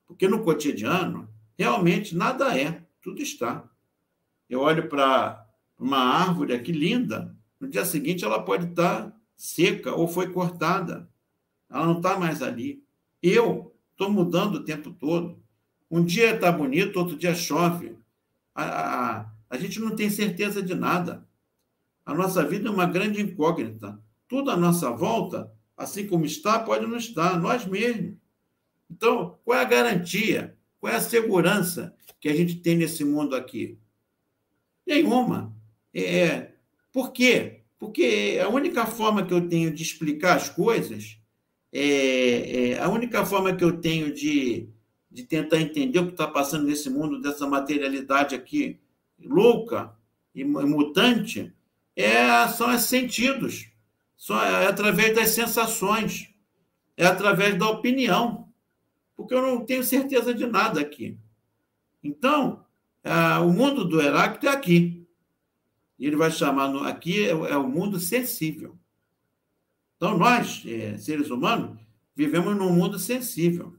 Porque 0.06 0.28
no 0.28 0.44
cotidiano, 0.44 1.30
realmente 1.58 2.14
nada 2.14 2.58
é, 2.60 2.86
tudo 3.02 3.22
está. 3.22 3.68
Eu 4.50 4.60
olho 4.60 4.90
para 4.90 5.48
uma 5.80 5.98
árvore 5.98 6.54
aqui 6.54 6.74
linda, 6.74 7.34
no 7.58 7.70
dia 7.70 7.86
seguinte 7.86 8.26
ela 8.26 8.44
pode 8.44 8.66
estar 8.66 9.16
seca 9.38 9.96
ou 9.96 10.06
foi 10.06 10.32
cortada. 10.34 11.10
Ela 11.70 11.86
não 11.86 11.98
está 11.98 12.20
mais 12.20 12.42
ali. 12.42 12.84
Eu 13.24 13.74
estou 13.92 14.12
mudando 14.12 14.56
o 14.56 14.66
tempo 14.66 14.92
todo. 14.92 15.42
Um 15.90 16.04
dia 16.04 16.36
está 16.36 16.52
bonito, 16.52 16.98
outro 16.98 17.16
dia 17.16 17.36
chove. 17.36 17.96
A, 18.54 18.64
a, 18.64 19.32
a 19.50 19.58
gente 19.58 19.80
não 19.80 19.96
tem 19.96 20.10
certeza 20.10 20.62
de 20.62 20.74
nada. 20.74 21.28
A 22.06 22.14
nossa 22.14 22.46
vida 22.46 22.68
é 22.68 22.72
uma 22.72 22.86
grande 22.86 23.22
incógnita. 23.22 24.00
Tudo 24.28 24.52
à 24.52 24.58
nossa 24.58 24.92
volta, 24.92 25.52
assim 25.78 26.08
como 26.08 26.26
está, 26.26 26.60
pode 26.60 26.86
não 26.86 26.98
estar, 26.98 27.40
nós 27.40 27.66
mesmos. 27.66 28.16
Então, 28.90 29.40
qual 29.44 29.58
é 29.58 29.62
a 29.62 29.66
garantia? 29.66 30.56
Qual 30.80 30.92
é 30.92 30.96
a 30.96 31.02
segurança 31.02 31.96
que 32.20 32.30
a 32.30 32.36
gente 32.36 32.56
tem 32.56 32.78
nesse 32.78 33.04
mundo 33.04 33.36
aqui? 33.36 33.78
Nenhuma. 34.86 35.56
É, 35.94 36.52
por 36.92 37.12
quê? 37.12 37.62
Porque 37.80 38.40
a 38.42 38.48
única 38.48 38.86
forma 38.86 39.26
que 39.26 39.34
eu 39.34 39.48
tenho 39.48 39.74
de 39.74 39.82
explicar 39.84 40.36
as 40.36 40.50
coisas, 40.50 41.18
é, 41.74 42.70
é 42.70 42.80
a 42.80 42.88
única 42.90 43.26
forma 43.26 43.56
que 43.56 43.64
eu 43.64 43.80
tenho 43.82 44.14
de, 44.14 44.70
de 45.16 45.24
tentar 45.24 45.62
entender 45.62 46.00
o 46.00 46.08
que 46.08 46.12
está 46.12 46.28
passando 46.28 46.66
nesse 46.66 46.90
mundo, 46.90 47.22
dessa 47.22 47.48
materialidade 47.48 48.36
aqui 48.36 48.78
louca 49.18 49.96
e 50.34 50.44
mutante, 50.44 51.54
é, 51.96 52.46
são 52.50 52.76
os 52.76 52.82
sentidos. 52.82 53.70
Só 54.18 54.44
é 54.44 54.68
através 54.68 55.16
das 55.16 55.30
sensações, 55.30 56.30
é 56.98 57.06
através 57.06 57.58
da 57.58 57.70
opinião, 57.70 58.50
porque 59.16 59.34
eu 59.34 59.42
não 59.42 59.66
tenho 59.66 59.84
certeza 59.84 60.34
de 60.34 60.46
nada 60.46 60.82
aqui. 60.82 61.18
Então, 62.04 62.66
o 63.42 63.52
mundo 63.52 63.86
do 63.86 64.02
Heráclito 64.02 64.48
é 64.48 64.50
aqui. 64.50 65.08
Ele 65.98 66.18
vai 66.18 66.30
chamar 66.30 66.68
no, 66.68 66.84
aqui 66.84 67.26
é, 67.26 67.30
é, 67.30 67.58
o 67.58 67.70
mundo 67.70 68.02
sensível. 68.02 68.78
Então, 69.96 70.18
nós, 70.18 70.62
é, 70.66 70.98
seres 70.98 71.30
humanos, 71.30 71.80
vivemos 72.14 72.56
num 72.58 72.74
mundo 72.74 73.00
sensível. 73.00 73.75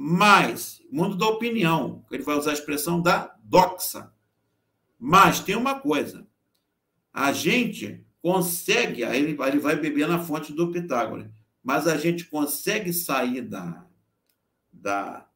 Mas, 0.00 0.80
mundo 0.92 1.16
da 1.16 1.26
opinião, 1.26 2.04
ele 2.08 2.22
vai 2.22 2.38
usar 2.38 2.50
a 2.50 2.54
expressão 2.54 3.02
da 3.02 3.34
doxa. 3.42 4.12
Mas 4.96 5.40
tem 5.40 5.56
uma 5.56 5.80
coisa: 5.80 6.24
a 7.12 7.32
gente 7.32 8.06
consegue, 8.22 9.02
aí 9.02 9.20
ele, 9.20 9.36
ele 9.42 9.58
vai 9.58 9.74
beber 9.74 10.06
na 10.06 10.20
fonte 10.20 10.52
do 10.52 10.70
Pitágoras, 10.70 11.28
mas 11.64 11.88
a 11.88 11.96
gente 11.96 12.26
consegue 12.26 12.92
sair 12.92 13.40
da, 13.40 13.84
da, 14.72 15.26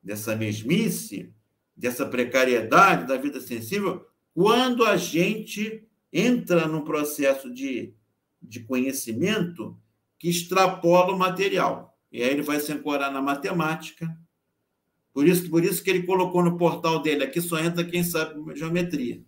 dessa 0.00 0.36
mesmice, 0.36 1.34
dessa 1.76 2.06
precariedade 2.06 3.08
da 3.08 3.16
vida 3.16 3.40
sensível, 3.40 4.06
quando 4.32 4.84
a 4.84 4.96
gente 4.96 5.84
entra 6.12 6.68
num 6.68 6.84
processo 6.84 7.52
de, 7.52 7.92
de 8.40 8.60
conhecimento 8.60 9.76
que 10.16 10.28
extrapola 10.28 11.12
o 11.12 11.18
material. 11.18 11.91
E 12.12 12.22
aí 12.22 12.30
ele 12.30 12.42
vai 12.42 12.60
se 12.60 12.70
ancorar 12.72 13.10
na 13.10 13.22
matemática. 13.22 14.14
Por 15.12 15.26
isso, 15.26 15.48
por 15.50 15.64
isso 15.64 15.82
que 15.82 15.90
ele 15.90 16.04
colocou 16.04 16.44
no 16.44 16.56
portal 16.56 17.00
dele, 17.02 17.24
aqui 17.24 17.40
só 17.40 17.58
entra 17.58 17.84
quem 17.84 18.04
sabe 18.04 18.56
geometria 18.56 19.22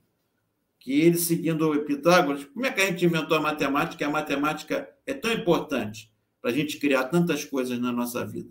que 0.84 1.00
ele, 1.00 1.16
seguindo 1.16 1.72
o 1.72 1.82
Pitágoras, 1.82 2.44
como 2.44 2.66
é 2.66 2.70
que 2.70 2.78
a 2.78 2.84
gente 2.84 3.06
inventou 3.06 3.38
a 3.38 3.40
matemática? 3.40 4.06
A 4.06 4.10
matemática 4.10 4.86
é 5.06 5.14
tão 5.14 5.32
importante 5.32 6.12
para 6.42 6.50
a 6.50 6.52
gente 6.52 6.78
criar 6.78 7.04
tantas 7.04 7.42
coisas 7.42 7.78
na 7.78 7.90
nossa 7.90 8.22
vida. 8.26 8.50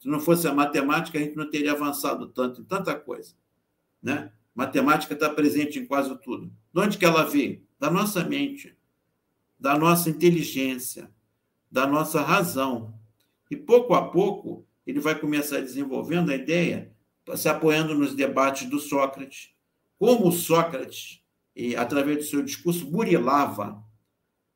Se 0.00 0.08
não 0.08 0.18
fosse 0.18 0.48
a 0.48 0.52
matemática, 0.52 1.16
a 1.16 1.22
gente 1.22 1.36
não 1.36 1.48
teria 1.48 1.70
avançado 1.70 2.26
tanto 2.26 2.62
em 2.62 2.64
tanta 2.64 2.92
coisa. 2.96 3.34
Né? 4.02 4.32
Matemática 4.52 5.14
está 5.14 5.30
presente 5.30 5.78
em 5.78 5.86
quase 5.86 6.12
tudo. 6.20 6.52
De 6.74 6.80
onde 6.80 6.98
que 6.98 7.04
ela 7.04 7.22
veio? 7.22 7.62
Da 7.78 7.88
nossa 7.88 8.24
mente, 8.24 8.76
da 9.56 9.78
nossa 9.78 10.10
inteligência, 10.10 11.08
da 11.70 11.86
nossa 11.86 12.20
razão. 12.20 12.98
E 13.50 13.56
pouco 13.56 13.94
a 13.94 14.08
pouco, 14.08 14.64
ele 14.86 15.00
vai 15.00 15.18
começar 15.18 15.60
desenvolvendo 15.60 16.30
a 16.30 16.36
ideia, 16.36 16.92
se 17.36 17.48
apoiando 17.48 17.94
nos 17.94 18.14
debates 18.14 18.68
do 18.68 18.78
Sócrates. 18.78 19.50
Como 19.98 20.30
Sócrates 20.32 21.20
através 21.76 22.18
do 22.18 22.24
seu 22.24 22.42
discurso, 22.42 22.86
burilava. 22.86 23.82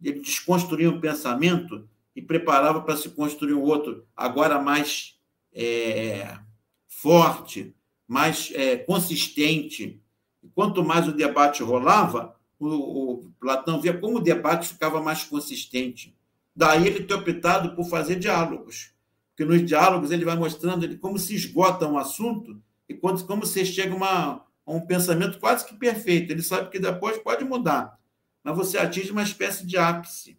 Ele 0.03 0.21
desconstruía 0.21 0.91
um 0.91 1.01
pensamento 1.01 1.89
e 2.15 2.23
preparava 2.23 2.81
para 2.81 2.97
se 2.97 3.11
construir 3.11 3.55
um 3.55 3.63
outro, 3.63 4.07
agora 4.15 4.61
mais 4.61 5.19
é, 5.53 6.39
forte, 6.87 7.75
mais 8.07 8.53
é, 8.55 8.77
consistente. 8.77 10.01
E 10.43 10.49
quanto 10.49 10.85
mais 10.85 11.09
o 11.09 11.13
debate 11.13 11.63
rolava, 11.63 12.37
o, 12.59 12.69
o 12.69 13.33
Platão 13.41 13.81
via 13.81 13.99
como 13.99 14.19
o 14.19 14.23
debate 14.23 14.69
ficava 14.69 15.03
mais 15.03 15.25
consistente. 15.25 16.17
Daí 16.55 16.87
ele 16.87 17.05
ter 17.05 17.15
optado 17.15 17.75
por 17.75 17.85
fazer 17.85 18.17
diálogos, 18.17 18.93
porque 19.31 19.45
nos 19.45 19.65
diálogos 19.67 20.11
ele 20.11 20.25
vai 20.25 20.37
mostrando 20.37 20.97
como 20.99 21.19
se 21.19 21.35
esgota 21.35 21.89
um 21.89 21.99
assunto 21.99 22.63
e 22.89 22.95
quando, 22.95 23.25
como 23.27 23.45
você 23.45 23.65
chega 23.65 23.95
uma, 23.95 24.45
a 24.65 24.73
um 24.73 24.81
pensamento 24.81 25.39
quase 25.41 25.67
que 25.67 25.75
perfeito. 25.75 26.31
Ele 26.31 26.43
sabe 26.43 26.71
que 26.71 26.79
depois 26.79 27.19
pode 27.19 27.45
mudar, 27.45 27.99
mas 28.43 28.57
você 28.57 28.79
atinge 28.79 29.11
uma 29.11 29.23
espécie 29.23 29.67
de 29.67 29.77
ápice. 29.77 30.39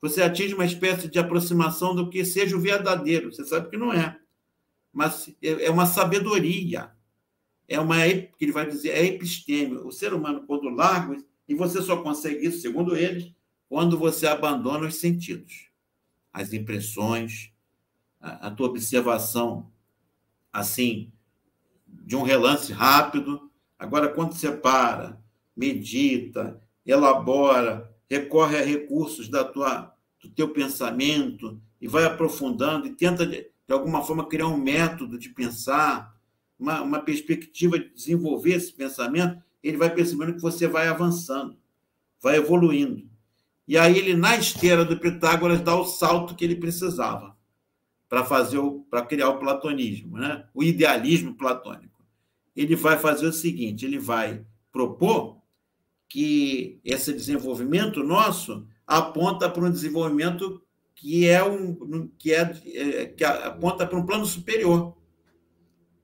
Você 0.00 0.22
atinge 0.22 0.54
uma 0.54 0.64
espécie 0.64 1.08
de 1.08 1.18
aproximação 1.18 1.94
do 1.94 2.08
que 2.08 2.24
seja 2.24 2.56
o 2.56 2.60
verdadeiro. 2.60 3.32
Você 3.32 3.44
sabe 3.44 3.68
que 3.68 3.76
não 3.76 3.92
é. 3.92 4.16
Mas 4.92 5.28
é, 5.42 5.66
é 5.66 5.70
uma 5.70 5.86
sabedoria. 5.86 6.92
É 7.66 7.78
uma, 7.80 7.96
que 7.96 8.32
ele 8.40 8.52
vai 8.52 8.66
dizer, 8.66 8.90
é 8.90 9.04
episteme. 9.04 9.76
O 9.78 9.90
ser 9.90 10.14
humano, 10.14 10.44
quando 10.46 10.68
larga, 10.68 11.22
e 11.48 11.54
você 11.54 11.82
só 11.82 11.96
consegue 12.02 12.46
isso, 12.46 12.60
segundo 12.60 12.96
eles, 12.96 13.32
quando 13.68 13.98
você 13.98 14.26
abandona 14.26 14.86
os 14.86 14.96
sentidos, 14.96 15.68
as 16.32 16.52
impressões, 16.52 17.52
a, 18.20 18.48
a 18.48 18.50
tua 18.50 18.68
observação, 18.68 19.70
assim, 20.52 21.12
de 21.86 22.16
um 22.16 22.22
relance 22.22 22.72
rápido. 22.72 23.50
Agora, 23.78 24.08
quando 24.08 24.32
você 24.32 24.50
para, 24.50 25.20
medita, 25.56 26.60
elabora, 26.86 27.94
recorre 28.08 28.58
a 28.58 28.64
recursos 28.64 29.28
da 29.28 29.44
tua, 29.44 29.94
do 30.22 30.30
teu 30.30 30.50
pensamento 30.52 31.60
e 31.80 31.86
vai 31.86 32.04
aprofundando 32.04 32.86
e 32.86 32.94
tenta, 32.94 33.26
de, 33.26 33.42
de 33.42 33.72
alguma 33.72 34.02
forma, 34.02 34.26
criar 34.26 34.46
um 34.46 34.56
método 34.56 35.18
de 35.18 35.28
pensar, 35.28 36.16
uma, 36.58 36.80
uma 36.80 37.00
perspectiva 37.00 37.78
de 37.78 37.90
desenvolver 37.90 38.54
esse 38.54 38.72
pensamento, 38.72 39.42
ele 39.62 39.76
vai 39.76 39.94
percebendo 39.94 40.34
que 40.34 40.40
você 40.40 40.66
vai 40.66 40.88
avançando, 40.88 41.56
vai 42.20 42.36
evoluindo. 42.36 43.08
E 43.68 43.76
aí 43.76 43.98
ele, 43.98 44.14
na 44.14 44.34
esteira 44.34 44.82
do 44.82 44.98
Pitágoras, 44.98 45.60
dá 45.60 45.78
o 45.78 45.84
salto 45.84 46.34
que 46.34 46.42
ele 46.42 46.56
precisava 46.56 47.36
para 48.08 48.24
fazer 48.24 48.58
para 48.88 49.04
criar 49.04 49.28
o 49.28 49.38
platonismo, 49.38 50.16
né? 50.16 50.48
o 50.54 50.64
idealismo 50.64 51.36
platônico. 51.36 52.02
Ele 52.56 52.74
vai 52.74 52.98
fazer 52.98 53.26
o 53.26 53.32
seguinte: 53.32 53.84
ele 53.84 53.98
vai 53.98 54.42
propor 54.72 55.42
que 56.08 56.80
esse 56.82 57.12
desenvolvimento 57.12 58.02
nosso 58.02 58.66
aponta 58.86 59.50
para 59.50 59.62
um 59.62 59.70
desenvolvimento 59.70 60.62
que 60.94 61.28
é 61.28 61.44
um 61.44 62.08
que 62.18 62.32
é, 62.32 62.40
é 62.74 63.06
que 63.06 63.22
aponta 63.22 63.86
para 63.86 63.98
um 63.98 64.06
plano 64.06 64.24
superior. 64.24 64.96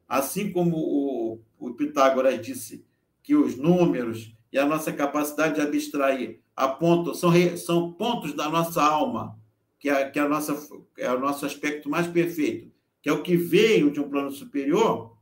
Assim 0.06 0.52
como 0.52 0.76
o, 0.76 1.40
o 1.58 1.72
Pitágoras 1.72 2.44
disse 2.44 2.84
que 3.22 3.34
os 3.34 3.56
números 3.56 4.34
e 4.52 4.58
a 4.58 4.66
nossa 4.66 4.92
capacidade 4.92 5.54
de 5.54 5.62
abstrair 5.62 6.43
apontam 6.56 7.14
são, 7.14 7.32
são 7.56 7.92
pontos 7.92 8.32
da 8.32 8.48
nossa 8.48 8.82
alma, 8.82 9.38
que 9.78 9.88
é, 9.88 10.08
que 10.08 10.18
é, 10.18 10.22
a 10.22 10.28
nossa, 10.28 10.56
é 10.96 11.10
o 11.12 11.20
nosso 11.20 11.44
aspecto 11.44 11.88
mais 11.88 12.06
perfeito, 12.06 12.72
que 13.02 13.08
é 13.08 13.12
o 13.12 13.22
que 13.22 13.36
veio 13.36 13.90
de 13.90 14.00
um 14.00 14.08
plano 14.08 14.30
superior. 14.30 15.16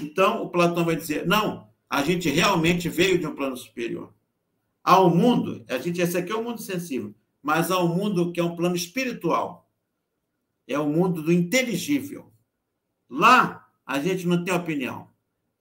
Então, 0.00 0.42
o 0.42 0.50
Platão 0.50 0.84
vai 0.84 0.96
dizer: 0.96 1.26
não, 1.26 1.70
a 1.88 2.02
gente 2.02 2.28
realmente 2.28 2.88
veio 2.88 3.18
de 3.18 3.26
um 3.26 3.34
plano 3.34 3.56
superior. 3.56 4.12
Há 4.82 5.00
um 5.02 5.14
mundo, 5.14 5.64
a 5.68 5.78
gente, 5.78 6.00
esse 6.00 6.16
aqui 6.16 6.32
é 6.32 6.34
o 6.34 6.40
um 6.40 6.44
mundo 6.44 6.60
sensível, 6.60 7.14
mas 7.42 7.70
há 7.70 7.82
um 7.82 7.94
mundo 7.94 8.32
que 8.32 8.40
é 8.40 8.44
um 8.44 8.56
plano 8.56 8.76
espiritual. 8.76 9.70
É 10.66 10.78
o 10.78 10.88
mundo 10.88 11.22
do 11.22 11.32
inteligível. 11.32 12.32
Lá, 13.08 13.68
a 13.84 14.00
gente 14.00 14.26
não 14.26 14.42
tem 14.42 14.52
opinião. 14.52 15.08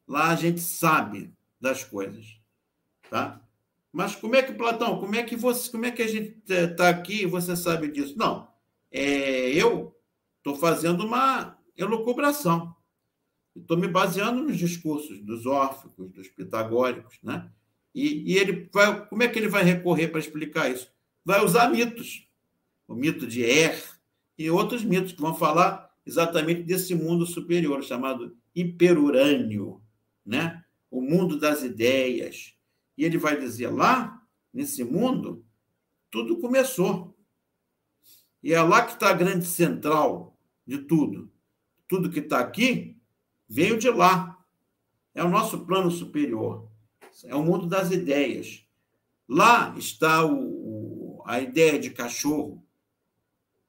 Lá, 0.07 0.29
a 0.29 0.35
gente 0.35 0.59
sabe 0.59 1.31
das 1.61 1.83
coisas. 1.83 2.39
Tá? 3.07 3.44
Mas 3.95 4.13
como 4.13 4.35
é 4.35 4.43
que, 4.43 4.51
Platão, 4.51 4.99
como 4.99 5.15
é 5.15 5.23
que 5.23 5.37
você, 5.37 5.71
como 5.71 5.85
é 5.85 5.91
que 5.91 6.01
a 6.01 6.07
gente 6.07 6.37
está 6.45 6.89
aqui 6.89 7.21
e 7.21 7.25
você 7.25 7.55
sabe 7.55 7.87
disso? 7.87 8.13
Não. 8.17 8.45
É, 8.91 9.51
eu 9.51 9.95
estou 10.37 10.53
fazendo 10.53 11.05
uma 11.05 11.57
elucubração. 11.77 12.75
Estou 13.55 13.77
me 13.77 13.87
baseando 13.87 14.43
nos 14.43 14.57
discursos 14.57 15.21
dos 15.21 15.45
órficos, 15.45 16.11
dos 16.11 16.27
pitagóricos, 16.27 17.17
né? 17.23 17.49
E, 17.93 18.33
e, 18.33 18.37
ele 18.37 18.69
vai, 18.73 19.07
como 19.07 19.23
é 19.23 19.29
que 19.29 19.39
ele 19.39 19.47
vai 19.47 19.63
recorrer 19.63 20.09
para 20.09 20.19
explicar 20.19 20.69
isso? 20.69 20.91
Vai 21.23 21.41
usar 21.41 21.69
mitos, 21.69 22.27
o 22.85 22.95
mito 22.95 23.25
de 23.25 23.43
Er 23.43 23.81
e 24.37 24.49
outros 24.49 24.83
mitos 24.83 25.13
que 25.13 25.21
vão 25.21 25.33
falar 25.33 25.89
exatamente 26.05 26.63
desse 26.63 26.93
mundo 26.93 27.25
superior 27.25 27.81
chamado 27.81 28.35
hiperurânio, 28.53 29.81
né? 30.25 30.65
O 30.91 30.99
mundo 30.99 31.39
das 31.39 31.63
ideias. 31.63 32.54
E 32.97 33.05
ele 33.05 33.17
vai 33.17 33.39
dizer 33.39 33.69
lá 33.69 34.21
nesse 34.53 34.83
mundo 34.83 35.45
tudo 36.09 36.39
começou. 36.39 37.17
E 38.41 38.53
é 38.53 38.61
lá 38.61 38.85
que 38.85 38.93
está 38.93 39.09
a 39.09 39.13
grande 39.13 39.45
central 39.45 40.37
de 40.65 40.77
tudo. 40.79 41.31
Tudo 41.87 42.09
que 42.09 42.19
está 42.19 42.39
aqui 42.39 42.95
Veio 43.47 43.77
de 43.77 43.89
lá. 43.89 44.37
É 45.13 45.23
o 45.23 45.29
nosso 45.29 45.65
plano 45.65 45.89
superior. 45.89 46.69
É 47.23 47.35
o 47.35 47.43
mundo 47.43 47.67
das 47.67 47.91
ideias. 47.91 48.65
Lá 49.27 49.73
está 49.77 50.25
o, 50.25 51.23
a 51.25 51.39
ideia 51.39 51.79
de 51.79 51.89
cachorro. 51.89 52.63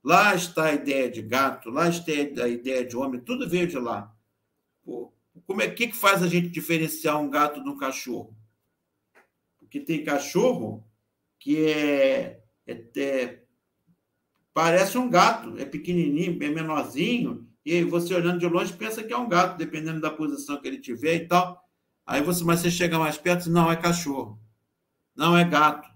Lá 0.03 0.35
está 0.35 0.67
a 0.67 0.75
ideia 0.75 1.11
de 1.11 1.23
gato. 1.23 1.71
Lá 1.71 1.89
está 1.89 2.13
a 2.13 2.49
ideia 2.49 2.85
de 2.85 2.97
homem. 2.97 3.21
Tudo 3.21 3.49
veio 3.49 3.67
de 3.67 3.79
lá. 3.79 4.13
Como 5.47 5.63
é 5.63 5.71
que, 5.71 5.89
que 5.89 5.97
faz 5.97 6.23
a 6.23 6.29
gente 6.29 6.49
diferenciar 6.49 7.21
um 7.21 7.31
gato 7.31 7.63
de 7.63 7.69
um 7.69 7.77
cachorro? 7.77 8.35
Porque 9.67 9.81
tem 9.81 10.05
cachorro 10.05 10.87
que 11.41 11.67
é, 11.67 12.41
é, 12.67 12.73
é 12.97 13.43
parece 14.55 14.97
um 14.97 15.11
gato, 15.11 15.59
é 15.59 15.65
pequenininho, 15.65 16.41
é 16.43 16.49
menorzinho, 16.49 17.47
e 17.65 17.83
você 17.83 18.15
olhando 18.15 18.39
de 18.39 18.47
longe 18.47 18.73
pensa 18.73 19.03
que 19.03 19.13
é 19.13 19.17
um 19.17 19.29
gato, 19.29 19.59
dependendo 19.59 20.01
da 20.01 20.11
posição 20.11 20.61
que 20.61 20.69
ele 20.69 20.79
tiver 20.79 21.17
e 21.17 21.27
tal. 21.27 21.61
Aí 22.07 22.23
você, 22.23 22.45
mas 22.45 22.61
você 22.61 22.71
chega 22.71 22.97
mais 22.99 23.19
perto 23.19 23.51
não, 23.51 23.71
é 23.71 23.75
cachorro. 23.75 24.41
Não 25.17 25.37
é 25.37 25.45
gato. 25.45 25.91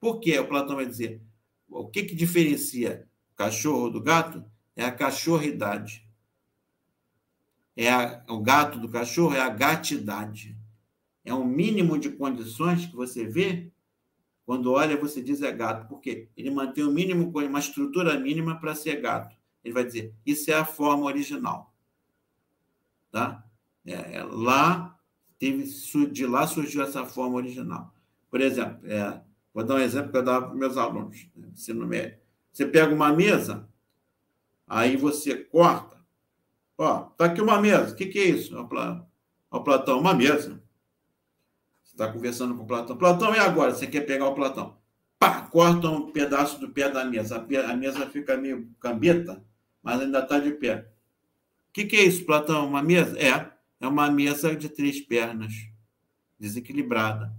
Por 0.00 0.18
quê? 0.18 0.36
O 0.40 0.48
Platão 0.48 0.76
vai 0.76 0.86
dizer. 0.86 1.22
O 1.68 1.88
que, 1.88 2.02
que 2.02 2.16
diferencia 2.16 3.08
o 3.32 3.36
cachorro 3.36 3.88
do 3.88 4.02
gato? 4.02 4.44
É 4.74 4.84
a 4.84 4.90
cachorridade. 4.90 6.04
É 7.76 7.88
a, 7.88 8.24
o 8.28 8.40
gato 8.40 8.80
do 8.80 8.88
cachorro 8.88 9.36
é 9.36 9.40
a 9.40 9.48
gatidade. 9.48 10.58
É 11.24 11.32
um 11.32 11.44
mínimo 11.44 11.98
de 11.98 12.10
condições 12.10 12.86
que 12.86 12.96
você 12.96 13.26
vê 13.26 13.72
quando 14.44 14.72
olha, 14.72 14.96
você 14.96 15.22
diz 15.22 15.40
é 15.40 15.52
gato. 15.52 15.88
Por 15.88 16.00
quê? 16.00 16.28
Ele 16.36 16.50
mantém 16.50 16.84
o 16.84 16.90
um 16.90 16.92
mínimo, 16.92 17.32
uma 17.34 17.58
estrutura 17.58 18.18
mínima 18.18 18.58
para 18.58 18.74
ser 18.74 19.00
gato. 19.00 19.36
Ele 19.64 19.72
vai 19.72 19.84
dizer, 19.84 20.14
isso 20.26 20.50
é 20.50 20.54
a 20.54 20.64
forma 20.64 21.04
original. 21.04 21.72
Tá? 23.10 23.44
É, 23.86 24.16
é, 24.16 24.24
lá, 24.24 24.98
teve, 25.38 25.64
de 26.10 26.26
lá 26.26 26.46
surgiu 26.46 26.82
essa 26.82 27.04
forma 27.04 27.36
original. 27.36 27.94
Por 28.30 28.40
exemplo, 28.40 28.80
é, 28.90 29.22
vou 29.54 29.64
dar 29.64 29.76
um 29.76 29.78
exemplo 29.78 30.10
que 30.10 30.16
eu 30.16 30.22
dava 30.22 30.46
para 30.46 30.54
meus 30.54 30.76
alunos, 30.76 31.28
né, 31.36 31.48
ensino 31.52 31.86
médio. 31.86 32.18
Você 32.52 32.66
pega 32.66 32.92
uma 32.92 33.12
mesa, 33.12 33.68
aí 34.66 34.96
você 34.96 35.36
corta. 35.36 36.00
Ó, 36.76 37.00
tá 37.16 37.26
aqui 37.26 37.40
uma 37.40 37.60
mesa. 37.60 37.92
O 37.92 37.96
que, 37.96 38.06
que 38.06 38.18
é 38.18 38.24
isso? 38.24 38.54
Ó, 39.50 39.60
Platão, 39.60 40.00
uma 40.00 40.14
mesa. 40.14 40.61
Você 41.92 42.02
está 42.02 42.12
conversando 42.12 42.56
com 42.56 42.64
o 42.64 42.66
Platão. 42.66 42.96
Platão, 42.96 43.34
e 43.34 43.38
agora? 43.38 43.74
Você 43.74 43.86
quer 43.86 44.02
pegar 44.02 44.26
o 44.28 44.34
Platão? 44.34 44.76
Pá, 45.18 45.42
corta 45.42 45.88
um 45.88 46.10
pedaço 46.10 46.58
do 46.58 46.70
pé 46.70 46.88
da 46.88 47.04
mesa. 47.04 47.36
A 47.36 47.76
mesa 47.76 48.06
fica 48.06 48.36
meio 48.36 48.68
cambeta 48.80 49.44
mas 49.82 50.00
ainda 50.00 50.20
está 50.20 50.38
de 50.38 50.52
pé. 50.52 50.88
O 51.68 51.72
que, 51.72 51.84
que 51.84 51.96
é 51.96 52.04
isso, 52.04 52.24
Platão? 52.24 52.66
Uma 52.66 52.82
mesa? 52.82 53.18
É, 53.18 53.50
é 53.80 53.88
uma 53.88 54.10
mesa 54.10 54.54
de 54.54 54.68
três 54.68 55.00
pernas, 55.00 55.52
desequilibrada. 56.38 57.34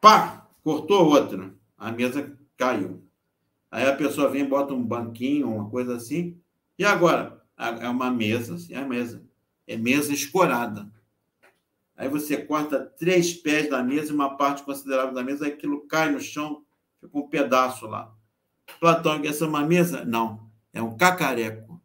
Pá! 0.00 0.48
Cortou 0.64 1.06
outra. 1.06 1.54
A 1.76 1.92
mesa 1.92 2.36
caiu. 2.56 3.02
Aí 3.70 3.86
a 3.86 3.96
pessoa 3.96 4.30
vem, 4.30 4.44
bota 4.44 4.74
um 4.74 4.82
banquinho, 4.82 5.48
uma 5.48 5.68
coisa 5.68 5.96
assim. 5.96 6.40
E 6.78 6.84
agora? 6.84 7.42
É 7.56 7.88
uma 7.88 8.10
mesa, 8.10 8.54
assim, 8.54 8.74
é 8.74 8.78
a 8.78 8.86
mesa. 8.86 9.24
É 9.66 9.76
mesa 9.76 10.12
escorada. 10.12 10.90
Aí 11.96 12.08
você 12.08 12.36
corta 12.36 12.80
três 12.80 13.32
pés 13.34 13.68
da 13.68 13.82
mesa 13.82 14.12
uma 14.12 14.36
parte 14.36 14.62
considerável 14.62 15.14
da 15.14 15.22
mesa, 15.22 15.46
aquilo 15.46 15.86
cai 15.86 16.10
no 16.10 16.20
chão, 16.20 16.64
fica 17.00 17.18
um 17.18 17.28
pedaço 17.28 17.86
lá. 17.86 18.12
Platão, 18.80 19.20
essa 19.24 19.44
é 19.44 19.48
uma 19.48 19.64
mesa? 19.64 20.04
Não, 20.04 20.50
é 20.72 20.82
um 20.82 20.96
cacareco. 20.96 21.80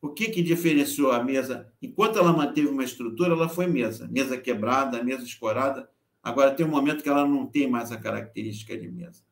O 0.00 0.08
que, 0.08 0.30
que 0.30 0.42
diferenciou 0.42 1.12
a 1.12 1.22
mesa? 1.22 1.72
Enquanto 1.80 2.18
ela 2.18 2.32
manteve 2.32 2.66
uma 2.66 2.82
estrutura, 2.82 3.32
ela 3.32 3.48
foi 3.48 3.68
mesa. 3.68 4.08
Mesa 4.08 4.36
quebrada, 4.36 5.02
mesa 5.02 5.22
escorada. 5.22 5.88
Agora 6.20 6.52
tem 6.52 6.66
um 6.66 6.70
momento 6.70 7.04
que 7.04 7.08
ela 7.08 7.26
não 7.26 7.46
tem 7.46 7.70
mais 7.70 7.92
a 7.92 7.96
característica 7.96 8.76
de 8.76 8.88
mesa. 8.88 9.22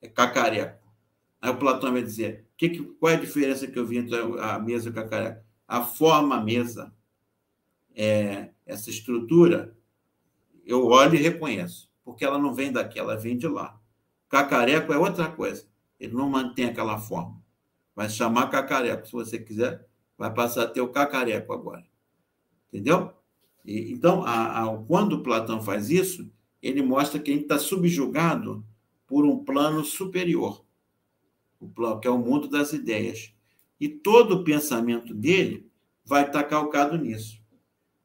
É 0.00 0.08
cacareco. 0.08 0.78
Aí 1.40 1.50
o 1.50 1.56
Platão 1.56 1.92
vai 1.92 2.02
dizer: 2.02 2.46
que 2.56 2.68
que, 2.68 2.82
qual 2.82 3.12
é 3.12 3.16
a 3.16 3.20
diferença 3.20 3.66
que 3.66 3.78
eu 3.78 3.86
vi 3.86 3.96
entre 3.96 4.14
a 4.40 4.58
mesa 4.58 4.88
e 4.88 4.90
o 4.90 4.94
cacareco? 4.94 5.42
A 5.66 5.82
forma 5.82 6.38
mesa, 6.42 6.92
é, 8.02 8.48
essa 8.64 8.88
estrutura 8.88 9.76
eu 10.64 10.86
olho 10.86 11.16
e 11.16 11.22
reconheço, 11.22 11.90
porque 12.02 12.24
ela 12.24 12.38
não 12.38 12.54
vem 12.54 12.72
daqui, 12.72 12.98
ela 12.98 13.14
vem 13.14 13.36
de 13.36 13.46
lá. 13.46 13.78
Cacareco 14.26 14.90
é 14.90 14.96
outra 14.96 15.30
coisa. 15.30 15.68
Ele 15.98 16.14
não 16.14 16.30
mantém 16.30 16.64
aquela 16.64 16.96
forma. 16.96 17.42
Vai 17.94 18.08
chamar 18.08 18.48
cacareco, 18.48 19.04
se 19.04 19.12
você 19.12 19.38
quiser, 19.38 19.86
vai 20.16 20.32
passar 20.32 20.62
a 20.62 20.66
ter 20.66 20.80
o 20.80 20.88
cacareco 20.88 21.52
agora. 21.52 21.84
Entendeu? 22.68 23.12
E, 23.66 23.92
então, 23.92 24.24
a, 24.24 24.64
a, 24.64 24.78
quando 24.84 25.22
Platão 25.22 25.60
faz 25.60 25.90
isso, 25.90 26.32
ele 26.62 26.82
mostra 26.82 27.20
que 27.20 27.30
a 27.30 27.34
gente 27.34 27.42
está 27.42 27.58
subjugado 27.58 28.64
por 29.06 29.26
um 29.26 29.44
plano 29.44 29.84
superior, 29.84 30.64
o 31.58 31.68
plano, 31.68 32.00
que 32.00 32.08
é 32.08 32.10
o 32.10 32.16
mundo 32.16 32.48
das 32.48 32.72
ideias. 32.72 33.34
E 33.78 33.90
todo 33.90 34.36
o 34.36 34.44
pensamento 34.44 35.12
dele 35.12 35.70
vai 36.02 36.24
estar 36.24 36.44
calcado 36.44 36.96
nisso. 36.96 37.39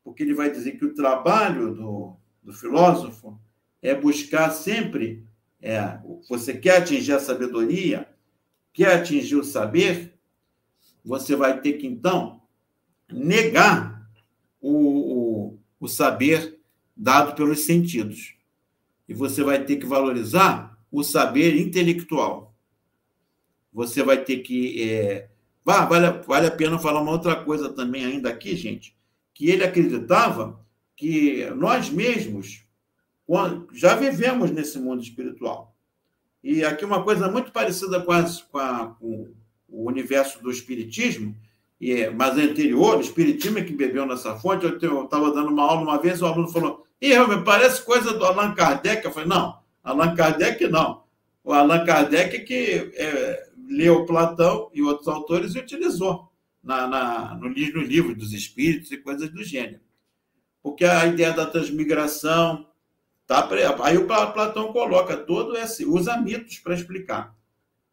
Porque 0.06 0.24
ele 0.24 0.36
vai 0.36 0.50
dizer 0.50 0.78
que 0.78 0.86
o 0.86 0.94
trabalho 0.94 1.74
do, 1.74 2.16
do 2.42 2.54
filósofo 2.54 3.38
é 3.82 3.94
buscar 3.94 4.52
sempre 4.52 5.26
é, 5.60 6.00
você 6.30 6.56
quer 6.56 6.78
atingir 6.78 7.14
a 7.14 7.20
sabedoria, 7.20 8.08
quer 8.72 9.00
atingir 9.00 9.36
o 9.36 9.44
saber, 9.44 10.14
você 11.04 11.36
vai 11.36 11.60
ter 11.60 11.74
que, 11.74 11.88
então, 11.88 12.40
negar 13.12 14.08
o, 14.62 15.54
o, 15.54 15.60
o 15.80 15.88
saber 15.88 16.60
dado 16.96 17.36
pelos 17.36 17.66
sentidos. 17.66 18.36
E 19.10 19.14
você 19.14 19.44
vai 19.44 19.64
ter 19.66 19.78
que 19.78 19.88
valorizar 19.88 20.80
o 20.92 21.04
saber 21.04 21.60
intelectual. 21.60 22.56
Você 23.74 24.04
vai 24.04 24.24
ter 24.24 24.38
que. 24.38 24.84
É... 24.84 25.30
Ah, 25.66 25.86
vale, 25.86 26.22
vale 26.28 26.48
a 26.48 26.52
pena 26.52 26.78
falar 26.78 27.02
uma 27.02 27.12
outra 27.12 27.36
coisa 27.44 27.70
também, 27.70 28.06
ainda 28.06 28.30
aqui, 28.30 28.56
gente, 28.56 28.96
que 29.36 29.50
ele 29.50 29.66
acreditava 29.66 30.60
que 30.96 31.46
nós 31.58 31.90
mesmos 31.90 32.66
já 33.74 33.94
vivemos 33.96 34.50
nesse 34.50 34.80
mundo 34.80 35.04
espiritual. 35.04 35.76
E 36.42 36.64
aqui 36.64 36.86
uma 36.86 37.04
coisa 37.04 37.30
muito 37.30 37.52
parecida 37.52 38.00
com, 38.00 38.12
as, 38.14 38.42
com, 38.42 38.58
a, 38.58 38.96
com 39.00 39.34
o 39.68 39.88
universo 39.88 40.42
do 40.42 40.50
espiritismo, 40.50 41.36
e, 41.82 42.10
mas 42.12 42.38
é 42.38 42.44
anterior, 42.44 42.98
o 42.98 43.02
espiritismo 43.02 43.60
é 43.60 43.64
que 43.64 43.74
bebeu 43.74 44.06
nessa 44.06 44.38
fonte. 44.38 44.66
Eu 44.66 45.04
estava 45.04 45.34
dando 45.34 45.50
uma 45.50 45.64
aula 45.64 45.82
uma 45.82 46.02
vez, 46.02 46.22
o 46.22 46.26
aluno 46.26 46.48
falou: 46.48 46.86
Ih, 47.02 47.18
me 47.28 47.44
parece 47.44 47.84
coisa 47.84 48.14
do 48.14 48.24
Allan 48.24 48.54
Kardec. 48.54 49.04
Eu 49.04 49.12
falei: 49.12 49.28
Não, 49.28 49.60
Allan 49.84 50.16
Kardec 50.16 50.66
não. 50.68 51.04
O 51.44 51.52
Allan 51.52 51.84
Kardec 51.84 52.40
que 52.46 52.92
é, 52.96 53.50
leu 53.68 54.06
Platão 54.06 54.70
e 54.74 54.82
outros 54.82 55.10
autores 55.10 55.56
e 55.56 55.60
utilizou 55.60 56.32
na, 56.66 56.88
na, 56.88 57.36
no, 57.36 57.48
no 57.48 57.82
livro 57.82 58.14
dos 58.14 58.34
espíritos 58.34 58.92
e 58.92 58.98
coisas 58.98 59.30
do 59.30 59.44
gênero. 59.44 59.80
Porque 60.62 60.84
a 60.84 61.06
ideia 61.06 61.32
da 61.32 61.46
transmigração, 61.46 62.68
Tá? 63.28 63.48
Aí 63.84 63.98
o 63.98 64.06
Platão 64.06 64.72
coloca 64.72 65.18
todo 65.18 65.58
esse, 65.58 65.84
usa 65.84 66.16
mitos 66.18 66.60
para 66.60 66.76
explicar, 66.76 67.36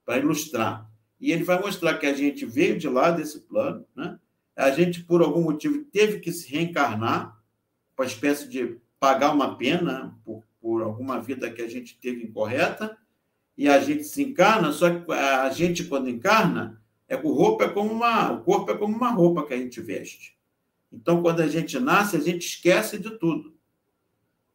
para 0.05 0.19
ilustrar. 0.19 0.91
E 1.19 1.33
ele 1.33 1.43
vai 1.43 1.59
mostrar 1.59 1.95
que 1.95 2.07
a 2.07 2.13
gente 2.13 2.45
veio 2.45 2.79
de 2.79 2.89
lá 2.89 3.11
desse 3.11 3.41
plano, 3.41 3.87
né? 3.97 4.19
a 4.55 4.71
gente, 4.71 5.03
por 5.03 5.23
algum 5.23 5.43
motivo, 5.43 5.85
teve 5.85 6.21
que 6.21 6.31
se 6.31 6.51
reencarnar, 6.51 7.41
uma 7.97 8.07
espécie 8.07 8.49
de 8.49 8.79
pagar 8.99 9.33
uma 9.33 9.57
pena 9.57 10.19
por, 10.25 10.43
por 10.61 10.83
alguma 10.83 11.21
vida 11.21 11.51
que 11.51 11.63
a 11.63 11.69
gente 11.69 11.99
teve 11.99 12.25
incorreta, 12.25 12.99
e 13.57 13.69
a 13.69 13.81
gente 13.81 14.05
se 14.05 14.23
encarna, 14.23 14.73
só 14.73 14.91
que 14.91 15.13
a 15.13 15.49
gente, 15.51 15.85
quando 15.85 16.11
encarna, 16.11 16.82
é, 17.13 17.17
o, 17.23 17.31
roupa 17.35 17.65
é 17.65 17.69
como 17.69 17.93
uma, 17.93 18.33
o 18.33 18.43
corpo 18.43 18.71
é 18.71 18.77
como 18.77 18.97
uma 18.97 19.11
roupa 19.11 19.45
que 19.45 19.53
a 19.53 19.59
gente 19.59 19.83
veste. 19.83 20.35
Então, 20.91 21.21
quando 21.21 21.41
a 21.41 21.47
gente 21.47 21.79
nasce, 21.79 22.17
a 22.17 22.21
gente 22.21 22.47
esquece 22.47 22.99
de 22.99 23.11
tudo 23.19 23.55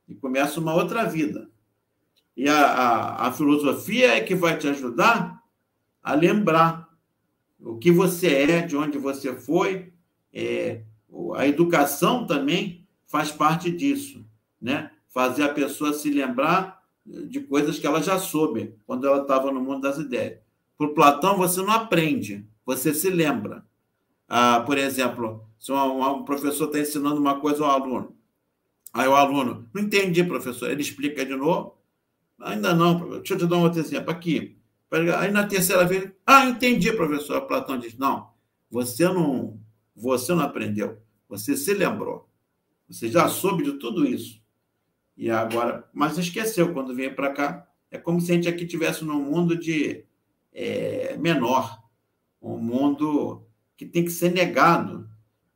e 0.10 0.16
começa 0.16 0.60
uma 0.60 0.74
outra 0.74 1.06
vida. 1.06 1.52
E 2.36 2.50
a, 2.50 2.60
a, 2.60 3.28
a 3.28 3.32
filosofia 3.32 4.16
é 4.16 4.22
que 4.22 4.34
vai 4.34 4.58
te 4.58 4.68
ajudar 4.68 5.44
a 6.02 6.16
lembrar 6.16 6.90
o 7.60 7.78
que 7.78 7.92
você 7.92 8.28
é, 8.28 8.62
de 8.62 8.76
onde 8.76 8.98
você 8.98 9.36
foi. 9.36 9.94
É, 10.34 10.82
a 11.36 11.48
educação 11.48 12.26
também 12.26 12.88
faz 13.06 13.32
parte 13.32 13.70
disso, 13.70 14.26
né? 14.60 14.92
Fazer 15.10 15.44
a 15.44 15.54
pessoa 15.54 15.94
se 15.94 16.10
lembrar 16.10 16.84
de 17.06 17.40
coisas 17.42 17.78
que 17.78 17.86
ela 17.86 18.02
já 18.02 18.18
soube 18.18 18.76
quando 18.88 19.06
ela 19.06 19.22
estava 19.22 19.52
no 19.52 19.62
mundo 19.62 19.82
das 19.82 20.00
ideias. 20.00 20.47
Por 20.78 20.94
Platão, 20.94 21.38
você 21.38 21.62
não 21.62 21.72
aprende, 21.72 22.46
você 22.66 22.94
se 22.94 23.10
lembra. 23.10 23.66
Ah, 24.28 24.62
por 24.66 24.78
exemplo, 24.78 25.48
se 25.58 25.72
um, 25.72 26.02
um 26.02 26.24
professor 26.24 26.66
está 26.66 26.80
ensinando 26.80 27.20
uma 27.20 27.40
coisa 27.40 27.64
ao 27.64 27.72
aluno, 27.72 28.18
Aí 28.98 29.08
o 29.08 29.16
aluno, 29.16 29.70
não 29.72 29.84
entendi, 29.84 30.24
professor. 30.24 30.72
Ele 30.72 30.82
explica 30.82 31.24
de 31.24 31.36
novo. 31.36 31.78
Ainda 32.40 32.74
não, 32.74 32.98
professor. 32.98 33.20
Deixa 33.20 33.34
eu 33.36 33.38
te 33.38 33.46
dar 33.46 33.58
um 33.58 33.62
outro 33.62 33.80
exemplo 33.80 34.10
aqui. 34.10 34.58
Aí 35.20 35.30
na 35.30 35.46
terceira 35.46 35.86
vez, 35.86 36.12
ah, 36.26 36.46
entendi, 36.46 36.92
professor. 36.94 37.42
Platão 37.42 37.78
diz: 37.78 37.96
não, 37.96 38.32
você 38.72 39.06
não, 39.06 39.60
você 39.96 40.34
não 40.34 40.42
aprendeu. 40.42 40.98
Você 41.30 41.56
se 41.56 41.76
lembrou. 41.76 42.28
Você 42.90 43.08
já 43.08 43.28
soube 43.28 43.64
de 43.64 43.74
tudo 43.74 44.04
isso. 44.04 44.42
E 45.16 45.30
agora, 45.30 45.88
mas 45.94 46.18
esqueceu 46.18 46.74
quando 46.74 46.96
veio 46.96 47.16
para 47.16 47.32
cá. 47.32 47.68
É 47.92 48.00
como 48.00 48.20
se 48.20 48.32
a 48.32 48.36
gente 48.36 48.50
aqui 48.50 48.66
tivesse 48.66 49.06
num 49.06 49.22
mundo 49.22 49.56
de 49.56 50.06
é, 50.58 51.16
menor, 51.18 51.84
um 52.42 52.58
mundo 52.58 53.46
que 53.78 53.86
tem 53.86 54.04
que 54.04 54.10
ser 54.10 54.32
negado 54.34 55.08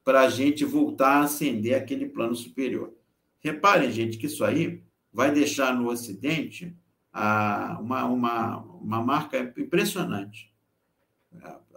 para 0.03 0.21
a 0.21 0.29
gente 0.29 0.63
voltar 0.63 1.17
a 1.17 1.23
ascender 1.23 1.75
aquele 1.75 2.05
plano 2.05 2.35
superior. 2.35 2.93
Reparem, 3.39 3.91
gente, 3.91 4.17
que 4.19 4.27
isso 4.27 4.45
aí 4.45 4.83
vai 5.11 5.31
deixar 5.31 5.75
no 5.75 5.89
Ocidente 5.89 6.77
ah, 7.11 7.79
uma, 7.81 8.05
uma, 8.05 8.57
uma 8.59 9.01
marca 9.01 9.39
impressionante. 9.57 10.53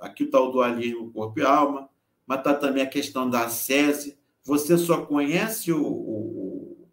Aqui 0.01 0.25
está 0.25 0.39
o 0.39 0.51
dualismo 0.51 1.11
corpo 1.11 1.41
e 1.41 1.43
alma, 1.43 1.89
mas 2.27 2.39
está 2.39 2.53
também 2.53 2.83
a 2.83 2.87
questão 2.89 3.31
da 3.31 3.47
ascese. 3.47 4.18
Você 4.43 4.77
só 4.77 5.07
conhece 5.07 5.72
o, 5.72 5.83
o 5.83 6.89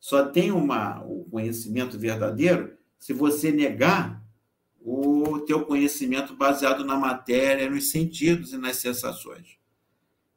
só 0.00 0.26
tem 0.26 0.50
uma, 0.50 1.02
o 1.04 1.24
conhecimento 1.24 1.98
verdadeiro 1.98 2.76
se 2.98 3.12
você 3.12 3.52
negar 3.52 4.15
o 5.46 5.54
teu 5.56 5.64
conhecimento 5.64 6.34
baseado 6.34 6.84
na 6.84 6.96
matéria, 6.96 7.70
nos 7.70 7.90
sentidos 7.90 8.52
e 8.52 8.58
nas 8.58 8.76
sensações. 8.76 9.56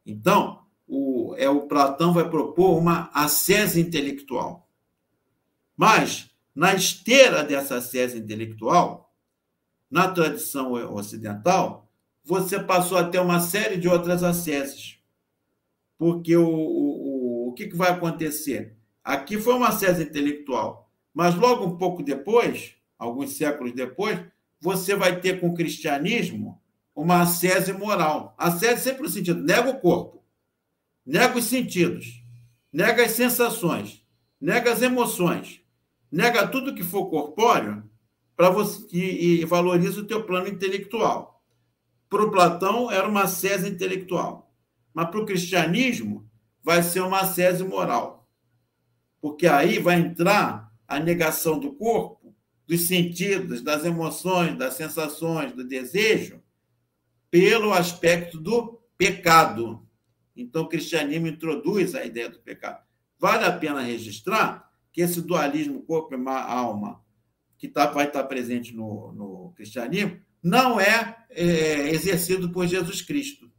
Então, 0.05 0.62
o, 0.88 1.34
é, 1.36 1.49
o 1.49 1.62
Platão 1.62 2.14
vai 2.14 2.30
propor 2.30 2.78
uma 2.78 3.10
ascese 3.12 3.82
intelectual. 3.82 4.70
Mas, 5.76 6.30
na 6.53 6.76
esteira 6.76 7.43
dessa 7.43 7.78
ascese 7.78 8.20
intelectual, 8.20 9.12
na 9.89 10.12
tradição 10.12 10.74
ocidental, 10.93 11.89
você 12.24 12.60
passou 12.60 12.99
a 12.99 13.03
ter 13.03 13.20
uma 13.20 13.39
série 13.39 13.78
de 13.78 13.88
outras 13.88 14.22
asceses. 14.22 14.99
Porque 15.97 16.38
o, 16.38 16.47
o, 16.47 17.49
o 17.49 17.53
que, 17.53 17.68
que 17.68 17.76
vai 17.76 17.89
acontecer? 17.89 18.78
Aqui 19.03 19.39
foi 19.39 19.55
uma 19.55 19.70
ascese 19.70 20.03
intelectual, 20.03 20.91
mas 21.12 21.34
logo 21.34 21.66
um 21.66 21.78
pouco 21.78 22.03
depois, 22.03 22.76
alguns 22.99 23.32
séculos 23.32 23.74
depois, 23.74 24.20
você 24.60 24.95
vai 24.95 25.20
ter 25.20 25.39
com 25.39 25.49
o 25.49 25.53
cristianismo 25.53 26.62
uma 26.95 27.22
ascese 27.22 27.74
moral. 27.74 28.36
Ascese 28.38 28.84
sempre 28.84 29.03
no 29.03 29.10
sentido, 29.10 29.41
nega 29.41 29.70
o 29.70 29.80
corpo 29.80 30.20
nega 31.10 31.39
os 31.39 31.45
sentidos, 31.45 32.24
nega 32.72 33.03
as 33.03 33.14
sensações, 33.14 34.05
nega 34.39 34.72
as 34.72 34.84
emoções, 34.84 35.60
nega 36.12 36.47
tudo 36.47 36.76
que 36.76 36.84
for 36.84 37.10
corpóreo 37.10 37.84
para 38.36 38.51
você 38.51 38.86
e, 38.95 39.41
e, 39.41 39.45
valoriza 39.45 40.01
o 40.01 40.05
teu 40.05 40.24
plano 40.24 40.47
intelectual. 40.47 41.43
Para 42.07 42.24
o 42.24 42.30
Platão 42.30 42.91
era 42.91 43.07
uma 43.07 43.26
sese 43.26 43.68
intelectual, 43.68 44.53
mas 44.93 45.10
para 45.10 45.20
o 45.20 45.26
cristianismo 45.26 46.30
vai 46.64 46.84
ser 46.84 47.01
uma 47.01 47.26
sese 47.26 47.64
moral, 47.64 48.30
porque 49.20 49.47
aí 49.47 49.80
vai 49.80 49.95
entrar 49.95 50.72
a 50.88 50.99
negação 50.99 51.57
do 51.57 51.74
corpo, 51.74 52.18
dos 52.70 52.82
sentidos, 52.82 53.63
das 53.63 53.84
emoções, 53.84 54.55
das 54.55 54.76
sensações, 54.76 55.53
do 55.53 55.63
desejo, 55.63 56.39
pelo 57.32 57.74
aspecto 57.74 58.39
do 58.39 58.80
pecado. 58.95 59.84
Então, 60.36 60.61
o 60.61 60.70
cristianismo 60.70 61.26
introduz 61.26 61.95
a 61.95 62.05
ideia 62.05 62.30
do 62.30 62.38
pecado. 62.38 62.86
Vale 63.17 63.43
a 63.45 63.51
pena 63.51 63.82
registrar 63.82 64.72
que 64.91 65.01
esse 65.01 65.20
dualismo 65.20 65.82
corpo 65.82 66.13
e 66.13 66.30
alma, 66.30 67.03
que 67.57 67.67
tá, 67.67 67.88
vai 67.88 68.05
estar 68.05 68.24
presente 68.26 68.72
no, 68.76 69.13
no 69.13 69.51
cristianismo, 69.55 70.22
não 70.41 70.80
é, 70.80 71.26
é, 71.32 71.89
exercido 71.89 72.51
por 72.51 72.67
Jesus 72.67 73.01
Cristo. 73.01 73.51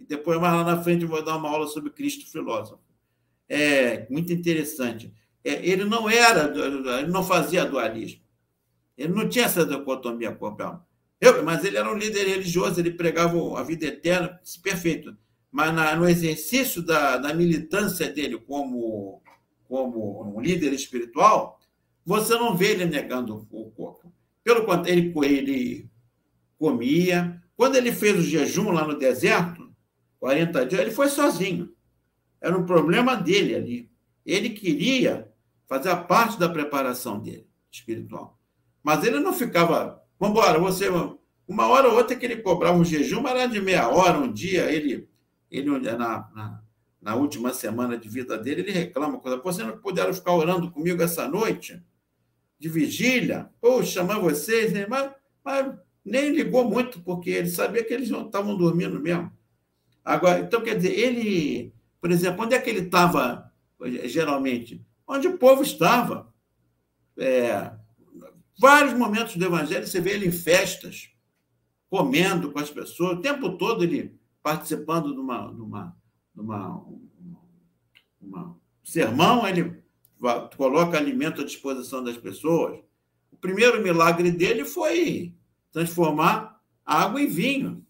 E 0.00 0.04
depois, 0.04 0.40
mais 0.40 0.52
lá 0.52 0.64
na 0.64 0.82
frente, 0.82 1.04
eu 1.04 1.08
vou 1.08 1.24
dar 1.24 1.36
uma 1.36 1.48
aula 1.48 1.68
sobre 1.68 1.90
Cristo 1.90 2.28
filósofo. 2.28 2.82
É 3.48 4.04
muito 4.10 4.32
interessante. 4.32 5.14
É, 5.46 5.66
ele 5.66 5.84
não 5.84 6.08
era, 6.10 6.52
ele 6.98 7.08
não 7.08 7.22
fazia 7.22 7.64
dualismo. 7.64 8.20
Ele 8.98 9.12
não 9.12 9.28
tinha 9.28 9.44
essa 9.44 9.64
dicotomia 9.64 10.32
corpo 10.32 10.62
alma. 10.62 10.86
Eu, 11.20 11.42
mas 11.44 11.64
ele 11.64 11.76
era 11.78 11.90
um 11.90 11.96
líder 11.96 12.26
religioso, 12.26 12.80
ele 12.80 12.90
pregava 12.90 13.58
a 13.58 13.62
vida 13.62 13.86
eterna, 13.86 14.40
perfeito 14.62 15.16
mas 15.56 15.72
na, 15.74 15.96
no 15.96 16.06
exercício 16.06 16.82
da, 16.82 17.16
da 17.16 17.32
militância 17.32 18.12
dele 18.12 18.38
como, 18.38 19.22
como 19.66 20.36
um 20.36 20.38
líder 20.38 20.74
espiritual, 20.74 21.58
você 22.04 22.34
não 22.34 22.54
vê 22.54 22.72
ele 22.72 22.84
negando 22.84 23.48
o 23.50 23.70
corpo. 23.70 24.12
Pelo 24.44 24.66
quanto 24.66 24.88
ele, 24.88 25.14
ele 25.24 25.90
comia. 26.58 27.42
Quando 27.56 27.76
ele 27.76 27.90
fez 27.90 28.18
o 28.18 28.22
jejum 28.22 28.70
lá 28.70 28.86
no 28.86 28.98
deserto, 28.98 29.72
40 30.20 30.66
dias, 30.66 30.80
ele 30.82 30.90
foi 30.90 31.08
sozinho. 31.08 31.72
Era 32.38 32.54
um 32.54 32.66
problema 32.66 33.16
dele 33.16 33.54
ali. 33.54 33.90
Ele 34.26 34.50
queria 34.50 35.32
fazer 35.66 35.90
a 35.90 35.96
parte 35.96 36.38
da 36.38 36.48
preparação 36.48 37.18
dele, 37.18 37.46
espiritual. 37.70 38.38
Mas 38.82 39.04
ele 39.04 39.18
não 39.18 39.32
ficava, 39.32 40.02
vamos 40.18 40.38
embora, 40.38 40.58
você. 40.58 40.86
Uma 41.48 41.68
hora 41.68 41.88
ou 41.88 41.96
outra 41.96 42.16
que 42.16 42.24
ele 42.24 42.36
cobrava 42.36 42.76
um 42.76 42.84
jejum, 42.84 43.20
mas 43.20 43.32
era 43.32 43.46
de 43.46 43.60
meia 43.60 43.88
hora, 43.88 44.18
um 44.18 44.32
dia, 44.32 44.70
ele, 44.70 45.08
ele 45.50 45.78
na, 45.78 45.96
na, 46.34 46.62
na 47.00 47.14
última 47.14 47.52
semana 47.52 47.96
de 47.96 48.08
vida 48.08 48.36
dele, 48.36 48.62
ele 48.62 48.72
reclama 48.72 49.18
coisa. 49.18 49.38
Vocês 49.38 49.66
não 49.66 49.78
puderam 49.78 50.12
ficar 50.12 50.32
orando 50.32 50.70
comigo 50.70 51.02
essa 51.02 51.28
noite? 51.28 51.80
De 52.58 52.68
vigília? 52.68 53.48
Poxa, 53.60 54.02
mas 54.02 54.18
vocês, 54.18 54.72
mas, 54.88 55.10
mas 55.44 55.74
nem 56.04 56.30
ligou 56.30 56.64
muito, 56.64 57.00
porque 57.02 57.30
ele 57.30 57.48
sabia 57.48 57.82
que 57.84 57.92
eles 57.92 58.08
não 58.08 58.26
estavam 58.26 58.56
dormindo 58.56 59.00
mesmo. 59.00 59.32
Agora, 60.04 60.38
então, 60.38 60.62
quer 60.62 60.76
dizer, 60.76 60.96
ele, 60.96 61.72
por 62.00 62.12
exemplo, 62.12 62.44
onde 62.44 62.54
é 62.54 62.60
que 62.60 62.70
ele 62.70 62.82
estava, 62.82 63.52
geralmente? 64.04 64.85
Onde 65.06 65.28
o 65.28 65.38
povo 65.38 65.62
estava. 65.62 66.32
É, 67.16 67.72
vários 68.58 68.94
momentos 68.94 69.36
do 69.36 69.44
Evangelho, 69.44 69.86
você 69.86 70.00
vê 70.00 70.10
ele 70.10 70.26
em 70.26 70.32
festas, 70.32 71.10
comendo 71.88 72.50
com 72.52 72.58
as 72.58 72.70
pessoas, 72.70 73.18
o 73.18 73.20
tempo 73.20 73.56
todo 73.56 73.84
ele 73.84 74.18
participando 74.42 75.12
de 75.12 75.20
uma, 75.20 75.52
de 75.52 75.60
uma, 75.60 75.96
de 76.34 76.40
uma, 76.40 76.86
uma 78.20 78.56
sermão, 78.84 79.46
ele 79.46 79.82
coloca 80.56 80.96
alimento 80.96 81.42
à 81.42 81.44
disposição 81.44 82.02
das 82.02 82.16
pessoas. 82.16 82.80
O 83.30 83.36
primeiro 83.36 83.82
milagre 83.82 84.30
dele 84.30 84.64
foi 84.64 85.34
transformar 85.72 86.60
água 86.84 87.20
em 87.20 87.26
vinho. 87.26 87.84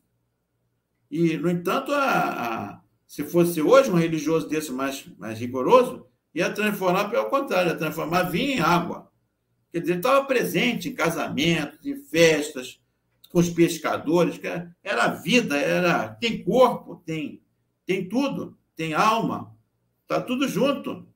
E, 1.10 1.36
no 1.36 1.50
entanto, 1.50 1.92
a, 1.92 2.70
a, 2.70 2.80
se 3.06 3.22
fosse 3.22 3.60
hoje 3.62 3.90
um 3.90 3.94
religioso 3.94 4.48
desse 4.48 4.72
mais, 4.72 5.06
mais 5.18 5.38
rigoroso, 5.38 6.06
ia 6.36 6.52
transformar 6.52 7.08
pelo 7.08 7.30
contrário, 7.30 7.70
ia 7.70 7.78
transformar 7.78 8.24
vinho 8.24 8.58
em 8.58 8.60
água. 8.60 9.10
Quer 9.72 9.80
dizer, 9.80 9.96
estava 9.96 10.22
presente 10.26 10.90
em 10.90 10.94
casamentos, 10.94 11.84
em 11.86 11.96
festas, 11.96 12.78
com 13.30 13.38
os 13.38 13.48
pescadores, 13.48 14.36
que 14.36 14.46
era 14.84 15.08
vida, 15.08 15.56
era 15.56 16.10
tem 16.10 16.44
corpo, 16.44 17.02
tem, 17.06 17.42
tem 17.86 18.06
tudo, 18.06 18.56
tem 18.76 18.92
alma, 18.92 19.56
está 20.02 20.20
tudo 20.20 20.46
junto. 20.46 21.08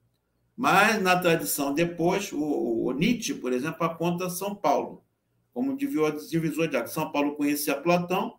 Mas, 0.56 1.02
na 1.02 1.18
tradição 1.18 1.74
depois, 1.74 2.32
o, 2.32 2.86
o 2.86 2.92
Nietzsche, 2.92 3.34
por 3.34 3.52
exemplo, 3.52 3.84
aponta 3.84 4.30
São 4.30 4.54
Paulo 4.54 5.04
como 5.52 5.76
divisor 5.76 6.68
de 6.68 6.76
água. 6.76 6.88
São 6.88 7.12
Paulo 7.12 7.36
conhecia 7.36 7.74
Platão 7.74 8.38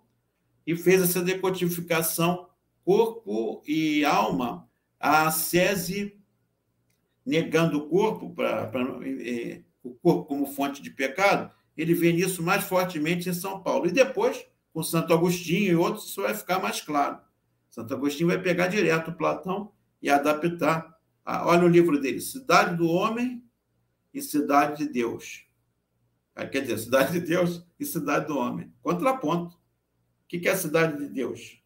e 0.65 0.75
fez 0.75 1.01
essa 1.01 1.21
decodificação 1.21 2.47
corpo 2.83 3.61
e 3.67 4.03
alma, 4.03 4.67
a 4.99 5.29
sese 5.29 6.20
negando 7.31 7.77
o 7.77 7.87
corpo 7.87 8.29
para 8.35 8.69
é, 9.25 9.61
o 9.81 9.91
corpo 9.93 10.25
como 10.25 10.45
fonte 10.45 10.81
de 10.81 10.91
pecado, 10.91 11.49
ele 11.77 11.93
vê 11.93 12.11
nisso 12.11 12.43
mais 12.43 12.65
fortemente 12.65 13.29
em 13.29 13.33
São 13.33 13.63
Paulo. 13.63 13.87
E 13.87 13.91
depois, 13.91 14.45
com 14.73 14.83
Santo 14.83 15.13
Agostinho 15.13 15.71
e 15.71 15.75
outros, 15.75 16.09
isso 16.09 16.21
vai 16.21 16.33
ficar 16.33 16.59
mais 16.59 16.81
claro. 16.81 17.19
Santo 17.69 17.93
Agostinho 17.93 18.27
vai 18.27 18.37
pegar 18.37 18.67
direto 18.67 19.13
Platão 19.13 19.71
e 20.01 20.09
adaptar. 20.09 20.93
A, 21.23 21.47
olha 21.47 21.63
o 21.63 21.69
livro 21.69 22.01
dele, 22.01 22.19
Cidade 22.19 22.75
do 22.75 22.89
Homem 22.89 23.41
e 24.13 24.21
Cidade 24.21 24.85
de 24.85 24.91
Deus. 24.91 25.45
Quer 26.51 26.61
dizer, 26.61 26.79
cidade 26.79 27.13
de 27.13 27.21
Deus 27.21 27.65
e 27.79 27.85
cidade 27.85 28.27
do 28.27 28.37
homem. 28.37 28.73
Contraponto. 28.81 29.55
O 29.55 30.27
que 30.27 30.47
é 30.49 30.51
a 30.51 30.57
cidade 30.57 30.97
de 30.97 31.07
Deus? 31.07 31.60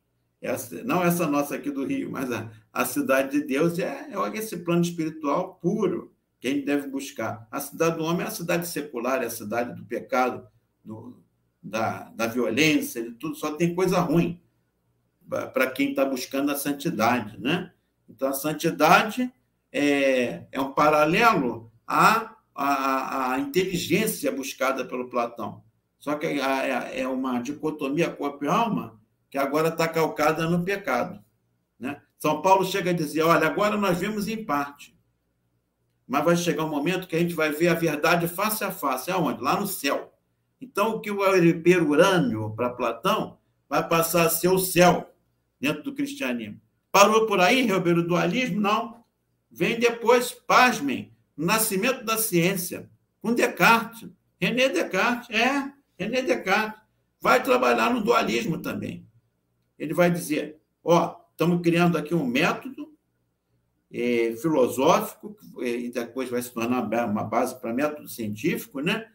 Essa, 0.46 0.84
não 0.84 1.04
essa 1.04 1.28
nossa 1.28 1.56
aqui 1.56 1.72
do 1.72 1.86
Rio, 1.86 2.12
mas 2.12 2.32
a, 2.32 2.50
a 2.72 2.86
cidade 2.86 3.32
de 3.32 3.46
Deus 3.46 3.78
é, 3.80 4.08
é 4.10 4.38
esse 4.38 4.58
plano 4.58 4.82
espiritual 4.82 5.56
puro 5.56 6.14
que 6.39 6.48
a 6.48 6.52
gente 6.52 6.66
deve 6.66 6.88
buscar. 6.88 7.48
A 7.52 7.60
cidade 7.60 7.98
do 7.98 8.04
homem 8.04 8.26
é 8.26 8.28
a 8.28 8.32
cidade 8.32 8.68
secular, 8.68 9.22
é 9.24 9.26
a 9.26 9.30
cidade 9.30 9.74
do 9.74 9.86
pecado, 9.86 10.48
do, 10.84 11.22
da, 11.62 12.10
da 12.16 12.28
violência, 12.28 13.04
de 13.04 13.12
tudo. 13.12 13.36
Só 13.36 13.56
tem 13.56 13.74
coisa 13.74 14.00
ruim 14.00 14.41
para 15.28 15.70
quem 15.72 15.89
está 15.89 16.06
buscando 16.06 16.52
a 16.52 16.56
santidade. 16.56 17.39
Né? 17.39 17.72
Então, 18.08 18.30
a 18.30 18.34
santidade 18.34 19.32
é, 19.72 20.43
é 20.52 20.62
um 20.62 20.72
paralelo 20.72 21.72
a 21.88 22.36
a, 22.56 23.34
a 23.34 23.39
inteligência 23.39 24.32
buscada 24.32 24.86
pelo 24.86 25.10
Platão. 25.10 25.62
Só 26.00 26.16
que 26.16 26.26
é, 26.26 27.02
é 27.02 27.08
uma 27.08 27.41
dicotomia 27.41 28.10
corpo 28.10 28.46
e 28.46 28.48
alma 28.48 28.98
que 29.36 29.39
agora 29.39 29.67
está 29.67 29.86
calcada 29.86 30.49
no 30.49 30.63
pecado. 30.63 31.21
Né? 31.77 32.01
São 32.17 32.41
Paulo 32.41 32.63
chega 32.63 32.91
a 32.91 32.93
dizer: 32.93 33.21
olha, 33.21 33.47
agora 33.47 33.75
nós 33.75 33.97
vemos 33.97 34.29
em 34.29 34.45
parte, 34.45 34.97
mas 36.07 36.23
vai 36.23 36.38
chegar 36.38 36.63
um 36.63 36.69
momento 36.69 37.05
que 37.05 37.17
a 37.17 37.19
gente 37.19 37.33
vai 37.33 37.51
ver 37.51 37.67
a 37.67 37.73
verdade 37.73 38.29
face 38.29 38.63
a 38.63 38.71
face. 38.71 39.11
Aonde? 39.11 39.43
Lá 39.43 39.59
no 39.59 39.67
céu. 39.67 40.13
Então, 40.61 40.91
o 40.91 41.01
que 41.01 41.11
o 41.11 41.36
hiperurânio 41.36 42.51
para 42.51 42.69
Platão 42.69 43.38
vai 43.67 43.86
passar 43.86 44.25
a 44.25 44.29
ser 44.29 44.47
o 44.47 44.57
céu 44.57 45.13
dentro 45.59 45.83
do 45.83 45.93
cristianismo. 45.93 46.61
Parou 46.89 47.25
por 47.25 47.41
aí, 47.41 47.63
Ribeiro, 47.63 47.99
o 47.99 48.07
dualismo? 48.07 48.61
Não. 48.61 49.03
Vem 49.51 49.77
depois, 49.77 50.31
pasmem, 50.31 51.11
nascimento 51.36 52.05
da 52.05 52.17
ciência, 52.17 52.89
com 53.21 53.33
Descartes. 53.33 54.09
René 54.39 54.69
Descartes, 54.69 55.29
é, 55.29 55.73
René 55.99 56.21
Descartes. 56.21 56.79
Vai 57.19 57.43
trabalhar 57.43 57.93
no 57.93 58.01
dualismo 58.01 58.59
também. 58.59 59.05
Ele 59.78 59.93
vai 59.93 60.09
dizer: 60.09 60.57
ó, 60.84 61.15
estamos 61.32 61.61
criando 61.61 61.97
aqui 61.97 62.13
um 62.13 62.26
método 62.26 62.93
é, 63.91 64.36
filosófico, 64.41 65.38
é, 65.59 65.69
e 65.69 65.91
depois 65.91 66.30
vai 66.30 66.41
se 66.41 66.51
tornar 66.51 66.84
uma 67.05 67.23
base 67.23 67.59
para 67.59 67.73
método 67.73 68.07
científico, 68.07 68.80
né? 68.80 69.07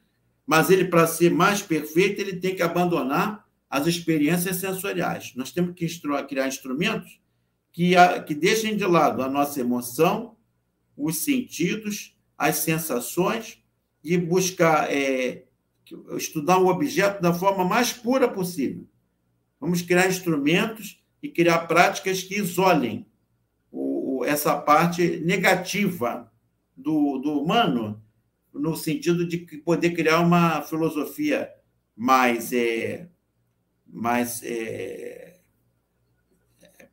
Mas 0.47 0.71
ele, 0.71 0.87
para 0.87 1.07
ser 1.07 1.31
mais 1.31 1.63
perfeito, 1.63 2.21
ele 2.21 2.37
tem 2.37 2.57
que 2.57 2.63
abandonar 2.63 3.47
as 3.69 3.87
experiências 3.87 4.57
sensoriais. 4.57 5.33
Nós 5.37 5.53
temos 5.53 5.75
que 5.75 5.87
criar 6.27 6.49
instrumentos 6.49 7.21
que, 7.73 7.95
que 8.27 8.35
deixem 8.35 8.77
de 8.77 8.85
lado 8.85 9.23
a 9.23 9.29
nossa 9.29 9.61
emoção, 9.61 10.37
os 10.97 11.19
sentidos, 11.19 12.17
as 12.37 12.57
sensações 12.57 13.63
e 14.03 14.17
buscar 14.19 14.91
é, 14.91 15.45
estudar 16.17 16.59
o 16.59 16.67
objeto 16.67 17.23
da 17.23 17.33
forma 17.33 17.65
mais 17.65 17.93
pura 17.93 18.29
possível. 18.29 18.87
Vamos 19.61 19.83
criar 19.83 20.09
instrumentos 20.09 21.05
e 21.23 21.29
criar 21.29 21.67
práticas 21.67 22.23
que 22.23 22.39
isolem 22.39 23.07
o, 23.71 24.25
essa 24.25 24.57
parte 24.59 25.19
negativa 25.19 26.33
do, 26.75 27.19
do 27.19 27.43
humano, 27.43 28.03
no 28.53 28.75
sentido 28.75 29.27
de 29.27 29.39
poder 29.59 29.91
criar 29.91 30.21
uma 30.21 30.63
filosofia 30.63 31.51
mais, 31.95 32.53
é, 32.53 33.09
mais 33.87 34.43
é, 34.43 35.39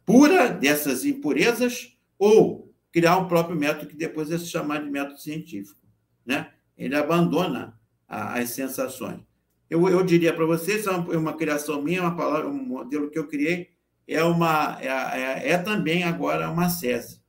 pura 0.06 0.50
dessas 0.50 1.06
impurezas 1.06 1.98
ou 2.20 2.74
criar 2.92 3.18
um 3.18 3.28
próprio 3.28 3.56
método 3.56 3.88
que 3.88 3.96
depois 3.96 4.30
é 4.32 4.38
chamado 4.38 4.86
de 4.86 4.92
método 4.92 5.20
científico. 5.20 5.80
Né? 6.26 6.52
Ele 6.78 6.96
abandona 6.96 7.80
a, 8.08 8.40
as 8.40 8.52
sensações. 8.52 9.22
Eu, 9.70 9.88
eu 9.90 10.04
diria 10.04 10.34
para 10.34 10.46
vocês, 10.46 10.86
é 10.86 10.92
uma, 10.92 11.14
é 11.14 11.18
uma, 11.18 11.34
criação 11.34 11.82
minha, 11.82 12.02
uma 12.02 12.16
palavra, 12.16 12.48
um 12.48 12.54
modelo 12.54 13.10
que 13.10 13.20
eu 13.20 13.28
criei, 13.28 13.72
é, 14.08 14.24
uma, 14.24 14.78
é, 14.82 14.88
é, 14.88 15.52
é 15.52 15.58
também 15.58 16.04
agora 16.04 16.50
uma 16.50 16.70
sese. 16.70 17.22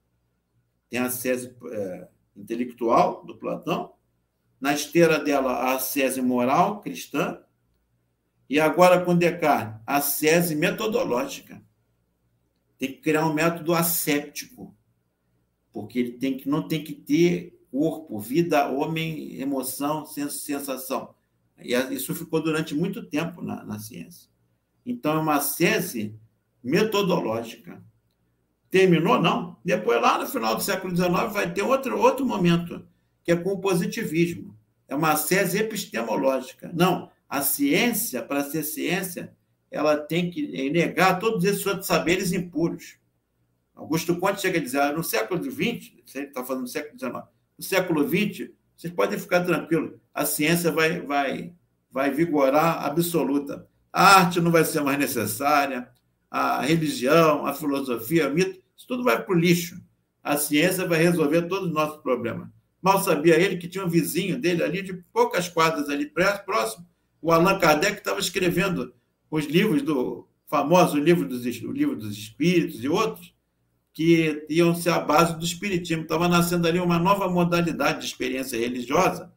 Tem 0.89 1.01
a 1.01 1.11
sese 1.11 1.55
é, 1.71 2.09
intelectual 2.37 3.25
do 3.25 3.37
Platão, 3.37 3.93
na 4.61 4.73
esteira 4.73 5.19
dela 5.19 5.75
a 5.75 5.79
sese 5.79 6.23
moral 6.23 6.81
cristã, 6.81 7.41
e 8.49 8.59
agora 8.59 9.05
com 9.05 9.17
Descartes, 9.17 9.81
a 9.87 10.01
sese 10.01 10.55
metodológica. 10.55 11.63
Tem 12.79 12.93
que 12.93 13.01
criar 13.01 13.27
um 13.27 13.35
método 13.35 13.75
asséptico 13.75 14.75
porque 15.79 15.99
ele 15.99 16.13
tem 16.13 16.37
que, 16.37 16.49
não 16.49 16.67
tem 16.67 16.83
que 16.83 16.93
ter 16.93 17.57
corpo, 17.71 18.19
vida, 18.19 18.69
homem, 18.69 19.41
emoção, 19.41 20.05
sensação. 20.07 21.15
E 21.61 21.75
isso 21.95 22.15
ficou 22.15 22.43
durante 22.43 22.75
muito 22.75 23.03
tempo 23.03 23.43
na, 23.43 23.65
na 23.65 23.79
ciência. 23.79 24.29
Então, 24.85 25.17
é 25.17 25.19
uma 25.19 25.41
ciência 25.41 26.15
metodológica. 26.63 27.83
Terminou? 28.71 29.21
Não. 29.21 29.57
Depois, 29.65 30.01
lá 30.01 30.19
no 30.19 30.27
final 30.27 30.55
do 30.55 30.63
século 30.63 30.95
XIX, 30.95 31.33
vai 31.33 31.53
ter 31.53 31.63
outro, 31.63 31.99
outro 31.99 32.25
momento, 32.25 32.87
que 33.25 33.33
é 33.33 33.37
com 33.37 33.51
o 33.51 33.61
positivismo. 33.61 34.57
É 34.87 34.95
uma 34.95 35.17
ciência 35.17 35.61
epistemológica. 35.61 36.71
Não, 36.75 37.11
a 37.29 37.43
ciência, 37.43 38.23
para 38.23 38.45
ser 38.45 38.63
ciência, 38.63 39.37
ela 39.71 39.97
tem 39.97 40.31
que 40.31 40.71
negar 40.71 41.19
todos 41.19 41.45
esses 41.45 41.67
outros 41.67 41.87
saberes 41.87 42.33
impuros 42.33 42.99
Augusto 43.79 44.19
Conte 44.19 44.41
chega 44.41 44.59
a 44.59 44.63
dizer, 44.63 44.81
ah, 44.81 44.93
no 44.93 45.05
século 45.05 45.41
XX, 45.41 45.93
ele 46.17 46.27
está 46.27 46.45
falando 46.45 46.65
do 46.65 46.69
século 46.69 46.99
XIX, 46.99 47.13
no 47.57 47.65
século 47.65 48.09
XX, 48.09 48.51
vocês 48.79 48.93
podem 48.93 49.19
ficar 49.19 49.41
tranquilos, 49.41 49.99
a 50.15 50.25
ciência 50.25 50.71
vai, 50.71 51.01
vai, 51.01 51.53
vai 51.91 52.13
vigorar 52.13 52.87
absoluta. 52.87 53.67
A 53.93 54.19
arte 54.21 54.41
não 54.41 54.53
vai 54.53 54.65
ser 54.65 54.83
mais 54.83 54.97
necessária, 54.97 55.89
a 56.31 56.63
religião, 56.63 57.45
a 57.45 57.53
filosofia, 57.53 58.29
o 58.29 58.33
mito, 58.33 58.63
isso 58.77 58.87
tudo 58.87 59.03
vai 59.03 59.21
para 59.21 59.35
o 59.35 59.39
lixo. 59.39 59.83
A 60.23 60.37
ciência 60.37 60.87
vai 60.87 61.03
resolver 61.03 61.43
todos 61.43 61.67
os 61.67 61.75
nossos 61.75 62.01
problemas. 62.03 62.49
Mal 62.81 63.03
sabia 63.03 63.35
ele 63.35 63.57
que 63.57 63.67
tinha 63.67 63.85
um 63.85 63.89
vizinho 63.89 64.41
dele 64.41 64.63
ali, 64.63 64.81
de 64.81 64.93
poucas 65.13 65.49
quadras 65.49 65.89
ali 65.89 66.07
próximo, 66.47 66.87
o 67.21 67.33
Allan 67.33 67.59
Kardec 67.59 67.99
estava 67.99 68.21
escrevendo 68.21 68.95
os 69.29 69.47
livros 69.47 69.83
do 69.83 70.29
famoso 70.47 70.97
livro 70.99 71.27
dos, 71.27 71.45
o 71.63 71.73
livro 71.73 71.97
dos 71.97 72.17
Espíritos 72.17 72.85
e 72.85 72.89
outros, 72.89 73.35
que 73.99 74.47
iam 74.49 74.77
ser 74.77 74.91
a 74.91 75.01
base 75.01 75.37
do 75.37 75.45
Espiritismo. 75.45 76.05
Estava 76.05 76.29
nascendo 76.29 76.69
ali 76.69 76.79
uma 76.79 77.01
nova 77.01 77.29
modalidade 77.29 77.99
de 77.99 78.07
experiência 78.07 78.57
religiosa, 78.57 79.35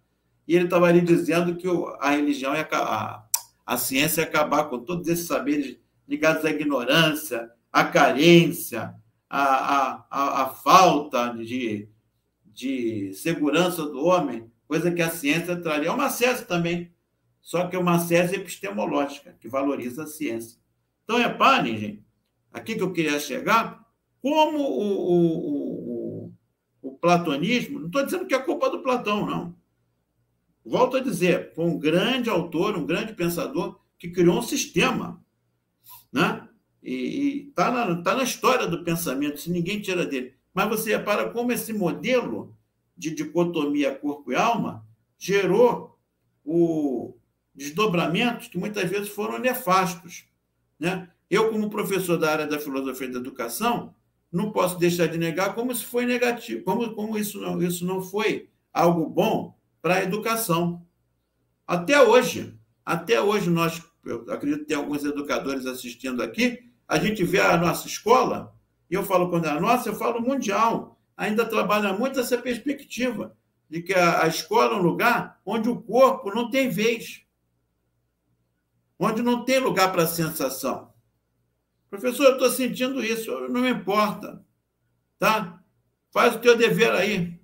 e 0.47 0.55
ele 0.55 0.65
estava 0.65 0.85
ali 0.85 1.01
dizendo 1.01 1.55
que 1.55 1.67
a 1.99 2.11
religião 2.11 2.53
ia 2.53 2.67
a, 2.71 3.25
a 3.65 3.77
ciência 3.77 4.21
ia 4.21 4.27
acabar 4.27 4.65
com 4.65 4.77
todos 4.77 5.07
esses 5.07 5.25
saberes 5.25 5.79
ligados 6.07 6.45
à 6.45 6.51
ignorância, 6.51 7.49
à 7.73 7.85
carência, 7.85 8.93
à, 9.27 10.05
à, 10.11 10.43
à 10.43 10.49
falta 10.49 11.29
de, 11.29 11.89
de 12.45 13.15
segurança 13.15 13.83
do 13.83 14.05
homem, 14.05 14.47
coisa 14.67 14.91
que 14.91 15.01
a 15.01 15.09
ciência 15.09 15.55
traria. 15.55 15.89
É 15.89 15.91
uma 15.91 16.11
ciência 16.11 16.45
também, 16.45 16.93
só 17.41 17.65
que 17.65 17.75
é 17.75 17.79
uma 17.79 17.97
ciência 17.97 18.35
epistemológica, 18.35 19.35
que 19.39 19.49
valoriza 19.49 20.03
a 20.03 20.07
ciência. 20.07 20.59
Então, 21.03 21.17
reparem, 21.17 21.79
gente, 21.79 22.05
aqui 22.53 22.75
que 22.75 22.83
eu 22.83 22.93
queria 22.93 23.19
chegar, 23.19 23.80
como 24.21 24.59
o, 24.59 24.81
o, 25.11 26.27
o, 26.27 26.33
o 26.81 26.91
platonismo, 26.97 27.79
não 27.79 27.87
estou 27.87 28.05
dizendo 28.05 28.25
que 28.25 28.35
é 28.35 28.39
culpa 28.39 28.69
do 28.69 28.83
Platão, 28.83 29.25
não. 29.25 29.55
Volto 30.63 30.97
a 30.97 30.99
dizer, 30.99 31.53
foi 31.55 31.65
um 31.65 31.79
grande 31.79 32.29
autor, 32.29 32.77
um 32.77 32.85
grande 32.85 33.13
pensador 33.13 33.79
que 33.97 34.09
criou 34.09 34.37
um 34.37 34.43
sistema, 34.43 35.23
né? 36.11 36.47
E 36.83 37.47
está 37.49 37.71
na, 37.71 38.01
tá 38.01 38.15
na 38.15 38.23
história 38.23 38.67
do 38.67 38.83
pensamento, 38.83 39.39
se 39.39 39.51
ninguém 39.51 39.81
tira 39.81 40.05
dele. 40.05 40.33
Mas 40.53 40.69
você 40.69 40.95
repara 40.95 41.29
como 41.29 41.51
esse 41.51 41.71
modelo 41.73 42.55
de 42.97 43.13
dicotomia 43.13 43.95
corpo 43.95 44.31
e 44.31 44.35
alma 44.35 44.85
gerou 45.17 45.99
o 46.43 47.15
desdobramentos 47.53 48.47
que 48.47 48.57
muitas 48.57 48.89
vezes 48.89 49.09
foram 49.09 49.39
nefastos. 49.39 50.25
Né? 50.79 51.09
Eu, 51.29 51.51
como 51.51 51.69
professor 51.69 52.17
da 52.17 52.31
área 52.31 52.47
da 52.47 52.59
filosofia 52.59 53.09
da 53.09 53.19
educação, 53.19 53.93
não 54.31 54.51
posso 54.51 54.77
deixar 54.79 55.07
de 55.07 55.17
negar 55.17 55.53
como 55.53 55.71
isso 55.71 55.85
foi 55.85 56.05
negativo, 56.05 56.63
como, 56.63 56.93
como 56.93 57.17
isso, 57.17 57.39
não, 57.41 57.61
isso 57.61 57.85
não 57.85 58.01
foi 58.01 58.49
algo 58.71 59.05
bom 59.05 59.57
para 59.81 59.95
a 59.95 60.03
educação. 60.03 60.85
Até 61.67 62.01
hoje, 62.01 62.57
até 62.85 63.21
hoje 63.21 63.49
nós, 63.49 63.81
eu 64.05 64.25
acredito 64.31 64.61
que 64.61 64.67
tem 64.67 64.77
alguns 64.77 65.03
educadores 65.03 65.65
assistindo 65.65 66.23
aqui, 66.23 66.71
a 66.87 66.97
gente 66.97 67.23
vê 67.23 67.39
a 67.39 67.57
nossa 67.57 67.87
escola, 67.87 68.55
e 68.89 68.93
eu 68.93 69.03
falo 69.03 69.29
quando 69.29 69.45
é 69.45 69.49
a 69.49 69.59
nossa, 69.59 69.89
eu 69.89 69.95
falo 69.95 70.21
mundial, 70.21 70.99
ainda 71.15 71.45
trabalha 71.45 71.93
muito 71.93 72.19
essa 72.19 72.37
perspectiva 72.37 73.35
de 73.69 73.81
que 73.81 73.93
a, 73.93 74.23
a 74.23 74.27
escola 74.27 74.73
é 74.73 74.77
um 74.77 74.81
lugar 74.81 75.39
onde 75.45 75.69
o 75.69 75.81
corpo 75.81 76.33
não 76.33 76.49
tem 76.49 76.69
vez, 76.69 77.21
onde 78.99 79.21
não 79.21 79.43
tem 79.43 79.59
lugar 79.59 79.91
para 79.91 80.05
sensação. 80.05 80.90
Professor, 81.91 82.23
eu 82.23 82.33
estou 82.33 82.49
sentindo 82.49 83.03
isso, 83.03 83.29
não 83.49 83.61
me 83.61 83.69
importa, 83.69 84.41
tá? 85.19 85.61
Faz 86.09 86.35
o 86.35 86.39
teu 86.39 86.57
dever 86.57 86.93
aí. 86.93 87.37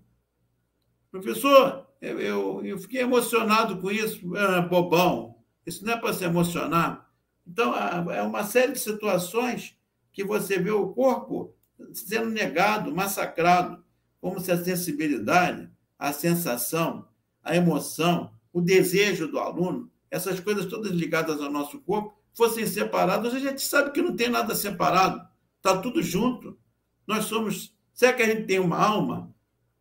Professor, 1.11 1.85
eu, 2.01 2.17
eu, 2.17 2.65
eu 2.65 2.79
fiquei 2.79 3.01
emocionado 3.01 3.77
com 3.81 3.91
isso, 3.91 4.37
é, 4.37 4.61
bobão. 4.61 5.35
Isso 5.65 5.85
não 5.85 5.93
é 5.93 5.97
para 5.97 6.13
se 6.13 6.23
emocionar. 6.23 7.11
Então, 7.45 7.75
é 8.09 8.21
uma 8.21 8.45
série 8.45 8.71
de 8.71 8.79
situações 8.79 9.75
que 10.13 10.23
você 10.23 10.57
vê 10.57 10.71
o 10.71 10.93
corpo 10.93 11.53
sendo 11.93 12.29
negado, 12.29 12.95
massacrado, 12.95 13.83
como 14.21 14.39
se 14.39 14.49
a 14.49 14.63
sensibilidade, 14.63 15.69
a 15.99 16.13
sensação, 16.13 17.05
a 17.43 17.53
emoção, 17.53 18.31
o 18.53 18.61
desejo 18.61 19.27
do 19.27 19.39
aluno, 19.39 19.91
essas 20.09 20.39
coisas 20.39 20.65
todas 20.67 20.93
ligadas 20.93 21.41
ao 21.41 21.51
nosso 21.51 21.81
corpo, 21.81 22.17
fossem 22.37 22.67
separadas. 22.67 23.33
A 23.33 23.39
gente 23.39 23.61
sabe 23.61 23.91
que 23.91 24.01
não 24.01 24.15
tem 24.15 24.29
nada 24.29 24.53
separado, 24.53 25.27
está 25.57 25.75
tudo 25.81 26.01
junto. 26.03 26.57
Nós 27.05 27.25
somos. 27.25 27.75
Será 27.91 28.13
que 28.13 28.21
a 28.21 28.27
gente 28.27 28.45
tem 28.45 28.59
uma 28.59 28.77
alma? 28.77 29.33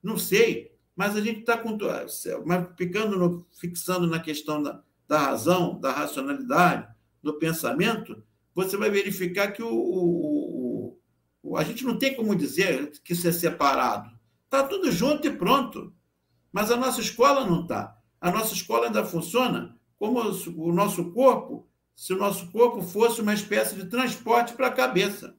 Não 0.03 0.17
sei, 0.17 0.73
mas 0.97 1.15
a 1.15 1.21
gente 1.21 1.41
está 1.41 1.63
ficando 2.77 3.19
no, 3.19 3.47
fixando 3.53 4.07
na 4.07 4.19
questão 4.19 4.63
da, 4.63 4.83
da 5.07 5.19
razão, 5.19 5.79
da 5.79 5.93
racionalidade, 5.93 6.89
do 7.23 7.35
pensamento, 7.35 8.23
você 8.55 8.77
vai 8.77 8.89
verificar 8.89 9.53
que 9.53 9.63
o, 9.63 9.69
o, 9.69 10.99
o, 11.43 11.57
a 11.57 11.65
gente 11.65 11.85
não 11.85 11.99
tem 11.99 12.15
como 12.15 12.35
dizer 12.35 12.91
que 13.05 13.13
isso 13.13 13.29
é 13.29 13.33
separado. 13.33 14.11
Está 14.45 14.63
tudo 14.63 14.91
junto 14.91 15.27
e 15.27 15.37
pronto. 15.37 15.93
Mas 16.51 16.71
a 16.71 16.77
nossa 16.77 17.01
escola 17.01 17.45
não 17.45 17.63
está. 17.63 17.99
A 18.19 18.31
nossa 18.31 18.55
escola 18.55 18.87
ainda 18.87 19.05
funciona 19.05 19.77
como 19.99 20.21
o 20.21 20.73
nosso 20.73 21.13
corpo, 21.13 21.69
se 21.97 22.13
o 22.13 22.19
nosso 22.19 22.53
corpo 22.53 22.83
fosse 22.83 23.23
uma 23.23 23.33
espécie 23.33 23.75
de 23.75 23.87
transporte 23.87 24.53
para 24.53 24.67
a 24.67 24.73
cabeça. 24.73 25.35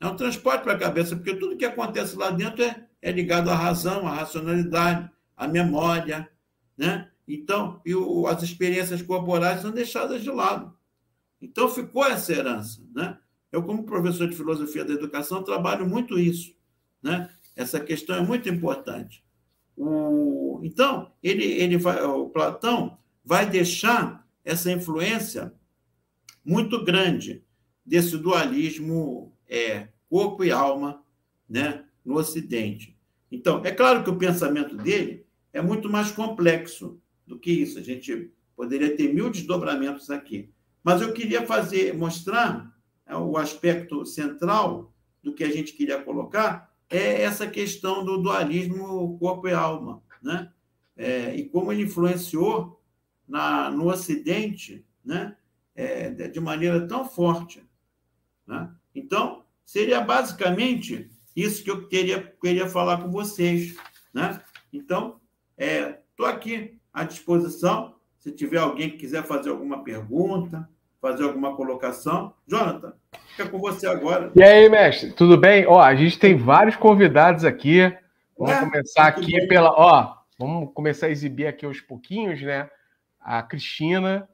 É 0.00 0.06
um 0.06 0.16
transporte 0.16 0.64
para 0.64 0.72
a 0.72 0.78
cabeça, 0.78 1.14
porque 1.14 1.36
tudo 1.36 1.56
que 1.56 1.64
acontece 1.64 2.16
lá 2.16 2.30
dentro 2.30 2.64
é, 2.64 2.84
é 3.00 3.12
ligado 3.12 3.48
à 3.48 3.54
razão, 3.54 4.08
à 4.08 4.14
racionalidade, 4.14 5.08
à 5.36 5.46
memória, 5.46 6.28
né? 6.76 7.08
Então, 7.28 7.80
e 7.86 7.94
o, 7.94 8.26
as 8.26 8.42
experiências 8.42 9.00
corporais 9.02 9.60
são 9.60 9.70
deixadas 9.70 10.20
de 10.22 10.30
lado. 10.30 10.74
Então, 11.40 11.68
ficou 11.68 12.04
essa 12.04 12.32
herança. 12.32 12.82
Né? 12.92 13.16
Eu, 13.52 13.62
como 13.62 13.84
professor 13.84 14.28
de 14.28 14.34
filosofia 14.34 14.84
da 14.84 14.94
educação, 14.94 15.44
trabalho 15.44 15.88
muito 15.88 16.18
isso. 16.18 16.52
Né? 17.00 17.30
Essa 17.54 17.78
questão 17.78 18.16
é 18.16 18.20
muito 18.20 18.48
importante. 18.48 19.24
O, 19.76 20.60
então, 20.64 21.12
ele, 21.22 21.44
ele 21.44 21.78
vai, 21.78 22.02
o 22.02 22.28
Platão 22.28 22.98
vai 23.24 23.48
deixar 23.48 24.19
essa 24.44 24.70
influência 24.70 25.52
muito 26.44 26.84
grande 26.84 27.44
desse 27.84 28.16
dualismo 28.16 29.36
é, 29.48 29.88
corpo 30.08 30.44
e 30.44 30.50
alma 30.50 31.02
né, 31.48 31.84
no 32.04 32.16
Ocidente. 32.16 32.96
Então, 33.30 33.62
é 33.64 33.70
claro 33.70 34.02
que 34.02 34.10
o 34.10 34.16
pensamento 34.16 34.76
dele 34.76 35.26
é 35.52 35.60
muito 35.60 35.88
mais 35.88 36.10
complexo 36.10 37.00
do 37.26 37.38
que 37.38 37.50
isso. 37.50 37.78
A 37.78 37.82
gente 37.82 38.32
poderia 38.56 38.96
ter 38.96 39.12
mil 39.12 39.30
desdobramentos 39.30 40.10
aqui. 40.10 40.50
Mas 40.82 41.00
eu 41.00 41.12
queria 41.12 41.46
fazer, 41.46 41.94
mostrar 41.94 42.74
é, 43.06 43.16
o 43.16 43.36
aspecto 43.36 44.04
central 44.04 44.92
do 45.22 45.34
que 45.34 45.44
a 45.44 45.50
gente 45.50 45.72
queria 45.74 46.02
colocar 46.02 46.72
é 46.88 47.22
essa 47.22 47.46
questão 47.46 48.04
do 48.04 48.18
dualismo 48.18 49.18
corpo 49.18 49.46
e 49.46 49.52
alma, 49.52 50.02
né? 50.22 50.50
É, 50.96 51.34
e 51.36 51.48
como 51.48 51.72
ele 51.72 51.84
influenciou 51.84 52.79
na, 53.30 53.70
no 53.70 53.88
Ocidente, 53.88 54.84
né? 55.04 55.36
É, 55.74 56.10
de 56.10 56.40
maneira 56.40 56.86
tão 56.86 57.08
forte. 57.08 57.64
Né? 58.46 58.68
Então, 58.94 59.44
seria 59.64 60.00
basicamente 60.00 61.08
isso 61.34 61.62
que 61.62 61.70
eu 61.70 61.86
queria, 61.86 62.20
queria 62.42 62.68
falar 62.68 63.00
com 63.00 63.10
vocês. 63.10 63.76
Né? 64.12 64.38
Então, 64.72 65.20
estou 65.56 66.26
é, 66.26 66.30
aqui 66.30 66.78
à 66.92 67.04
disposição. 67.04 67.94
Se 68.18 68.32
tiver 68.32 68.58
alguém 68.58 68.90
que 68.90 68.98
quiser 68.98 69.22
fazer 69.22 69.48
alguma 69.48 69.82
pergunta, 69.82 70.68
fazer 71.00 71.22
alguma 71.22 71.56
colocação. 71.56 72.34
Jonathan, 72.46 72.92
fica 73.28 73.48
com 73.48 73.58
você 73.58 73.86
agora. 73.86 74.30
E 74.34 74.42
aí, 74.42 74.68
mestre, 74.68 75.12
tudo 75.12 75.38
bem? 75.38 75.64
Ó, 75.66 75.80
a 75.80 75.94
gente 75.94 76.18
tem 76.18 76.36
vários 76.36 76.76
convidados 76.76 77.44
aqui. 77.44 77.80
Vamos 78.36 78.54
é, 78.54 78.60
começar 78.60 79.06
aqui 79.06 79.32
bem. 79.32 79.48
pela. 79.48 79.70
Ó, 79.70 80.14
vamos 80.38 80.74
começar 80.74 81.06
a 81.06 81.10
exibir 81.10 81.46
aqui 81.46 81.64
aos 81.64 81.80
pouquinhos, 81.80 82.42
né? 82.42 82.68
A 83.20 83.42
Cristina 83.42 84.28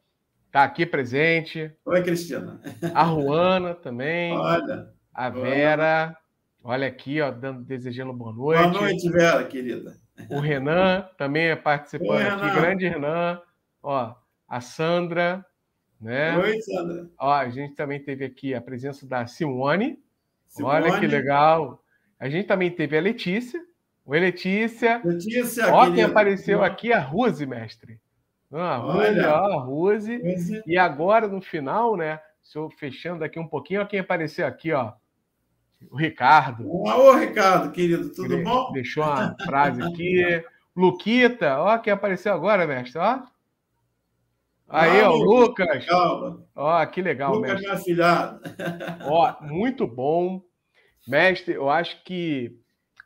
está 0.46 0.62
aqui 0.64 0.86
presente. 0.86 1.72
Oi, 1.84 2.02
Cristina. 2.02 2.60
A 2.94 3.02
Ruana 3.02 3.74
também. 3.74 4.32
Olha. 4.32 4.88
A 5.12 5.28
Vera. 5.28 6.16
Olha 6.62 6.86
aqui, 6.88 7.20
ó, 7.20 7.30
dando, 7.30 7.62
desejando 7.62 8.12
boa 8.12 8.32
noite. 8.32 8.62
Boa 8.70 8.80
noite, 8.82 9.10
Vera, 9.10 9.44
querida. 9.44 9.96
O 10.30 10.40
Renan 10.40 11.08
também 11.18 11.48
é 11.48 11.56
participando 11.56 12.10
Oi, 12.10 12.26
aqui, 12.26 12.44
Renan. 12.46 12.60
grande 12.60 12.88
Renan. 12.88 13.40
Ó, 13.82 14.14
a 14.48 14.60
Sandra, 14.60 15.44
né? 16.00 16.36
Oi, 16.38 16.60
Sandra. 16.60 17.08
Ó, 17.18 17.32
a 17.32 17.48
gente 17.50 17.74
também 17.74 18.02
teve 18.02 18.24
aqui 18.24 18.54
a 18.54 18.60
presença 18.60 19.06
da 19.06 19.26
Simone. 19.26 19.98
Simone. 20.48 20.74
Olha 20.74 20.98
que 20.98 21.06
legal. 21.06 21.82
A 22.18 22.28
gente 22.28 22.46
também 22.46 22.70
teve 22.70 22.96
a 22.96 23.00
Letícia. 23.00 23.60
Oi, 24.04 24.18
Letícia. 24.20 25.00
Letícia, 25.04 25.72
Ó, 25.72 25.90
quem 25.92 26.02
apareceu 26.02 26.62
aqui, 26.64 26.92
a 26.92 27.00
Rose, 27.00 27.44
mestre. 27.44 28.00
Ah, 28.52 28.74
a 28.74 28.76
Rose, 28.76 29.20
ó, 29.20 29.58
a 29.58 29.60
Rose. 29.62 30.62
E 30.66 30.78
agora, 30.78 31.26
no 31.26 31.40
final, 31.40 31.96
né? 31.96 32.20
Se 32.42 32.56
eu 32.56 32.70
fechando 32.70 33.24
aqui 33.24 33.38
um 33.38 33.48
pouquinho, 33.48 33.82
ó, 33.82 33.84
quem 33.84 34.00
apareceu 34.00 34.46
aqui, 34.46 34.72
ó. 34.72 34.92
o 35.90 35.96
Ricardo. 35.96 36.70
Ô, 36.70 37.12
Ricardo, 37.12 37.72
querido, 37.72 38.10
tudo 38.10 38.34
Ele 38.34 38.44
bom? 38.44 38.70
Deixou 38.72 39.02
uma 39.02 39.34
frase 39.44 39.82
aqui. 39.82 40.44
Luquita, 40.76 41.58
ó, 41.58 41.78
que 41.78 41.90
apareceu 41.90 42.32
agora, 42.32 42.66
mestre, 42.66 43.00
ó. 43.00 43.22
Aí, 44.68 45.00
ah, 45.00 45.10
ó, 45.10 45.14
Lucas. 45.14 45.86
Ó, 46.54 46.86
que 46.86 47.00
legal, 47.00 47.34
Lucas, 47.34 47.52
mestre. 47.52 47.66
meu 47.66 47.76
afilhado. 47.76 48.40
Ó, 49.06 49.36
muito 49.42 49.86
bom. 49.86 50.42
Mestre, 51.06 51.54
eu 51.54 51.70
acho 51.70 52.02
que 52.02 52.58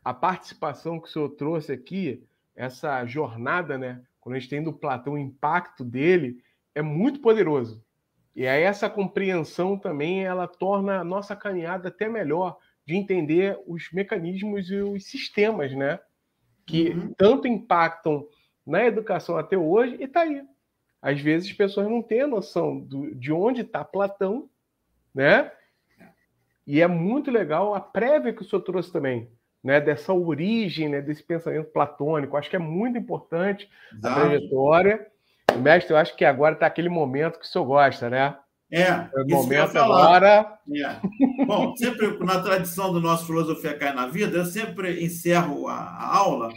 a 0.03 0.14
participação 0.14 0.99
que 0.99 1.07
o 1.07 1.11
senhor 1.11 1.28
trouxe 1.30 1.72
aqui, 1.72 2.26
essa 2.57 3.05
jornada, 3.05 3.76
né? 3.76 4.01
Quando 4.20 4.36
a 4.36 4.38
gente 4.38 4.50
tem 4.50 4.62
do 4.62 4.72
Platão 4.72 5.14
o 5.14 5.18
impacto 5.18 5.84
dele, 5.84 6.42
é 6.74 6.82
muito 6.82 7.20
poderoso. 7.20 7.84
E 8.34 8.46
aí 8.46 8.62
essa 8.62 8.88
compreensão 8.88 9.78
também, 9.78 10.24
ela 10.24 10.46
torna 10.46 11.00
a 11.00 11.04
nossa 11.04 11.34
caminhada 11.34 11.88
até 11.88 12.08
melhor 12.08 12.58
de 12.86 12.94
entender 12.94 13.58
os 13.66 13.90
mecanismos 13.92 14.70
e 14.70 14.76
os 14.76 15.04
sistemas, 15.04 15.72
né? 15.72 15.98
Que 16.66 16.90
uhum. 16.90 17.14
tanto 17.14 17.48
impactam 17.48 18.26
na 18.66 18.84
educação 18.84 19.36
até 19.36 19.56
hoje 19.56 19.96
e 20.00 20.06
tá 20.06 20.20
aí. 20.20 20.42
Às 21.02 21.20
vezes 21.20 21.50
as 21.50 21.56
pessoas 21.56 21.88
não 21.88 22.02
têm 22.02 22.22
a 22.22 22.26
noção 22.26 22.78
do, 22.78 23.14
de 23.14 23.32
onde 23.32 23.62
está 23.62 23.84
Platão, 23.84 24.48
né? 25.14 25.50
E 26.66 26.80
é 26.80 26.86
muito 26.86 27.30
legal 27.30 27.74
a 27.74 27.80
prévia 27.80 28.32
que 28.32 28.42
o 28.42 28.44
senhor 28.44 28.62
trouxe 28.62 28.92
também, 28.92 29.30
né? 29.62 29.80
Dessa 29.80 30.12
origem, 30.12 30.88
né? 30.88 31.00
Desse 31.00 31.22
pensamento 31.22 31.70
platônico. 31.70 32.36
Acho 32.36 32.50
que 32.50 32.56
é 32.56 32.61
muito 32.61 32.98
importante 32.98 33.68
a 34.02 34.14
trajetória. 34.14 35.06
Mestre, 35.58 35.92
eu 35.92 35.98
acho 35.98 36.16
que 36.16 36.24
agora 36.24 36.54
está 36.54 36.66
aquele 36.66 36.88
momento 36.88 37.38
que 37.38 37.44
o 37.44 37.48
senhor 37.48 37.64
gosta, 37.64 38.08
né? 38.08 38.36
É, 38.72 38.82
é 38.82 39.08
o 39.22 39.28
momento 39.28 39.76
agora. 39.76 40.58
É. 40.72 41.44
Bom, 41.44 41.74
sempre 41.76 42.16
na 42.24 42.40
tradição 42.40 42.92
do 42.92 43.00
nosso 43.00 43.26
Filosofia 43.26 43.76
Cai 43.76 43.92
na 43.92 44.06
Vida, 44.06 44.38
eu 44.38 44.44
sempre 44.44 45.04
encerro 45.04 45.66
a, 45.66 45.74
a 45.74 46.16
aula 46.16 46.52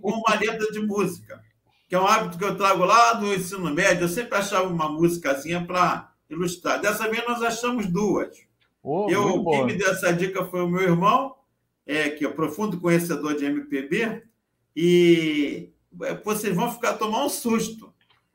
com 0.00 0.10
uma 0.10 0.34
letra 0.34 0.66
de 0.72 0.80
música, 0.80 1.42
que 1.86 1.94
é 1.94 2.00
um 2.00 2.06
hábito 2.06 2.38
que 2.38 2.44
eu 2.44 2.56
trago 2.56 2.84
lá 2.84 3.12
do 3.12 3.34
ensino 3.34 3.70
médio. 3.72 4.04
Eu 4.04 4.08
sempre 4.08 4.38
achava 4.38 4.66
uma 4.66 4.88
músicazinha 4.88 5.62
para 5.62 6.10
ilustrar. 6.30 6.80
Dessa 6.80 7.08
vez 7.08 7.22
nós 7.26 7.42
achamos 7.42 7.86
duas. 7.86 8.34
Oh, 8.82 9.06
eu, 9.10 9.44
quem 9.44 9.66
me 9.66 9.74
deu 9.74 9.90
essa 9.90 10.10
dica 10.12 10.46
foi 10.46 10.62
o 10.62 10.68
meu 10.68 10.82
irmão, 10.82 11.34
é, 11.88 12.10
que 12.10 12.24
é 12.24 12.28
profundo 12.28 12.78
conhecedor 12.78 13.34
de 13.34 13.46
MPB, 13.46 14.22
e 14.76 15.70
é, 16.02 16.14
vocês 16.22 16.54
vão 16.54 16.70
ficar 16.70 16.92
tomar 16.94 17.24
um 17.24 17.28
susto. 17.30 17.92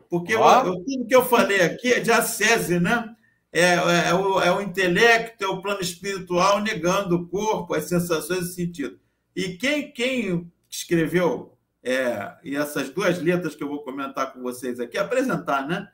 Porque 0.09 0.35
oh. 0.35 0.49
eu, 0.65 0.83
tudo 0.83 1.05
que 1.07 1.15
eu 1.15 1.23
falei 1.23 1.61
aqui 1.61 1.93
é 1.93 1.99
de 1.99 2.11
acese, 2.11 2.79
né? 2.79 3.15
É, 3.51 3.75
é, 3.75 4.09
é, 4.09 4.13
o, 4.15 4.41
é 4.41 4.51
o 4.51 4.61
intelecto, 4.61 5.43
é 5.43 5.47
o 5.47 5.61
plano 5.61 5.81
espiritual 5.81 6.59
negando 6.59 7.15
o 7.15 7.27
corpo, 7.27 7.75
as 7.75 7.85
sensações 7.85 8.47
e 8.47 8.53
sentido. 8.53 8.99
E 9.35 9.49
quem, 9.49 9.91
quem 9.91 10.51
escreveu 10.67 11.55
é, 11.83 12.33
e 12.43 12.55
essas 12.55 12.89
duas 12.89 13.21
letras 13.21 13.53
que 13.55 13.63
eu 13.63 13.67
vou 13.67 13.83
comentar 13.83 14.33
com 14.33 14.41
vocês 14.41 14.79
aqui, 14.79 14.97
apresentar, 14.97 15.67
né? 15.67 15.87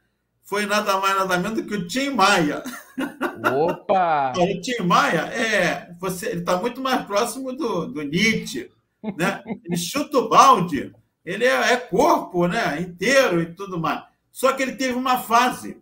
Foi 0.49 0.65
nada 0.65 0.99
mais 0.99 1.15
nada 1.15 1.37
menos 1.37 1.61
do 1.61 1.67
que 1.67 1.75
o 1.75 1.87
Tim 1.87 2.09
Maia. 2.09 2.63
Opa! 3.53 4.33
o 4.35 4.61
Tim 4.61 4.81
Maia 4.81 5.21
é, 5.27 5.93
você, 5.99 6.29
ele 6.29 6.39
está 6.39 6.57
muito 6.57 6.81
mais 6.81 7.05
próximo 7.05 7.53
do, 7.53 7.85
do 7.85 8.01
Nietzsche, 8.01 8.71
né? 9.15 9.43
Ele 9.45 9.77
chuta 9.77 10.17
o 10.17 10.27
balde, 10.27 10.91
ele 11.23 11.45
é, 11.45 11.73
é 11.73 11.77
corpo, 11.77 12.47
né? 12.47 12.81
Inteiro 12.81 13.43
e 13.43 13.53
tudo 13.53 13.79
mais. 13.79 14.03
Só 14.31 14.51
que 14.53 14.63
ele 14.63 14.71
teve 14.71 14.93
uma 14.93 15.19
fase, 15.19 15.77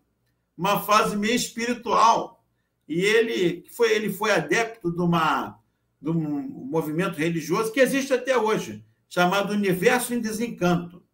uma 0.57 0.82
fase 0.82 1.15
meio 1.15 1.36
espiritual. 1.36 2.43
E 2.89 2.99
ele 2.99 3.63
foi, 3.72 3.93
ele 3.93 4.11
foi 4.11 4.32
adepto 4.32 4.91
de, 4.91 5.01
uma, 5.01 5.57
de 6.01 6.09
um 6.09 6.68
movimento 6.70 7.15
religioso 7.15 7.72
que 7.72 7.80
existe 7.80 8.11
até 8.11 8.38
hoje, 8.38 8.84
chamado 9.07 9.53
Universo 9.53 10.13
em 10.13 10.20
Desencanto. 10.20 11.07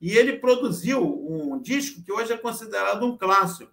E 0.00 0.12
ele 0.12 0.34
produziu 0.34 1.02
um 1.02 1.60
disco 1.60 2.02
que 2.02 2.12
hoje 2.12 2.32
é 2.32 2.36
considerado 2.36 3.06
um 3.06 3.16
clássico. 3.16 3.72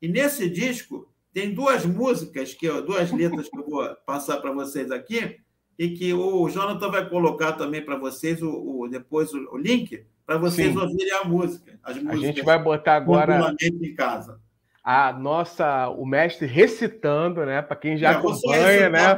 E 0.00 0.08
nesse 0.08 0.48
disco 0.48 1.08
tem 1.32 1.54
duas 1.54 1.84
músicas, 1.84 2.54
que 2.54 2.68
duas 2.82 3.12
letras 3.12 3.48
que 3.48 3.58
eu 3.58 3.68
vou 3.68 3.94
passar 4.06 4.38
para 4.38 4.52
vocês 4.52 4.90
aqui, 4.90 5.38
e 5.78 5.90
que 5.90 6.12
o 6.12 6.48
Jonathan 6.48 6.90
vai 6.90 7.08
colocar 7.08 7.52
também 7.52 7.82
para 7.82 7.96
vocês 7.96 8.42
o, 8.42 8.82
o 8.82 8.88
depois 8.88 9.32
o, 9.32 9.54
o 9.54 9.56
link, 9.56 10.04
para 10.26 10.38
vocês 10.38 10.72
Sim. 10.72 10.78
ouvirem 10.78 11.12
a 11.12 11.24
música. 11.24 11.78
As 11.82 11.96
a 11.96 12.16
gente 12.16 12.42
vai 12.42 12.62
botar 12.62 12.96
agora 12.96 13.54
em 13.60 13.94
casa. 13.94 14.40
A 14.82 15.12
nossa, 15.12 15.88
o 15.88 16.06
mestre 16.06 16.46
recitando, 16.46 17.44
né? 17.44 17.60
Para 17.60 17.76
quem 17.76 17.96
já 17.98 18.12
é, 18.12 18.14
acompanha, 18.14 18.88
né? 18.88 19.16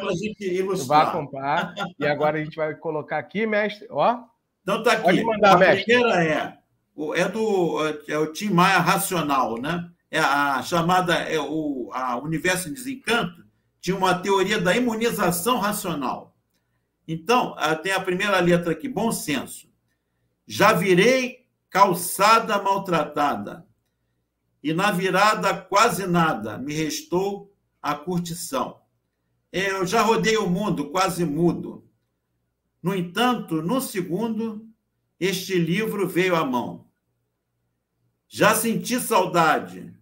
Vai 0.87 1.03
acompanhar. 1.03 1.75
e 1.99 2.07
agora 2.07 2.39
a 2.39 2.45
gente 2.45 2.57
vai 2.57 2.75
colocar 2.75 3.19
aqui, 3.19 3.47
mestre. 3.47 3.87
Ó. 3.91 4.23
Então 4.63 4.83
tá 4.83 4.93
aqui. 4.93 5.03
Pode 5.03 5.25
mandar, 5.25 5.55
a 5.55 5.59
mestre. 5.59 5.85
primeira 5.85 6.25
é 6.25 6.59
é 7.17 7.29
do 7.29 7.79
é 8.07 8.19
o 8.19 8.33
Tim 8.33 8.51
Maia 8.51 8.79
racional, 8.79 9.61
né? 9.61 9.91
É 10.11 10.19
a 10.19 10.63
chamada 10.63 11.15
é 11.15 11.41
o 11.41 11.91
a 11.93 12.17
Universo 12.19 12.69
em 12.69 12.75
Desencanto 12.75 13.43
tinha 13.83 13.97
uma 13.97 14.15
teoria 14.15 14.61
da 14.61 14.77
imunização 14.77 15.59
racional. 15.59 16.37
Então, 17.07 17.57
tem 17.83 17.91
a 17.91 18.01
primeira 18.01 18.39
letra 18.39 18.71
aqui, 18.71 18.89
bom 18.89 19.11
senso. 19.11 19.69
Já 20.47 20.73
virei 20.73 21.49
calçada 21.69 22.63
maltratada, 22.63 23.67
e 24.63 24.73
na 24.73 24.93
virada 24.93 25.53
quase 25.53 26.07
nada, 26.07 26.57
me 26.59 26.73
restou 26.73 27.53
a 27.83 27.97
curtição. 27.97 28.81
Eu 29.51 29.85
já 29.85 30.01
rodei 30.01 30.37
o 30.37 30.49
mundo 30.49 30.91
quase 30.91 31.25
mudo. 31.25 31.85
No 32.83 32.95
entanto, 32.95 33.63
no 33.63 33.81
segundo, 33.81 34.69
este 35.21 35.57
livro 35.57 36.09
veio 36.09 36.35
à 36.35 36.45
mão. 36.45 36.91
Já 38.27 38.55
senti 38.55 38.99
saudade, 38.99 39.95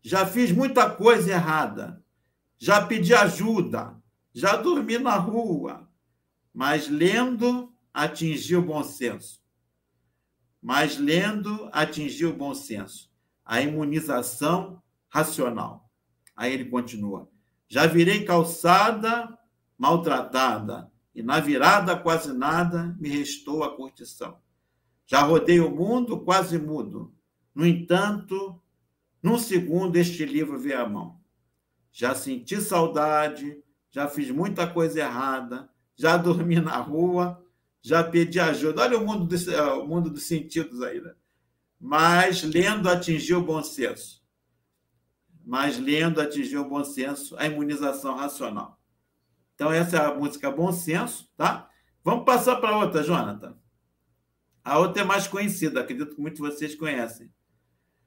já 0.00 0.24
fiz 0.24 0.52
muita 0.52 0.88
coisa 0.88 1.32
errada, 1.32 2.02
já 2.56 2.84
pedi 2.86 3.12
ajuda, 3.12 4.00
já 4.32 4.56
dormi 4.56 4.98
na 4.98 5.16
rua, 5.16 5.90
mas 6.54 6.88
lendo 6.88 7.74
atingi 7.92 8.56
o 8.56 8.62
bom 8.62 8.82
senso. 8.82 9.44
Mas 10.62 10.96
lendo 10.96 11.68
atingiu 11.72 12.30
o 12.30 12.36
bom 12.36 12.54
senso, 12.54 13.10
a 13.44 13.60
imunização 13.60 14.82
racional. 15.08 15.90
Aí 16.34 16.52
ele 16.52 16.66
continua: 16.66 17.30
Já 17.68 17.86
virei 17.86 18.24
calçada 18.24 19.36
maltratada, 19.78 20.90
e 21.16 21.22
na 21.22 21.40
virada 21.40 21.96
quase 21.96 22.30
nada 22.34 22.94
me 23.00 23.08
restou 23.08 23.64
a 23.64 23.74
curtição. 23.74 24.38
Já 25.06 25.22
rodei 25.22 25.60
o 25.60 25.70
mundo 25.70 26.20
quase 26.20 26.58
mudo, 26.58 27.14
no 27.54 27.66
entanto, 27.66 28.60
num 29.22 29.38
segundo 29.38 29.96
este 29.96 30.26
livro 30.26 30.58
veio 30.58 30.78
à 30.78 30.86
mão. 30.86 31.18
Já 31.90 32.14
senti 32.14 32.60
saudade, 32.60 33.64
já 33.90 34.06
fiz 34.06 34.30
muita 34.30 34.66
coisa 34.66 35.00
errada, 35.00 35.70
já 35.96 36.18
dormi 36.18 36.60
na 36.60 36.76
rua, 36.76 37.42
já 37.80 38.04
pedi 38.04 38.38
ajuda. 38.38 38.82
Olha 38.82 38.98
o 38.98 39.06
mundo, 39.06 39.24
do, 39.24 39.50
é, 39.50 39.72
o 39.72 39.86
mundo 39.86 40.10
dos 40.10 40.24
sentidos 40.24 40.82
aí, 40.82 41.00
né? 41.00 41.14
Mas 41.80 42.42
lendo 42.42 42.90
atingiu 42.90 43.38
o 43.38 43.44
bom 43.44 43.62
senso. 43.62 44.22
Mas 45.42 45.78
lendo 45.78 46.20
atingiu 46.20 46.60
o 46.60 46.68
bom 46.68 46.84
senso, 46.84 47.34
a 47.38 47.46
imunização 47.46 48.16
racional. 48.16 48.75
Então, 49.56 49.72
essa 49.72 49.96
é 49.96 50.00
a 50.06 50.14
música 50.14 50.48
Bom 50.48 50.70
Senso, 50.70 51.28
tá? 51.36 51.68
Vamos 52.04 52.24
passar 52.24 52.56
para 52.56 52.78
outra, 52.78 53.02
Jonathan. 53.02 53.58
A 54.62 54.78
outra 54.78 55.02
é 55.02 55.04
mais 55.04 55.26
conhecida, 55.26 55.80
acredito 55.80 56.14
que 56.14 56.20
muitos 56.20 56.40
de 56.40 56.46
vocês 56.46 56.76
conhecem. 56.76 57.28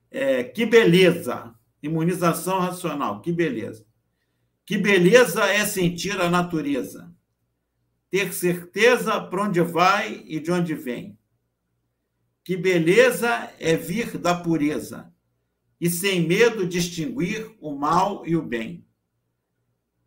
É, 0.10 0.46
que 0.46 0.66
beleza! 0.66 1.54
Imunização 1.84 2.60
racional, 2.60 3.22
que 3.22 3.34
beleza. 3.34 3.86
Que 4.66 4.78
beleza 4.78 5.46
é 5.46 5.66
sentir 5.66 6.18
a 6.22 6.30
natureza 6.30 7.14
ter 8.10 8.34
certeza 8.34 9.22
para 9.22 9.44
onde 9.44 9.62
vai 9.62 10.24
e 10.26 10.40
de 10.40 10.52
onde 10.52 10.74
vem. 10.74 11.18
Que 12.44 12.58
beleza 12.58 13.52
é 13.60 13.78
vir 13.78 14.18
da 14.18 14.34
pureza 14.36 15.14
e 15.80 15.90
sem 15.90 16.28
medo 16.28 16.68
distinguir 16.68 17.56
o 17.62 17.76
mal 17.76 18.26
e 18.26 18.36
o 18.36 18.42
bem. 18.42 18.86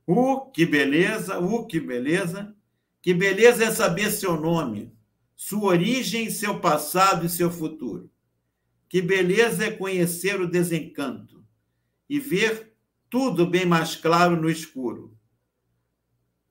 Uh, 0.07 0.51
que 0.51 0.67
beleza, 0.67 1.39
uh, 1.39 1.67
que 1.67 1.81
beleza. 1.81 2.55
Que 3.01 3.13
beleza 3.13 3.65
é 3.65 3.71
saber 3.71 4.13
seu 4.13 4.41
nome, 4.41 4.93
sua 5.35 5.71
origem, 5.71 6.31
seu 6.31 6.61
passado 6.61 7.27
e 7.27 7.29
seu 7.29 7.51
futuro. 7.51 8.11
Que 8.89 9.03
beleza 9.03 9.65
é 9.65 9.71
conhecer 9.73 10.41
o 10.41 10.49
desencanto 10.49 11.45
e 12.09 12.21
ver 12.21 12.75
tudo 13.11 13.47
bem 13.47 13.67
mais 13.67 13.97
claro 13.97 14.37
no 14.37 14.49
escuro. 14.49 15.17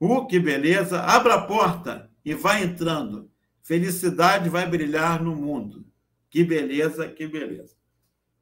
Uh, 0.00 0.26
que 0.26 0.38
beleza! 0.38 1.00
Abra 1.00 1.34
a 1.34 1.46
porta 1.46 2.10
e 2.24 2.34
vai 2.34 2.64
entrando. 2.64 3.30
Felicidade 3.62 4.48
vai 4.48 4.68
brilhar 4.68 5.22
no 5.22 5.34
mundo. 5.34 5.86
Que 6.28 6.42
beleza, 6.42 7.08
que 7.08 7.26
beleza. 7.26 7.76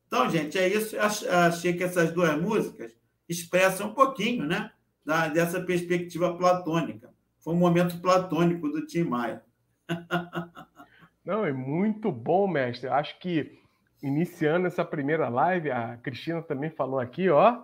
Então, 0.06 0.28
gente, 0.30 0.58
é 0.58 0.66
isso. 0.66 0.96
Achei 0.98 1.74
que 1.74 1.84
essas 1.84 2.12
duas 2.12 2.40
músicas 2.40 2.96
expressam 3.28 3.90
um 3.90 3.94
pouquinho, 3.94 4.46
né? 4.46 4.72
Da, 5.10 5.26
dessa 5.26 5.60
perspectiva 5.60 6.36
platônica. 6.36 7.10
Foi 7.40 7.52
um 7.52 7.58
momento 7.58 8.00
platônico 8.00 8.68
do 8.68 8.86
Tim 8.86 9.02
Maia. 9.02 9.42
Não, 11.24 11.44
é 11.44 11.52
muito 11.52 12.12
bom, 12.12 12.46
mestre. 12.46 12.88
Acho 12.88 13.18
que 13.18 13.58
iniciando 14.00 14.68
essa 14.68 14.84
primeira 14.84 15.28
live, 15.28 15.72
a 15.72 15.96
Cristina 15.96 16.40
também 16.40 16.70
falou 16.70 17.00
aqui, 17.00 17.28
ó. 17.28 17.60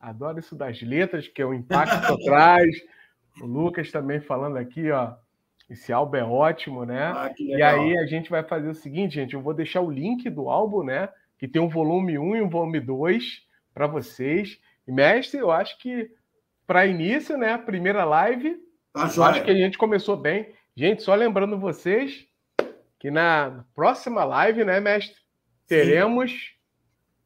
Adoro 0.00 0.40
isso 0.40 0.56
das 0.56 0.82
letras, 0.82 1.28
que 1.28 1.40
é 1.40 1.46
o 1.46 1.54
impacto 1.54 2.18
traz. 2.24 2.74
O 3.40 3.46
Lucas 3.46 3.92
também 3.92 4.20
falando 4.20 4.56
aqui, 4.56 4.90
ó. 4.90 5.14
Esse 5.68 5.92
álbum 5.92 6.16
é 6.16 6.24
ótimo, 6.24 6.84
né? 6.84 7.04
Ah, 7.04 7.32
e 7.38 7.62
aí 7.62 7.96
a 7.98 8.06
gente 8.06 8.28
vai 8.28 8.42
fazer 8.42 8.68
o 8.68 8.74
seguinte, 8.74 9.14
gente. 9.14 9.34
Eu 9.34 9.40
vou 9.40 9.54
deixar 9.54 9.80
o 9.80 9.90
link 9.92 10.28
do 10.28 10.50
álbum, 10.50 10.82
né? 10.82 11.08
Que 11.38 11.46
tem 11.46 11.62
um 11.62 11.68
volume 11.68 12.18
1 12.18 12.36
e 12.36 12.42
um 12.42 12.48
volume 12.48 12.80
2 12.80 13.46
para 13.72 13.86
vocês. 13.86 14.58
E, 14.88 14.90
mestre, 14.90 15.38
eu 15.38 15.52
acho 15.52 15.78
que 15.78 16.10
para 16.70 16.86
início, 16.86 17.36
né? 17.36 17.58
Primeira 17.58 18.04
live, 18.04 18.56
tá 18.92 19.02
acho 19.02 19.42
que 19.42 19.50
a 19.50 19.54
gente 19.54 19.76
começou 19.76 20.16
bem. 20.16 20.54
Gente, 20.76 21.02
só 21.02 21.16
lembrando 21.16 21.58
vocês 21.58 22.28
que 22.96 23.10
na 23.10 23.64
próxima 23.74 24.22
live, 24.22 24.64
né, 24.64 24.78
mestre? 24.78 25.16
Teremos 25.66 26.30
Sim. 26.30 26.46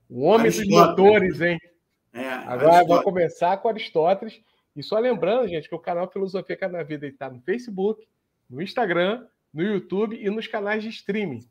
o 0.09 0.23
Homem 0.23 0.51
dos 0.51 0.67
Motores, 0.67 1.43
hein? 1.43 1.61
É, 2.15 2.27
Agora 2.27 2.87
vai 2.87 3.03
começar 3.03 3.59
com 3.59 3.69
Aristóteles. 3.69 4.41
E 4.75 4.83
só 4.83 4.99
lembrando, 4.99 5.47
gente, 5.47 5.69
que 5.69 5.75
o 5.75 5.79
canal 5.79 6.11
Filosofia 6.11 6.57
Cada 6.57 6.83
Vida 6.83 7.07
está 7.07 7.29
no 7.29 7.43
Facebook, 7.43 8.09
no 8.49 8.63
Instagram, 8.63 9.27
no 9.53 9.63
YouTube 9.63 10.19
e 10.19 10.31
nos 10.31 10.47
canais 10.47 10.83
de 10.83 10.89
streaming. 10.89 11.47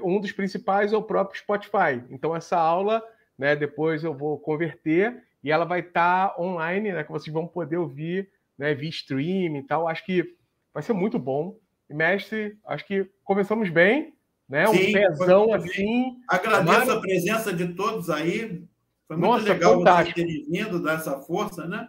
Um 0.00 0.20
dos 0.20 0.30
principais 0.30 0.92
é 0.92 0.96
o 0.96 1.02
próprio 1.02 1.40
Spotify. 1.40 2.04
Então, 2.08 2.36
essa 2.36 2.56
aula, 2.56 3.02
né, 3.36 3.56
depois 3.56 4.04
eu 4.04 4.14
vou 4.14 4.38
converter 4.38 5.28
e 5.42 5.50
ela 5.50 5.64
vai 5.64 5.80
estar 5.80 6.28
tá 6.28 6.40
online, 6.40 6.92
né, 6.92 7.04
que 7.04 7.12
vocês 7.12 7.32
vão 7.32 7.46
poder 7.46 7.76
ouvir 7.76 8.30
né, 8.58 8.74
via 8.74 8.90
streaming 8.90 9.58
e 9.58 9.62
tal. 9.62 9.88
Acho 9.88 10.04
que 10.04 10.36
vai 10.72 10.82
ser 10.82 10.92
muito 10.92 11.18
bom. 11.18 11.56
E, 11.88 11.94
mestre, 11.94 12.58
acho 12.66 12.86
que 12.86 13.08
começamos 13.24 13.70
bem, 13.70 14.14
né? 14.48 14.68
Um 14.68 14.74
Sim, 14.74 14.92
pezão 14.92 15.52
assim. 15.54 16.16
Agradeço 16.28 16.92
a 16.92 17.00
presença 17.00 17.52
de 17.52 17.74
todos 17.74 18.10
aí. 18.10 18.62
Foi 19.08 19.16
muito 19.16 19.30
Nossa, 19.30 19.52
legal 19.52 19.78
fantástico. 19.78 20.20
vocês 20.20 20.26
terem 20.26 20.46
vindo, 20.50 20.82
dar 20.82 20.94
essa 20.94 21.18
força, 21.20 21.66
né? 21.66 21.88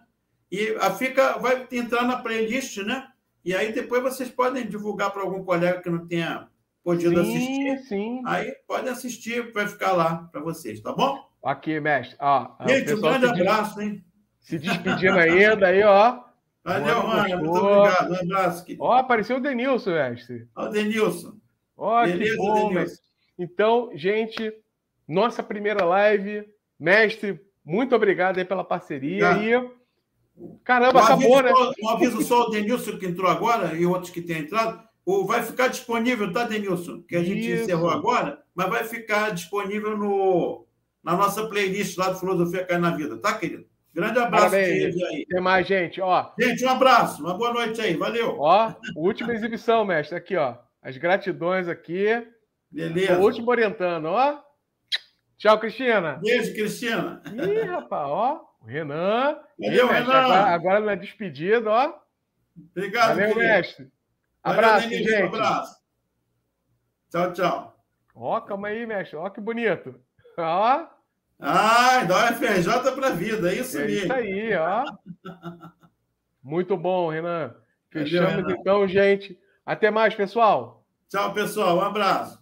E 0.52 0.76
a 0.80 0.91
fica, 0.91 1.38
vai 1.38 1.68
entrar 1.72 2.04
na 2.04 2.18
playlist, 2.18 2.78
né? 2.80 3.08
E 3.43 3.54
aí 3.56 3.72
depois 3.72 4.02
vocês 4.02 4.30
podem 4.30 4.68
divulgar 4.68 5.12
para 5.12 5.22
algum 5.22 5.43
colega 5.43 5.82
que 5.82 5.89
não 5.89 6.08
tenha 6.08 6.47
podido 6.84 7.24
sim, 7.24 7.36
assistir. 7.36 7.88
Sim. 7.88 8.22
Aí 8.26 8.52
pode 8.68 8.89
assistir, 8.89 9.52
vai 9.52 9.68
ficar 9.68 9.91
lá 9.91 10.30
para 10.32 10.41
vocês, 10.41 10.80
tá 10.80 10.93
bom? 10.93 11.30
Aqui, 11.43 11.79
mestre. 11.79 12.15
Ó, 12.19 12.51
Gente, 12.67 12.93
um 12.93 13.01
grande 13.01 13.25
abraço, 13.25 13.81
hein? 13.81 14.03
Se 14.39 14.59
despedindo 14.59 15.17
ainda 15.17 15.67
aí, 15.67 15.83
ó. 15.83 16.19
Valeu, 16.63 17.07
mano. 17.07 17.37
Muito 17.37 17.57
obrigado. 17.57 18.11
Um 18.11 18.15
abraço. 18.15 18.65
Ó, 18.79 18.93
apareceu 18.93 19.37
o 19.37 19.39
Denilson, 19.39 19.91
mestre. 19.91 20.47
Ó, 20.55 20.65
o 20.65 20.69
Denilson. 20.69 21.33
Ó, 21.75 22.03
Beleza, 22.03 22.31
que 22.31 22.37
bom, 22.37 22.67
Denilson. 22.69 23.01
Então, 23.39 23.89
gente, 23.95 24.53
nossa 25.07 25.41
primeira 25.41 25.83
live. 25.83 26.45
Mestre, 26.79 27.39
muito 27.63 27.95
obrigado 27.95 28.37
aí 28.37 28.45
pela 28.45 28.63
parceria. 28.63 29.31
E... 29.33 29.71
Caramba, 30.63 30.99
um 30.99 31.03
acabou, 31.03 31.43
né? 31.43 31.51
um 31.83 31.89
aviso 31.89 32.21
só 32.21 32.47
o 32.47 32.49
Denilson 32.49 32.97
que 32.97 33.05
entrou 33.05 33.29
agora 33.29 33.75
e 33.75 33.85
outros 33.85 34.11
que 34.11 34.21
têm 34.21 34.39
entrado. 34.39 34.81
O, 35.05 35.25
vai 35.25 35.43
ficar 35.43 35.67
disponível, 35.67 36.31
tá, 36.31 36.43
Denilson? 36.43 37.01
Que 37.01 37.15
a 37.15 37.23
gente 37.23 37.51
Isso. 37.51 37.63
encerrou 37.63 37.89
agora, 37.89 38.41
mas 38.53 38.69
vai 38.69 38.83
ficar 38.83 39.31
disponível 39.31 39.97
no, 39.97 40.65
na 41.04 41.16
nossa 41.16 41.47
playlist 41.47 41.97
lá 41.97 42.10
do 42.12 42.20
Filosofia 42.20 42.66
Cai 42.66 42.78
na 42.78 42.91
Vida, 42.95 43.18
tá, 43.18 43.38
querido? 43.38 43.66
Grande 43.93 44.20
abraço 44.20 44.52
Parabéns. 44.52 44.95
aí. 44.95 45.26
Até 45.30 45.41
mais, 45.41 45.68
gente. 45.68 45.99
Ó. 45.99 46.32
Gente, 46.39 46.64
um 46.64 46.70
abraço. 46.70 47.22
Uma 47.22 47.34
boa 47.38 47.54
noite 47.54 47.82
aí. 47.82 47.95
Valeu. 47.97 48.38
Ó, 48.39 48.74
última 48.95 49.34
exibição, 49.34 49.84
mestre. 49.84 50.16
Aqui, 50.18 50.38
ó. 50.38 50.56
As 50.82 50.95
gratidões 50.97 51.68
aqui. 51.68 52.06
Beleza. 52.72 53.18
O 53.20 53.24
último 53.24 53.52
orientando, 53.52 54.06
ó. 54.06 54.39
Tchau, 55.38 55.60
Cristina. 55.60 56.20
Beijo, 56.24 56.54
Cristina. 56.54 57.22
Ih, 57.34 57.64
rapaz, 57.64 58.08
ó. 58.10 58.41
O 58.62 58.66
Renan. 58.66 59.38
Valeu, 59.60 59.88
Ih, 59.88 59.91
Renan. 59.91 60.14
Agora, 60.14 60.45
agora 60.45 60.80
na 60.80 60.95
despedida, 60.95 61.70
ó. 61.70 61.93
Obrigado, 62.76 63.10
Valeu, 63.10 63.34
querido. 63.34 63.39
mestre. 63.39 63.91
Abraço, 64.41 64.86
Valeu, 64.86 64.99
gente. 64.99 65.22
Um 65.24 65.26
abraço. 65.28 65.82
Tchau, 67.12 67.34
tchau. 67.34 67.76
Ó, 68.16 68.39
calma 68.39 68.70
aí, 68.70 68.86
mestre. 68.86 69.18
Ó, 69.18 69.30
que 69.30 69.41
bonito. 69.41 69.99
Ó. 70.38 70.86
Ah, 71.41 72.03
da 72.03 72.31
UFRJ 72.31 72.91
para 72.93 73.07
a 73.07 73.11
vida, 73.11 73.51
é 73.51 73.55
isso 73.55 73.77
é 73.77 73.85
mesmo. 73.85 74.03
Isso 74.03 74.13
aí, 74.13 74.53
ó. 74.55 74.85
Muito 76.43 76.77
bom, 76.77 77.09
Renan. 77.09 77.55
Fechamos 77.89 78.29
Valeu, 78.31 78.45
Renan. 78.47 78.59
então, 78.59 78.87
gente. 78.87 79.39
Até 79.65 79.89
mais, 79.89 80.13
pessoal. 80.13 80.85
Tchau, 81.09 81.33
pessoal. 81.33 81.77
Um 81.77 81.81
abraço. 81.81 82.40